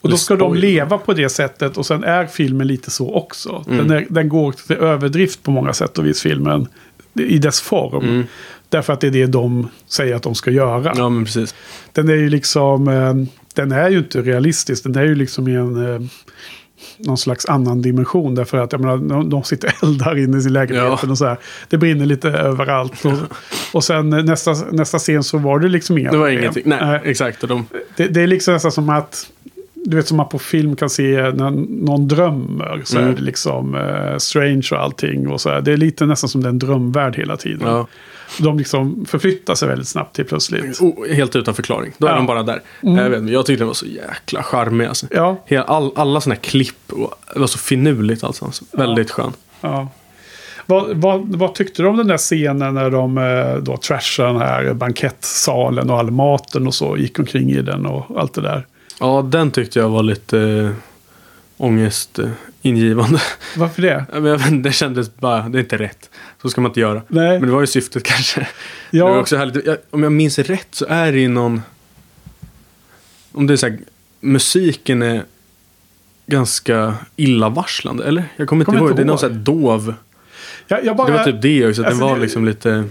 [0.00, 3.64] och då ska de leva på det sättet och sen är filmen lite så också.
[3.68, 3.88] Mm.
[3.88, 6.68] Den, är, den går till överdrift på många sätt och vis filmen.
[7.14, 8.04] I dess form.
[8.04, 8.24] Mm.
[8.68, 10.92] Därför att det är det de säger att de ska göra.
[10.96, 11.54] Ja, men precis.
[11.92, 13.14] Den är ju liksom, eh,
[13.54, 14.82] den är ju inte realistisk.
[14.82, 16.00] Den är ju liksom i en, eh,
[16.98, 18.34] någon slags annan dimension.
[18.34, 20.98] Därför att jag menar, de, de sitter eldar inne i sin lägenhet.
[21.02, 21.10] Ja.
[21.10, 21.36] Och så här.
[21.68, 23.04] Det brinner lite överallt.
[23.04, 23.12] Och,
[23.72, 26.40] och sen nästa, nästa scen så var det liksom inga Det var problem.
[26.42, 26.62] ingenting.
[26.66, 27.00] Nej, Nej.
[27.04, 27.42] exakt.
[27.42, 27.66] Och de,
[27.96, 29.26] Det, det är liksom nästan som att,
[29.88, 31.50] du vet som man på film kan se när
[31.84, 32.82] någon drömmer.
[32.84, 33.10] Så Mm.
[33.10, 35.28] är det liksom eh, strange och allting.
[35.28, 35.60] Och så här.
[35.60, 37.68] Det är lite nästan som den drömvärld hela tiden.
[37.68, 37.86] ja,
[38.38, 40.80] De liksom förflyttar sig väldigt snabbt till plötsligt.
[40.80, 41.92] oh, helt utan förklaring.
[41.98, 42.16] Då är Ja.
[42.16, 42.62] de bara där.
[42.82, 42.96] Mm.
[42.96, 44.86] Jag, vet, jag tyckte det var så jäkla charmig.
[44.86, 45.06] Alltså.
[45.10, 46.92] Ja, Hela, all, alla sådana här klipp.
[46.92, 48.44] Och, det var så finurligt alltså.
[48.44, 48.64] alltså.
[48.72, 49.32] Väldigt skön.
[49.60, 49.88] ja.
[50.68, 54.40] Vad, vad, vad tyckte du om den där scenen när de eh, då trashade den
[54.40, 58.66] här bankettsalen och all maten och så gick omkring i den och allt det där?
[59.00, 60.70] Ja, den tyckte jag var lite äh,
[61.56, 63.20] ångestingivande.
[63.56, 64.04] Varför det?
[64.12, 66.10] Ja, men jag inte, det kändes bara, det är inte rätt.
[66.42, 67.02] Så ska man inte göra.
[67.08, 68.48] Nej, Men det var ju syftet kanske.
[68.90, 69.66] Det var ja, också härligt.
[69.66, 71.62] Jag, om jag minns rätt så är det ju någon...
[73.32, 73.78] Om det är så här,
[74.20, 75.24] musiken är
[76.26, 78.24] ganska illavarslande, eller?
[78.36, 78.90] Jag kommer inte Kommer ihåg.
[78.90, 79.94] inte det är någon sån här dov.
[80.68, 81.06] Jag, jag bara...
[81.06, 81.80] Det var typ det också.
[81.82, 82.84] att alltså den var liksom lite...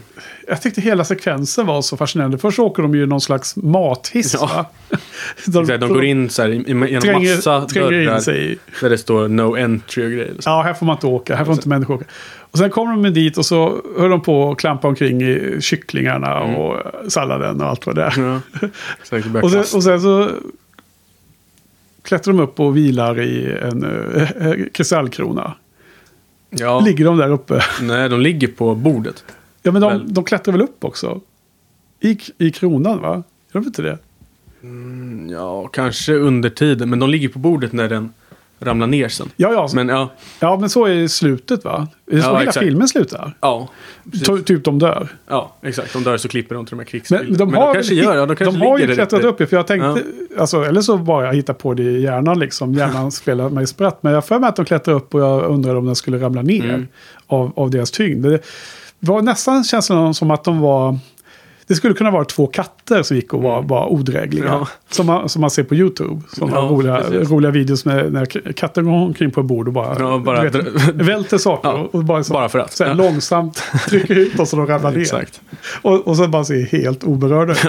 [0.47, 2.37] Jag tyckte hela sekvensen var så fascinerande.
[2.37, 4.33] Först åker de ju någon slags mathiss.
[4.33, 4.71] Ja.
[5.45, 8.57] De, de går in så här, genom tränger, massa tränger dörrar in sig.
[8.81, 10.33] där det står no entry och grejer.
[10.39, 10.49] Så.
[10.49, 11.35] Ja, här får man inte åka.
[11.35, 12.05] Här får inte människor åka.
[12.37, 16.43] Och sen kommer de dit och så höll de på att klampa omkring i kycklingarna
[16.43, 16.55] Mm.
[16.55, 16.81] och
[17.11, 18.13] salladen och allt vad det är.
[18.17, 18.41] Ja.
[19.41, 20.29] Och sen, och sen så
[22.03, 23.83] klättrar de upp och vilar i en
[24.41, 25.53] äh, kristallkrona.
[26.59, 27.61] Ja, Ligger de där uppe?
[27.81, 29.23] nej, de ligger på bordet.
[29.63, 30.13] Ja, men de, Väl.
[30.13, 31.21] de klättrar väl upp också?
[31.99, 33.23] I, I kronan, va?
[33.53, 33.97] Gör de inte det?
[35.31, 36.89] Ja, kanske under tiden.
[36.89, 38.13] Men de ligger på bordet när den
[38.59, 39.29] ramlar ner sen.
[39.35, 39.69] Ja, ja.
[39.73, 40.09] Men ja,
[40.39, 41.87] ja, men så är slutet, va?
[42.05, 42.65] Det är så Ja, hela exakt.
[42.65, 43.33] filmen slutar.
[43.41, 43.67] ja.
[44.25, 45.07] Ty- Typ de dör.
[45.27, 45.93] Ja, exakt.
[45.93, 47.29] De dör så klipper de till de här krigsbilderna.
[47.29, 49.55] Men de har, kanske väl- gör, ja, de kanske de har ju klättrat upp, för
[49.55, 50.03] jag tänkte,
[50.39, 52.73] alltså, eller så bara jag hittar på det i hjärnan liksom.
[52.73, 53.99] Hjärnan spelar mig spratt.
[54.01, 56.41] Men jag för mig att de klättrar upp och jag undrar om den skulle ramla
[56.41, 56.87] ner Mm.
[57.27, 58.25] av, av deras tyngd.
[58.25, 58.39] Det
[58.99, 60.97] var nästan känslan som att de var,
[61.67, 64.45] det skulle kunna vara två katter som gick och var, var odrägliga.
[64.45, 64.67] Ja.
[64.89, 66.21] Som, man, som man ser på YouTube.
[66.33, 67.29] Som Ja, roliga, precis.
[67.29, 70.55] roliga videos med när katten går omkring på ett bord och bara, Ja, bara vet,
[70.93, 71.69] välter saker.
[71.69, 72.73] Ja, och bara, så, bara för att.
[72.73, 74.99] Så här, långsamt trycker ut och så de ramlar ner.
[75.01, 75.41] Exakt.
[75.81, 77.65] Och, och sen bara se helt oberörda ut.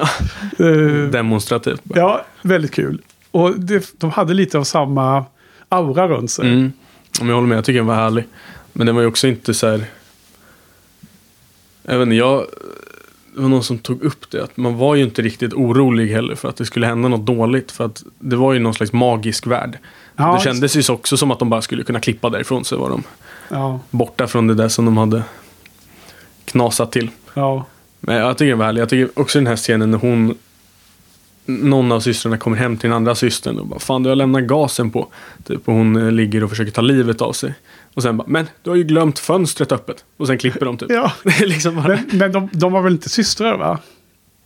[0.60, 1.84] Eh, Demonstrativt.
[1.84, 1.98] bara.
[2.00, 3.02] Ja, väldigt kul.
[3.30, 5.24] Och det, de hade lite av samma
[5.68, 6.48] aura runt sig.
[6.52, 6.72] Mm.
[7.20, 8.24] Om jag håller med, jag tycker den var härlig.
[8.72, 9.84] Men den var ju också inte så här...
[11.82, 12.44] Jag vet inte, jag...
[13.36, 14.44] Det var någon som tog upp det.
[14.44, 17.72] Att man var ju inte riktigt orolig heller för att det skulle hända något dåligt.
[17.72, 19.78] För att det var ju någon slags magisk värld.
[20.16, 22.64] Ja, det kändes ju så också som att de bara skulle kunna klippa därifrån.
[22.64, 23.02] Så var de
[23.48, 25.22] Ja, borta från det där som de hade
[26.44, 27.10] knasat till.
[27.34, 27.64] ja.
[28.00, 28.80] Men jag tycker den var härlig.
[28.82, 30.34] Jag tycker också den här scenen när hon
[31.46, 34.42] någon av systrarna kommer hem till den andra systern och bara Fan du har lämnat
[34.42, 35.06] gasen på.
[35.44, 37.54] Typ och hon eh, ligger och försöker ta livet av sig.
[37.96, 40.04] Och sen bara Men du har ju glömt fönstret öppet.
[40.16, 40.90] Och sen klipper de typ.
[40.90, 41.12] ja.
[41.40, 41.88] Liksom bara...
[41.88, 43.78] Men, men de, de var väl inte systrar va?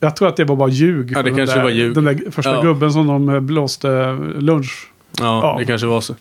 [0.01, 1.13] Jag tror att det var bara ljug.
[1.17, 1.95] Ja, det kanske där, var ljug.
[1.95, 2.63] Den där första Ja.
[2.63, 4.89] gubben som de eh, blåste lunch.
[5.19, 5.57] ja, ja.
[5.59, 6.15] det kanske var så.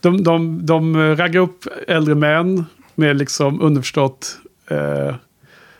[0.00, 2.64] De, de, de raggar upp äldre män
[2.94, 4.36] med liksom underförstått,
[4.70, 5.14] eh,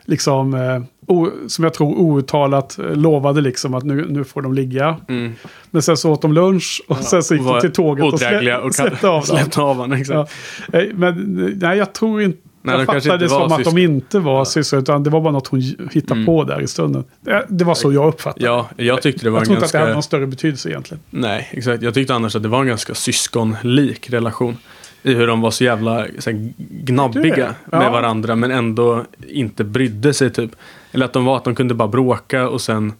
[0.04, 4.54] liksom, eh, o, som jag tror outtalat eh, lovade liksom att nu, nu får de
[4.54, 4.96] ligga.
[5.08, 5.34] Mm.
[5.70, 8.58] Men sen så åt de lunch och sen så gick de till tåget och slä,
[8.58, 9.36] och släppte av dem.
[9.36, 10.04] Släppte av honom.
[10.08, 10.26] Ja.
[10.72, 11.14] Eh, Men
[11.60, 12.38] nej, jag tror inte...
[12.66, 13.78] Nej, jag fattade det som att de syskon.
[13.78, 15.60] inte var systrar, utan det var bara något hon
[15.92, 16.26] hittade Mm.
[16.26, 17.04] på där i stunden.
[17.20, 19.66] Det, det var så jag uppfattade Ja, jag tyckte det var Jag en tror inte
[19.66, 21.00] att det hade någon större betydelse egentligen.
[21.10, 21.82] Nej, exakt.
[21.82, 24.56] Jag tyckte annars att det var en ganska syskonlik relation.
[25.02, 26.52] I hur de var så jävla så här,
[26.84, 27.54] gnabbiga.
[27.72, 27.78] Ja.
[27.78, 30.50] med varandra men ändå inte brydde sig typ.
[30.94, 32.92] Eller att de var att de kunde bara bråka och sen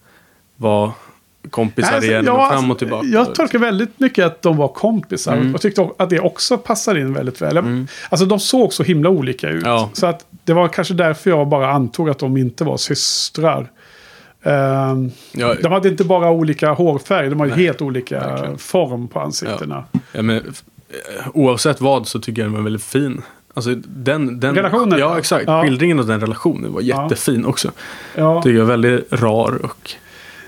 [0.56, 0.92] var
[1.50, 3.06] kompisar alltså, igen ja, och fram och tillbaka.
[3.06, 5.32] Jag tolkar väldigt mycket att de var kompisar.
[5.36, 5.50] Mm.
[5.52, 7.56] Jag tyckte att det också passade in väldigt väl.
[7.56, 7.86] Mm.
[8.10, 9.62] Alltså de såg så himla olika ut.
[9.66, 9.90] Ja.
[9.92, 13.70] Så att det var kanske därför jag bara antog att de inte var systrar.
[14.42, 18.58] Ehm, Ja, de hade inte bara olika hårfärg, de hade Nej, helt olika verkligen.
[18.58, 19.84] form på ansiktena.
[20.12, 20.42] ja, men eh,
[21.34, 23.22] oavsett vad så tycker jag den var väldigt fin.
[23.54, 24.98] Alltså den, den Relationen?
[24.98, 25.44] Ja, exakt.
[25.46, 25.62] Ja.
[25.62, 27.02] Skildringen av den relationen var Ja.
[27.02, 27.70] jättefin också.
[28.14, 28.42] Ja.
[28.42, 29.90] Tycker jag är väldigt rar och...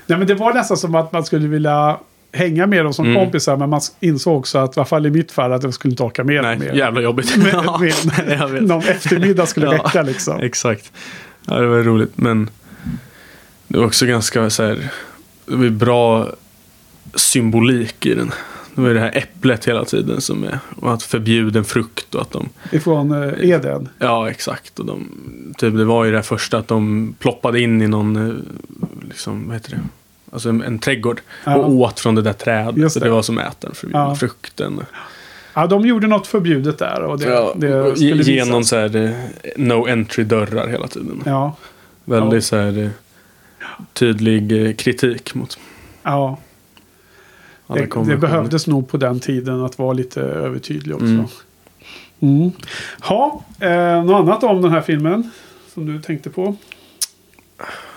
[0.07, 1.97] Nej, men det var nästan som att man skulle vilja
[2.31, 3.17] hänga med dem som Mm.
[3.23, 3.57] kompisar.
[3.57, 6.03] Men man insåg också att, i alla fall i mitt fall, att jag skulle inte
[6.03, 6.73] orka med Nej, mer.
[6.73, 7.37] jävla jobbigt.
[7.43, 8.63] Med, Ja, med, vet.
[8.63, 9.73] någon eftermiddag skulle Ja.
[9.73, 10.39] räcka liksom.
[10.39, 10.91] Exakt.
[11.45, 12.11] Ja, det var roligt.
[12.15, 12.49] Men
[13.67, 14.89] det var också ganska så här,
[15.45, 16.27] det var bra
[17.15, 18.31] symbolik i den.
[18.77, 22.21] Det var ju det här äpplet hela tiden som är, och att förbjuden frukt och
[22.21, 23.89] att de, Ifrån eh, Eden.
[23.99, 24.79] ja exakt.
[24.79, 25.07] Och de,
[25.57, 28.35] typ, det var ju det första att de ploppade in i någon, eh,
[29.09, 29.79] liksom, vad heter det?
[30.31, 31.55] Alltså en, en trädgård Ja.
[31.55, 32.77] och åt från det där trädet.
[32.77, 33.05] Just Så det.
[33.05, 34.15] det var som den förbjudna Ja.
[34.15, 34.79] frukten.
[35.53, 37.01] Ja, de gjorde något förbjudet där.
[37.01, 38.69] Och det, ja, det skulle genom visas.
[38.69, 39.11] så här, eh,
[39.57, 41.23] no entry dörrar hela tiden.
[41.25, 41.55] Ja,
[42.05, 42.41] Väldigt Ja.
[42.41, 42.89] så här,
[43.93, 45.59] tydlig kritik mot
[46.03, 46.37] ja.
[47.67, 51.05] Det, det behövdes nog på den tiden att vara lite övertydlig också.
[51.05, 51.27] Mm.
[52.19, 52.51] Mm.
[52.99, 55.31] Ha, eh, något annat om den här filmen
[55.73, 56.55] som du tänkte på?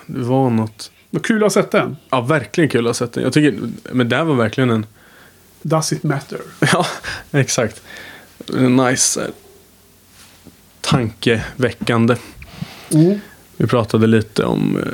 [0.05, 0.91] Det var något.
[1.09, 1.97] Vad kul att ha sett den.
[2.09, 3.23] Ja, verkligen kul att ha sett den.
[3.23, 3.59] Jag tycker,
[3.91, 4.85] men det var verkligen en...
[5.61, 6.39] Does it matter?
[6.73, 6.85] Ja,
[7.31, 7.83] exakt.
[8.57, 9.27] Nice, eh,
[10.81, 12.15] tankeväckande.
[12.93, 13.19] Mm.
[13.57, 14.93] Vi pratade lite om eh,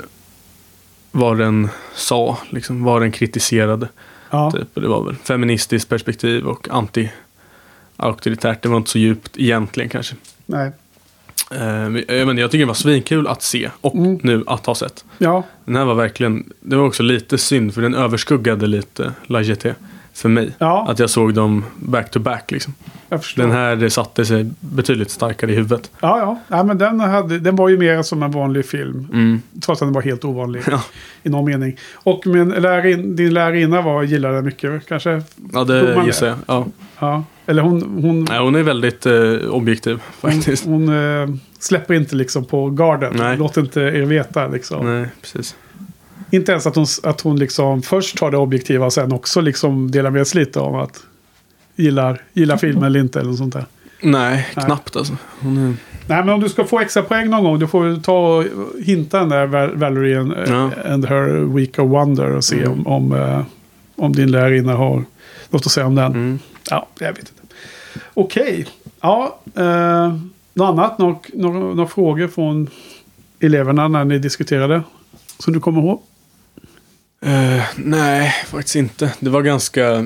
[1.11, 3.87] vad den sa, liksom, vad den kritiserade.
[4.29, 4.67] Ja, Typ.
[4.73, 8.61] Och det var väl feministiskt perspektiv och anti-auktoritärt.
[8.61, 10.15] Det var inte så djupt egentligen kanske.
[10.45, 10.71] nej.
[11.51, 11.89] Eh,
[12.25, 14.19] men jag, tycker det var svinkul att se och Mm.
[14.23, 15.05] nu att ha sett.
[15.17, 19.41] Ja, Den här var verkligen, det var också lite synd för den överskuggade lite La
[19.41, 19.75] Jetée
[20.17, 20.51] för mig.
[20.57, 20.85] Ja.
[20.89, 22.73] Att jag såg dem back to back liksom.
[23.35, 25.91] Den här det satte sig betydligt starkare i huvudet.
[25.99, 26.41] Ja, ja.
[26.47, 29.07] ja men den, hade, den var ju mer som en vanlig film.
[29.13, 29.41] Mm.
[29.61, 30.83] Trots att den var helt ovanlig Ja.
[31.23, 31.77] i någon mening.
[31.93, 35.21] Och min lärarin, din lärarinna var, gillade den mycket kanske?
[35.53, 36.37] ja, det gissar jag.
[36.47, 36.65] Ja.
[36.99, 37.23] Ja.
[37.45, 40.65] Eller hon, hon, Nej, hon är väldigt eh, objektiv hon, faktiskt.
[40.65, 41.27] hon eh,
[41.59, 43.13] släpper inte liksom på garden.
[43.17, 43.37] Nej.
[43.37, 44.85] Låter inte er veta liksom.
[44.85, 45.55] Nej, precis.
[46.31, 49.91] Inte ens att hon, att hon liksom först tar det objektiva och sen också liksom
[49.91, 51.03] delar med sig lite om att
[51.75, 53.65] gillar, gillar filmen eller inte eller något sånt där.
[54.01, 54.65] Nej, Nej.
[54.65, 55.17] knappt alltså.
[55.39, 55.63] Hon är...
[56.09, 58.43] Nej, men om du ska få extra poäng någon gång, då får du ta och
[58.85, 60.71] hinta den där Val- Valerie and, Ja.
[60.85, 62.71] and her week of wonder och se Mm.
[62.71, 63.41] om, om, eh,
[63.95, 65.03] om din lärarinna har
[65.49, 66.05] något att säga om den.
[66.11, 66.39] Mm.
[66.69, 67.31] Ja, jag vet inte.
[68.13, 68.67] Okej.
[69.01, 70.15] Ja, eh,
[70.53, 70.97] något annat?
[70.97, 72.67] Några, några, några frågor från
[73.39, 74.81] eleverna när ni diskuterade?
[75.39, 76.01] Som du kommer ihåg?
[77.21, 79.13] Eh, nej, faktiskt inte.
[79.19, 80.05] Det var ganska...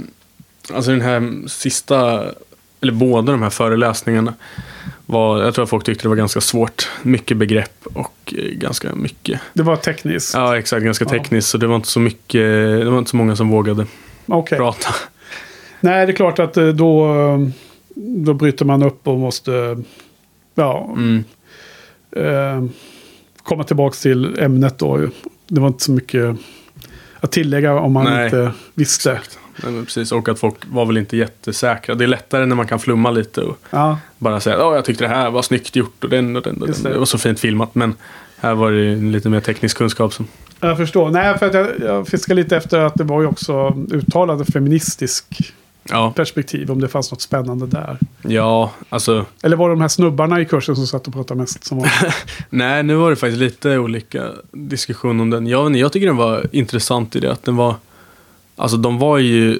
[0.73, 2.23] Alltså den här sista,
[2.81, 4.33] eller båda de här föreläsningarna.
[5.05, 6.89] Var, jag tror att folk tyckte det var ganska svårt.
[7.03, 9.41] Mycket begrepp och eh, ganska mycket.
[9.53, 10.33] Det var tekniskt.
[10.33, 10.83] Ja, exakt.
[10.83, 11.09] Ganska Ja.
[11.09, 11.49] tekniskt.
[11.49, 12.41] Så det var inte så mycket,
[12.79, 13.85] det var inte så många som vågade
[14.25, 14.57] Okej.
[14.57, 14.95] prata.
[15.79, 17.07] Nej, det är klart att eh, då,
[17.95, 19.83] då bryter man upp och måste
[20.55, 21.23] ja, Mm.
[22.15, 22.63] eh,
[23.43, 25.09] komma tillbaka till ämnet då.
[25.47, 26.35] Det var inte så mycket
[27.21, 28.25] att tillägga om man Nej.
[28.25, 29.19] inte visste.
[29.63, 30.11] Nej, men precis.
[30.11, 31.95] Och att folk var väl inte jättesäkra.
[31.95, 35.03] Det är lättare när man kan flumma lite och Ja, bara säga att jag tyckte
[35.03, 36.61] det här var snyggt gjort och den och den.
[36.61, 36.83] Och den.
[36.83, 36.89] det.
[36.89, 36.97] Det.
[36.97, 37.75] var så fint filmat.
[37.75, 37.95] Men
[38.37, 40.13] här var det lite mer teknisk kunskap.
[40.13, 40.27] Som,
[40.59, 41.09] jag förstår.
[41.09, 45.53] Nej, för att jag, jag fiskar lite efter att det var ju också uttalad feministisk
[45.83, 46.71] ja, perspektiv.
[46.71, 47.97] Om det fanns något spännande där.
[48.21, 49.25] ja, alltså.
[49.41, 51.63] Eller var det de här snubbarna i kursen som satt och pratade mest?
[51.63, 51.89] Som var...
[52.49, 55.47] Nej, nu var det faktiskt lite olika diskussion om den.
[55.47, 57.75] Jag, jag tycker den var intressant i det att den var,
[58.55, 59.59] alltså de var ju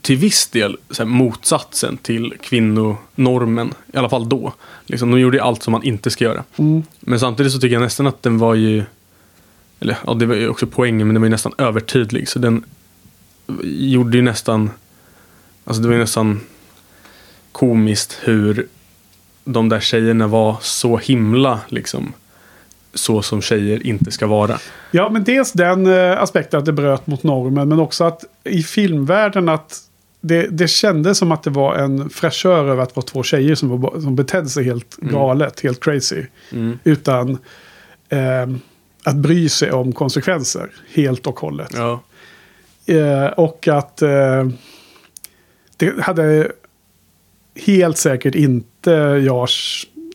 [0.00, 4.52] till viss del här, motsatsen till kvinnonormen, i alla fall då.
[4.86, 6.44] Liksom, de gjorde ju allt som man inte ska göra.
[6.56, 6.82] Mm.
[7.00, 8.84] Men samtidigt så tycker jag nästan att den var ju,
[9.80, 12.28] eller ja, det var ju också poängen, men den var ju nästan övertydlig.
[12.28, 12.64] Så den
[13.62, 14.70] gjorde ju nästan,
[15.68, 16.40] alltså det var ju nästan
[17.52, 18.66] komiskt hur
[19.44, 22.12] de där tjejerna var så himla liksom
[22.94, 24.58] så som tjejer inte ska vara.
[24.90, 27.68] Ja, men dels den eh, aspekten att det bröt mot normen.
[27.68, 29.80] Men också att i filmvärlden att
[30.20, 33.80] det, det kändes som att det var en fräschör över att vara två tjejer som,
[33.80, 36.24] var, som betedde sig helt galet, helt crazy.
[36.52, 36.78] Mm.
[36.84, 37.38] Utan
[38.08, 38.60] ehm,
[39.04, 41.74] att bry sig om konsekvenser helt och hållet.
[41.76, 42.00] Ja.
[42.86, 44.48] Eh, och att eh,
[45.78, 46.52] det hade
[47.66, 48.90] helt säkert inte
[49.26, 49.48] jag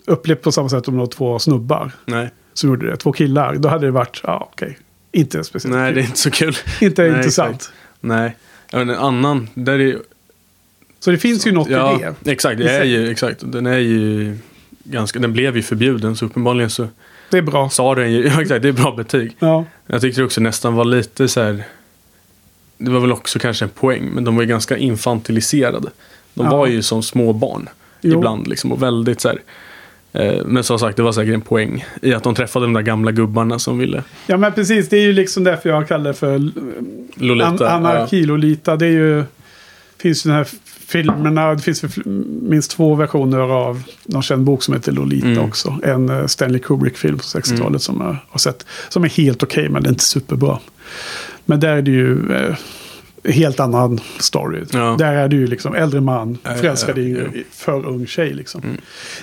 [0.05, 2.29] upplevt på samma sätt om det var två snubbar Nej.
[2.53, 2.97] som gjorde det.
[2.97, 3.55] Två killar.
[3.55, 4.77] Då hade det varit, ja okej,
[5.11, 5.95] inte speciellt Nej, kul.
[5.95, 6.55] det är inte så kul.
[6.81, 7.55] Inte Nej, intressant.
[7.55, 7.73] exakt.
[7.99, 8.35] Nej.
[8.73, 9.97] Men en annan, där är
[10.99, 12.31] Så det finns ju något ja, i det.
[12.31, 13.39] Exakt, det är ju, exakt.
[13.51, 14.37] Den är ju
[14.83, 16.87] ganska, den blev ju förbjuden så uppenbarligen så
[17.29, 17.69] Det är bra.
[17.69, 19.35] sa den ju, ja exakt, det är bra betyg.
[19.39, 21.63] Ja, Jag tyckte det också nästan var lite så här
[22.77, 25.89] det var väl också kanske en poäng, men de var ju ganska infantiliserade.
[26.33, 26.51] De Ja.
[26.57, 27.69] var ju som små barn
[28.01, 28.17] Jo.
[28.17, 29.41] ibland liksom, och väldigt så här.
[30.13, 32.81] Eh, men som sagt, det var säkert en poäng i att de träffade de där
[32.81, 36.13] gamla gubbarna som ville Ja men precis, det är ju liksom därför jag kallar det
[36.13, 36.51] för
[37.15, 37.69] Lolita.
[37.69, 38.75] an anarki-Lolita.
[38.75, 39.23] Det är ju,
[39.97, 40.47] finns ju den här
[40.93, 41.83] filmerna, det finns
[42.41, 45.43] minst två versioner av någon känd bok som heter Lolita Mm.
[45.43, 45.79] också.
[45.83, 48.65] En eh, Stanley Kubrick-film på 60-talet som jag har sett.
[48.89, 50.59] Som är helt okej men det är inte superbra.
[51.45, 52.55] Men där är det ju eh,
[53.33, 54.63] helt annan story.
[54.71, 54.95] Ja.
[54.99, 57.41] Där är det ju liksom äldre man, förälskad i ja.
[57.51, 58.61] för ung tjej liksom.
[58.63, 58.77] Mm.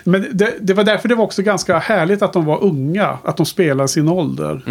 [0.05, 3.19] Men det, det var därför det var också ganska härligt att de var unga.
[3.25, 4.63] Att de spelar sin ålder.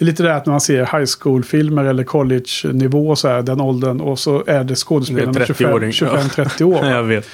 [0.00, 0.04] Mm.
[0.04, 3.60] Det är lite det att när man ser high school-filmer eller college-nivå så är den
[3.60, 5.90] åldern och så är det skådespelarna Det är 30-åring.
[5.90, 6.84] 25-30 år.
[6.90, 7.26] Jag vet.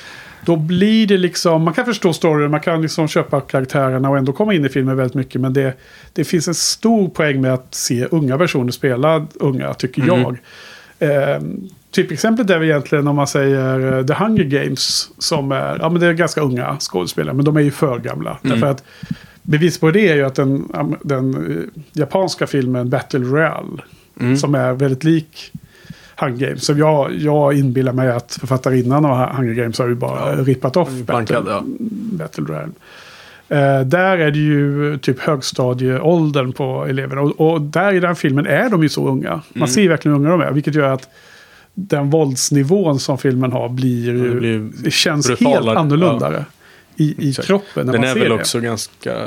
[0.45, 4.33] Då blir det liksom, man kan förstå storyn, man kan liksom köpa karaktärerna och ändå
[4.33, 5.41] komma in i filmen väldigt mycket.
[5.41, 5.73] Men det,
[6.13, 10.09] det finns en stor poäng med att se unga personer spela unga, tycker Mhm.
[10.21, 10.37] jag.
[10.99, 11.41] Eh,
[11.91, 15.09] typexemplet är väl egentligen om man säger eh, The Hunger Games.
[15.19, 18.39] Som är, ja men det är ganska unga skådespelare, men de är ju för gamla.
[18.45, 18.61] Mm.
[18.61, 18.85] Därför att
[19.47, 20.69] bevis på det är ju att den,
[21.03, 23.83] den eh, japanska filmen Battle Royale,
[24.21, 24.37] Mm.
[24.37, 25.53] som är väldigt lik
[26.17, 26.65] Hunger Games.
[26.65, 30.43] Så jag, jag inbillar mig att författarinnan av Hunger Games har ju bara Ja.
[30.43, 31.63] rippat off Bankad, Battle, ja.
[32.19, 32.73] Battle Royale.
[33.49, 37.21] Eh, där är det ju typ högstadieåldern på eleverna.
[37.21, 39.31] Och, och där i den filmen är de ju så unga.
[39.31, 39.69] Man Mm.
[39.69, 40.53] ser verkligen hur unga de är.
[40.53, 41.09] Vilket gör att
[41.75, 44.41] den våldsnivån som filmen har blir Ja, ju...
[44.41, 45.79] det blir känns helt brutalare.
[45.79, 46.45] annorlunda
[46.97, 48.35] i, i kroppen när Den man är ser väl det.
[48.35, 49.27] också ganska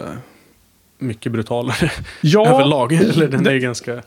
[0.99, 1.91] mycket brutalare
[2.21, 2.93] Ja, överlag.
[2.93, 4.03] Eller den det- är ganska...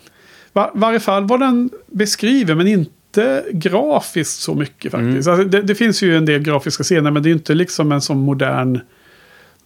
[0.52, 5.26] Va, varje fall vad den beskriver, men inte grafiskt så mycket faktiskt.
[5.28, 5.40] Mm.
[5.40, 8.00] Alltså, det, det finns ju en del grafiska scener, men det är inte liksom en
[8.00, 8.80] sån modern...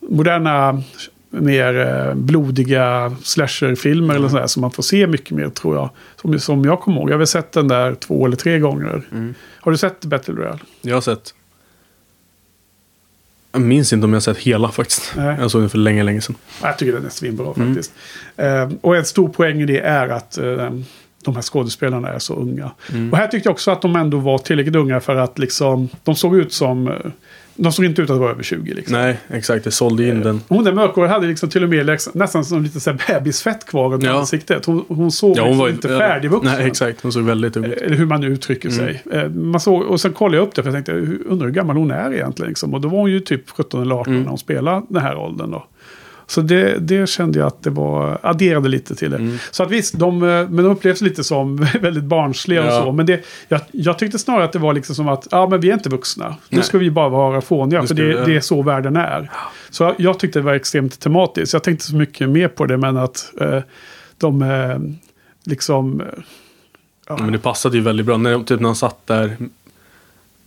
[0.09, 0.83] Moderna,
[1.31, 1.79] mer
[2.09, 5.91] eh, blodiga slasherfilmer eller sådär som man får se mycket mer tror jag.
[6.21, 7.09] Som, som jag kommer ihåg.
[7.09, 9.03] Jag har väl sett den där två eller tre gånger.
[9.13, 9.35] Mm.
[9.61, 10.59] Har du sett Battle Royale?
[10.83, 11.35] Jag har sett...
[13.57, 15.13] Jag minns inte om jag sett hela faktiskt.
[15.17, 15.37] Nej.
[15.41, 16.37] Jag såg den för länge, länge sedan.
[16.63, 17.69] Jag tycker den är svinbra Mm.
[17.75, 17.93] faktiskt.
[18.37, 20.71] Eh, och en stor poäng i det är att eh,
[21.27, 22.71] de här skådespelarna är så unga.
[22.93, 23.13] Mm.
[23.13, 26.15] Och här tyckte jag också att de ändå var tillräckligt unga för att liksom, de
[26.15, 26.95] såg ut som, eh,
[27.57, 28.93] de såg inte ut att vara över 20 liksom.
[28.99, 29.65] Nej, exakt.
[29.65, 30.41] Det sålde in den.
[30.49, 33.89] Hon där mörkhåriga hade liksom till och med nästan som lite så här bebisfett kvar
[33.89, 34.19] runt Ja.
[34.19, 34.65] ansiktet.
[34.65, 36.53] Hon, hon såg Ja, hon liksom var inte färdigvuxen.
[36.59, 37.01] Nej, exakt.
[37.03, 37.73] Hon såg väldigt ung ut.
[37.83, 38.79] Eller hur man nu uttrycker Mm.
[38.87, 39.03] sig.
[39.13, 41.55] Eh, Man såg, och sen kollade jag upp det för jag tänkte, hur- undrar hur
[41.55, 42.49] gammal hon är egentligen.
[42.49, 42.75] Liksom.
[42.75, 44.23] Och då var hon ju typ 17 eller 18 Mm.
[44.23, 45.51] när hon spelade den här åldern.
[45.51, 45.67] Då.
[46.29, 49.17] Så det, det kände jag att det var, adderade lite till det.
[49.17, 49.39] Mm.
[49.51, 52.83] Så att visst, de, eh, men de upplevs lite som väldigt barnsliga och Ja.
[52.83, 52.93] så.
[52.93, 55.71] Men det, jag, jag tyckte snarare att det var liksom som att, ja men vi
[55.71, 56.29] är inte vuxna.
[56.29, 56.65] Nu Nej.
[56.65, 59.31] ska vi bara vara fåniga, Nu för det, det är så världen är.
[59.71, 61.53] Så jag, jag tyckte det var extremt tematiskt.
[61.53, 63.61] Jag tänkte så mycket mer på det, men att eh,
[64.19, 64.79] de eh,
[65.45, 66.01] liksom...
[66.01, 66.07] eh,
[67.09, 67.17] ja.
[67.21, 68.17] Men det passade ju väldigt bra.
[68.17, 69.37] När, typ när han satt där.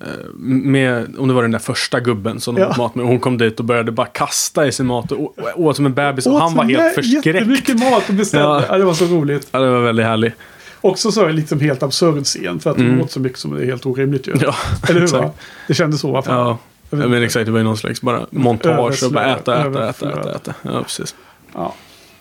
[0.02, 0.08] Eh,
[0.38, 2.70] Med, om det var den där första gubben som de Ja.
[2.70, 3.06] åt mat med.
[3.06, 6.26] Hon kom dit och började bara kasta i sig mat och åt som en bebis.
[6.28, 7.26] Och han var helt förskräckt.
[7.26, 8.46] Jättemycket mat och beställde.
[8.48, 8.64] Ja.
[8.70, 8.78] Ja.
[8.78, 9.48] det var så roligt.
[9.52, 10.34] Ja, det var väldigt härligt.
[10.82, 12.60] Också så är det liksom helt absurd scen.
[12.60, 13.02] För att de Mm.
[13.02, 14.34] åt så mycket som det är helt orimligt ju.
[14.42, 14.56] Ja,
[14.90, 15.08] Eller hur?
[15.08, 15.32] Va?
[15.68, 16.36] Det kändes så i alla fall.
[16.38, 16.58] Ja.
[16.92, 20.10] Ja, men exakt, det var ju någon slags bara montage och bara äta, äta, äta,
[20.12, 20.54] äta, äta.
[20.62, 21.16] Ja, precis.
[21.54, 21.74] Ja.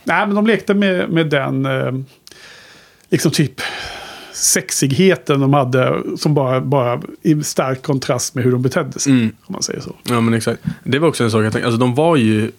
[0.04, 1.92] Nej, men de lekte med, med den eh,
[3.10, 3.60] liksom typ
[4.38, 9.12] sexigheten de hade som bara, bara i stark kontrast med hur de betedde sig.
[9.12, 9.26] Mm.
[9.46, 9.94] Om man säger så.
[10.02, 10.62] Ja, men exakt.
[10.84, 11.66] Det var också en sak jag tänkte.
[11.66, 12.50] Alltså de var ju...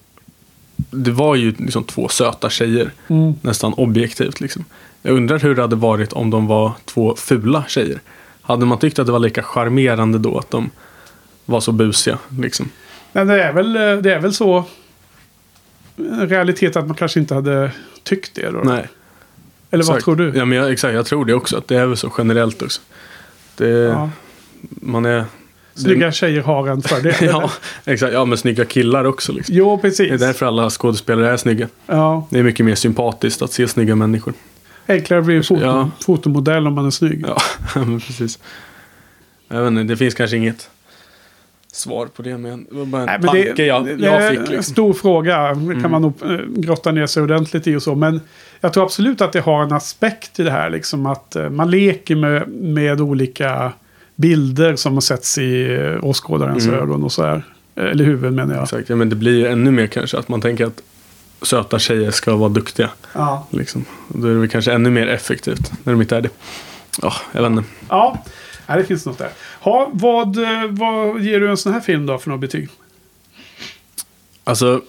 [0.92, 2.92] Det var ju liksom två söta tjejer.
[3.08, 3.34] Mm.
[3.42, 4.66] Nästan objektivt liksom.
[5.02, 8.00] Jag undrar hur det hade varit om de var två fula tjejer.
[8.42, 10.70] Hade man tyckt att det var lika charmerande då att de
[11.46, 12.70] var så busiga liksom?
[13.12, 14.66] Men det är väl, det är väl så
[16.20, 17.72] realitet att man kanske inte hade
[18.04, 18.52] tyckt det.
[18.52, 18.60] Då.
[18.60, 18.88] Nej.
[19.72, 20.06] Eller vad exakt.
[20.06, 20.34] tror du?
[20.38, 21.58] Ja, men jag, exakt, jag tror det också.
[21.58, 22.82] Att det är väl så generellt också.
[23.58, 24.10] Det, Ja.
[24.62, 25.26] Man är...
[25.76, 27.14] Snygga tjejer har en fördel.
[27.22, 27.52] Ja,
[27.86, 28.14] exakt.
[28.14, 29.56] Ja, men snygga killar också liksom.
[29.56, 30.20] Jo, Det är precis.
[30.22, 31.68] därför alla skådespelare är snygga.
[31.86, 32.28] Ja.
[32.30, 34.34] Det är mycket mer sympatiskt att se snygga människor.
[34.88, 35.90] Enklare att bli en foto, Ja.
[36.06, 37.26] fotomodell om man är snygg.
[37.28, 37.38] Ja,
[37.76, 38.40] men precis.
[39.48, 40.70] Jag vet inte, det finns kanske inget
[41.72, 44.30] svar på det, men det var bara en Nej, tanke det, jag, det jag är
[44.30, 44.40] fick.
[44.40, 44.64] en Liksom.
[44.74, 45.38] stor fråga.
[45.48, 45.91] Det kan Mm.
[45.91, 47.96] man nog eh, grotta ner sig ordentligt i och så.
[47.96, 48.22] Men
[48.60, 50.70] jag tror absolut att det har en aspekt i det här.
[50.70, 53.72] Liksom att eh, man leker med, med olika
[54.16, 56.80] bilder som har setts i eh, åskådarens Mm.
[56.80, 57.44] ögon och så här.
[57.76, 58.64] Eller huvud menar jag.
[58.64, 60.82] Exakt, ja, men det blir ännu mer kanske att man tänker att
[61.41, 62.90] söta tjejer ska vara duktiga.
[63.14, 63.48] Ja.
[63.50, 63.86] Liksom.
[64.08, 66.30] Då är det väl kanske ännu mer effektivt när de inte är det.
[67.02, 67.64] Ja, jag vet inte.
[67.90, 68.24] ja.
[68.70, 69.30] Nej, det finns något där.
[69.60, 72.70] Ha, vad, eh, vad ger du en sån här film då för något betyg?
[74.44, 74.82] Alltså,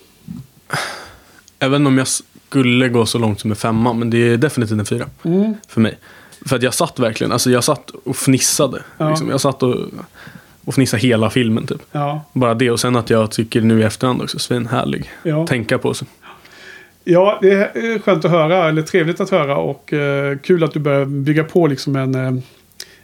[1.58, 4.86] även om jag skulle gå så långt som en femma, men det är definitivt en
[4.86, 5.54] fyra Mm.
[5.68, 5.98] för mig.
[6.46, 8.82] För att jag satt verkligen, alltså jag satt och fnissade.
[8.98, 9.08] Ja.
[9.08, 9.30] Liksom.
[9.30, 9.76] Jag satt och,
[10.64, 11.82] och fnissade hela filmen typ.
[11.92, 15.10] Ja, Bara det och sen att jag tycker nu i efterhand också, svinhärlig.
[15.22, 15.46] ja.
[15.46, 16.08] Tänka på sig.
[17.04, 20.78] ja, det är skönt att höra, eller trevligt att höra och eh, kul att du
[20.80, 22.32] börjar bygga på liksom en, eh,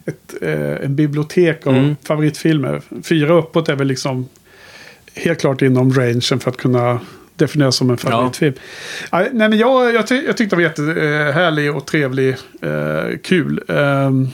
[0.07, 1.97] ett, eh, en bibliotek av Mm.
[2.05, 2.83] favoritfilmer.
[3.05, 4.29] Fyra uppåt är väl liksom
[5.15, 7.01] helt klart inom rangen för att kunna
[7.37, 8.55] definieras som en favoritfilm.
[9.13, 9.19] Ja.
[9.33, 13.61] nej, men jag, jag, ty jag tyckte det var jättehärlig och trevlig, eh, kul.
[13.69, 14.29] Ehm,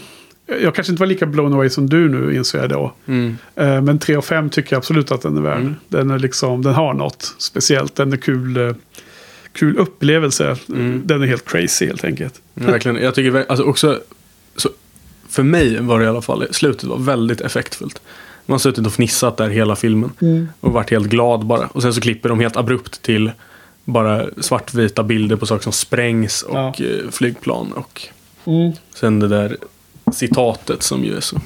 [0.62, 2.92] jag kanske inte var lika blown away som du nu inser jag då.
[3.06, 3.36] Mm.
[3.56, 5.60] Eh, Men 3 och 5 tycker jag absolut att den är värd.
[5.60, 5.74] Mm.
[5.88, 7.94] Den, är liksom, den har något speciellt.
[7.94, 8.74] Den är kul, eh,
[9.52, 10.56] kul upplevelse.
[10.68, 11.02] Mm.
[11.04, 12.40] Den är helt crazy helt enkelt.
[12.54, 12.96] Ja, Verkligen.
[13.02, 14.00] Jag tycker alltså också,
[14.56, 14.68] så,
[15.32, 18.02] för mig var det i alla fall, slutet var väldigt effektfullt.
[18.46, 20.10] Man har suttit och fnissat där hela filmen.
[20.60, 21.66] Och varit helt glad bara.
[21.66, 23.30] Och sen så klipper de helt abrupt till
[23.84, 26.74] bara svartvita bilder på saker som sprängs och Ja.
[26.84, 27.72] eh, flygplan.
[27.72, 28.02] Och
[28.44, 28.72] Mm.
[28.94, 29.56] sen det där
[30.12, 31.36] citatet som ju är så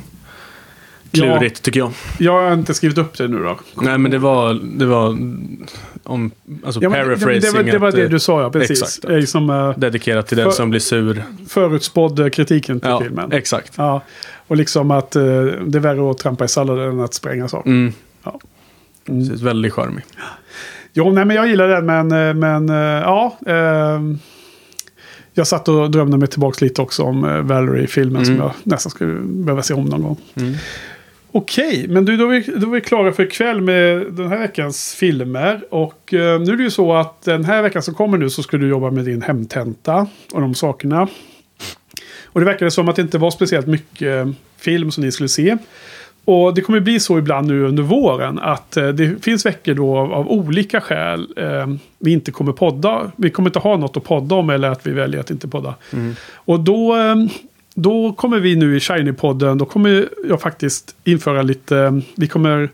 [1.10, 1.22] Ja.
[1.38, 1.92] klurigt tycker jag.
[2.18, 3.58] Jag har inte skrivit upp det nu då.
[3.74, 5.18] Nej men det var, det var
[6.07, 6.31] om,
[6.65, 7.41] alltså Ja, men det, paraphrasing.
[7.41, 8.51] det, var, det var att, det eh, du sa, ja.
[8.51, 8.83] Precis.
[8.83, 9.05] exakt.
[9.09, 11.23] Liksom, uh, Dedikerat till den För- som blir sur.
[11.49, 13.33] förutspådd eh, kritiken till Ja, filmen.
[13.33, 13.73] exakt.
[13.77, 14.03] Ja,
[14.47, 15.23] och liksom att eh,
[15.66, 17.70] det är värre att trampa i salladen än att spränga saker.
[17.70, 17.93] Mm.
[18.24, 18.41] Ja.
[19.07, 20.05] Precis, väldigt charmig.
[20.93, 23.39] Jo, nej, men jag gillar den, men, eh, men eh, ja.
[23.47, 24.19] ehm,
[25.35, 28.47] jag satt och drömde mig tillbaka lite också om eh, Valerie-filmen som Mm.
[28.47, 30.16] jag nästan skulle behöva se om någon gång.
[31.36, 31.42] Mm.
[31.42, 34.38] Okej, men du, då är, vi, då är vi klara för ikväll med den här
[34.38, 35.64] veckans filmer.
[35.70, 38.42] Och eh, nu är det ju så att den här veckan som kommer nu så
[38.42, 41.08] ska du jobba med din hemtenta och de sakerna.
[42.24, 45.56] Och det verkade som att det inte var speciellt mycket film som ni skulle se.
[46.24, 49.98] Och det kommer bli så ibland nu under våren att eh, det finns veckor då
[49.98, 51.66] av, olika skäl eh,
[51.98, 53.12] vi inte kommer podda.
[53.16, 55.74] Vi kommer inte ha något att podda om eller att vi väljer att inte podda.
[56.34, 57.14] Och då, eh,
[57.78, 62.70] då kommer vi nu i Shiny-podden, då kommer jag faktiskt införa lite, vi kommer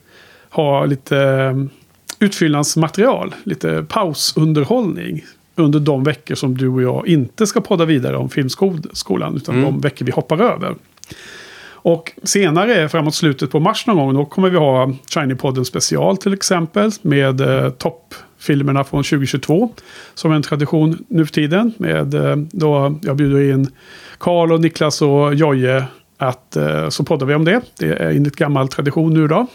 [0.51, 1.55] ha lite eh,
[2.19, 5.25] utfyllnadsmaterial, lite pausunderhållning
[5.55, 9.65] under de veckor som du och jag inte ska podda vidare om filmskolan, utan Mm.
[9.65, 10.75] de veckor vi hoppar över.
[11.85, 16.33] Och senare, framåt slutet på mars någon gång, då kommer vi ha Shiny-podden special till
[16.33, 16.91] exempel.
[17.03, 17.71] Med eh,
[18.43, 19.73] filmerna från 2022.
[20.15, 21.73] Som en tradition nu för tiden.
[21.77, 23.71] Med, eh, då jag bjuder in
[24.19, 25.85] Karl och Niklas och Joje.
[26.19, 27.61] Att, eh, så poddar vi om det.
[27.79, 29.47] Det är enligt gammal tradition nu då.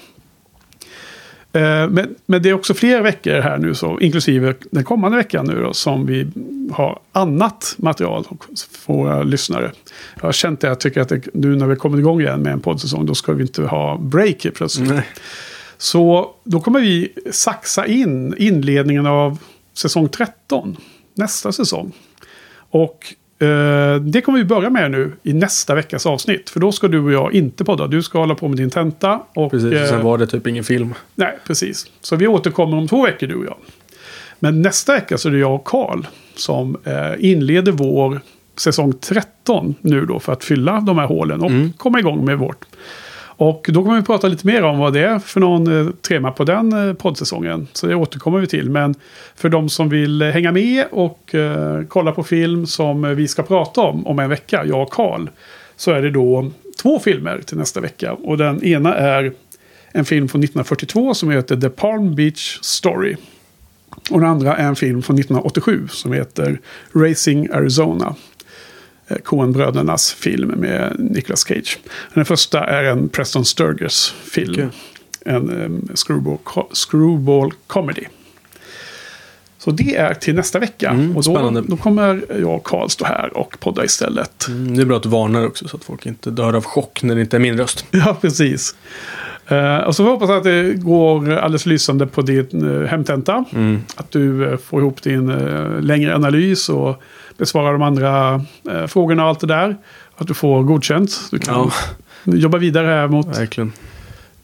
[1.53, 5.45] Eh, men, men det är också fler veckor här nu, så, inklusive den kommande veckan
[5.45, 6.27] nu då, som vi
[6.71, 8.25] har annat material
[8.85, 9.71] för våra lyssnare.
[10.15, 12.53] Jag har känt det, jag tycker att det, nu när vi kommer igång igen med
[12.53, 14.89] en poddsäsong, då ska vi inte ha break plötsligt.
[14.89, 15.05] Nej.
[15.77, 19.37] Så då kommer vi saxa in inledningen av
[19.73, 20.77] säsong 13,
[21.13, 21.91] nästa säsong.
[22.69, 23.13] Och
[23.45, 26.49] eh, det kommer vi börja med nu i nästa veckas avsnitt.
[26.49, 27.87] För då ska du och jag inte podda.
[27.87, 29.19] Du ska hålla på med din tenta.
[29.33, 30.93] Och, Precis, och eh, sen var det typ ingen film.
[31.15, 31.85] Nej, precis.
[32.01, 33.57] Så vi återkommer om två veckor du och jag.
[34.39, 36.03] Men nästa vecka så är det jag och Karl
[36.35, 38.21] som eh, inleder vår
[38.57, 41.73] säsong 13 nu då för att fylla de här hålen och Mm.
[41.77, 42.65] komma igång med vårt.
[43.37, 46.31] Och då kommer vi prata lite mer om vad det är för någon eh, tema
[46.31, 47.67] på den eh, poddsäsongen.
[47.73, 48.69] Så det återkommer vi till.
[48.69, 48.95] Men
[49.35, 51.35] för de som vill eh, hänga med och
[51.87, 55.27] kolla på film som vi ska prata om om en vecka, jag och Karl.
[55.75, 56.51] Så är det då
[56.81, 58.13] två filmer till nästa vecka.
[58.13, 59.33] Och den ena är
[59.91, 63.15] en film från 1942 som heter The Palm Beach Story.
[64.09, 66.59] Och den andra är en film från 1987 som heter
[66.93, 68.15] Racing Arizona.
[69.07, 71.77] Eh, Coen-brödernas film med Nicolas Cage.
[72.13, 74.53] Den första är en Preston Sturges film.
[74.53, 74.67] Okej.
[75.25, 78.03] En um, screwball, co- screwball comedy.
[79.59, 80.89] Så det är till nästa vecka.
[80.89, 81.61] Mm, och då, spännande.
[81.61, 84.47] då kommer jag och Karl stå här och podda istället.
[84.47, 87.03] Mm, det är bra att du varnar också så att folk inte dör av chock
[87.03, 87.85] när det inte är min röst.
[87.91, 88.75] Ja, precis.
[89.47, 93.45] Eh, och så får vi hoppas att det går alldeles lysande på din uh, hemtenta.
[93.53, 93.81] Mm.
[93.95, 95.27] Att du eh, får ihop din
[95.81, 97.01] längre analys och
[97.37, 98.41] besvarar de andra
[98.71, 99.77] eh, frågorna och allt det där.
[100.17, 101.11] Att du får godkänt.
[101.31, 101.71] Du kan Ja,
[102.33, 103.71] jobba vidare här mot verkligen.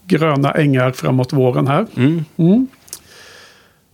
[0.06, 1.86] gröna ängar framåt våren här.
[1.96, 2.26] Mm.
[2.38, 2.68] Mm.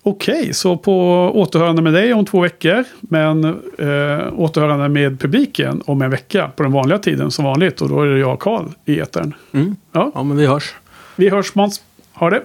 [0.03, 0.95] Okej, så på
[1.35, 2.83] återhörande med dig om två veckor.
[2.99, 3.43] Men
[3.77, 7.81] eh, återhörande med publiken om en vecka på den vanliga tiden som vanligt.
[7.81, 9.33] Och då är det jag och Karl i etern.
[9.51, 9.75] Mm.
[9.91, 10.75] Ja, Ja, men vi hörs.
[11.15, 11.81] vi hörs Måns.
[12.13, 12.41] Ha det.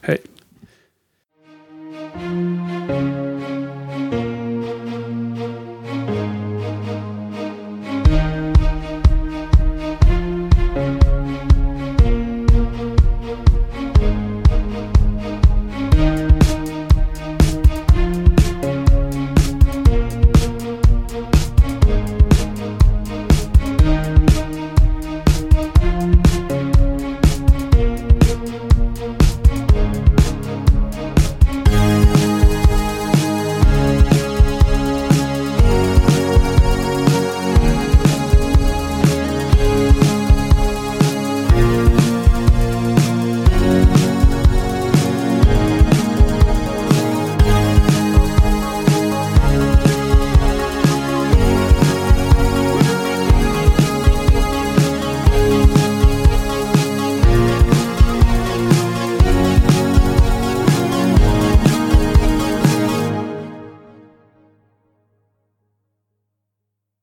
[0.00, 0.18] Hej.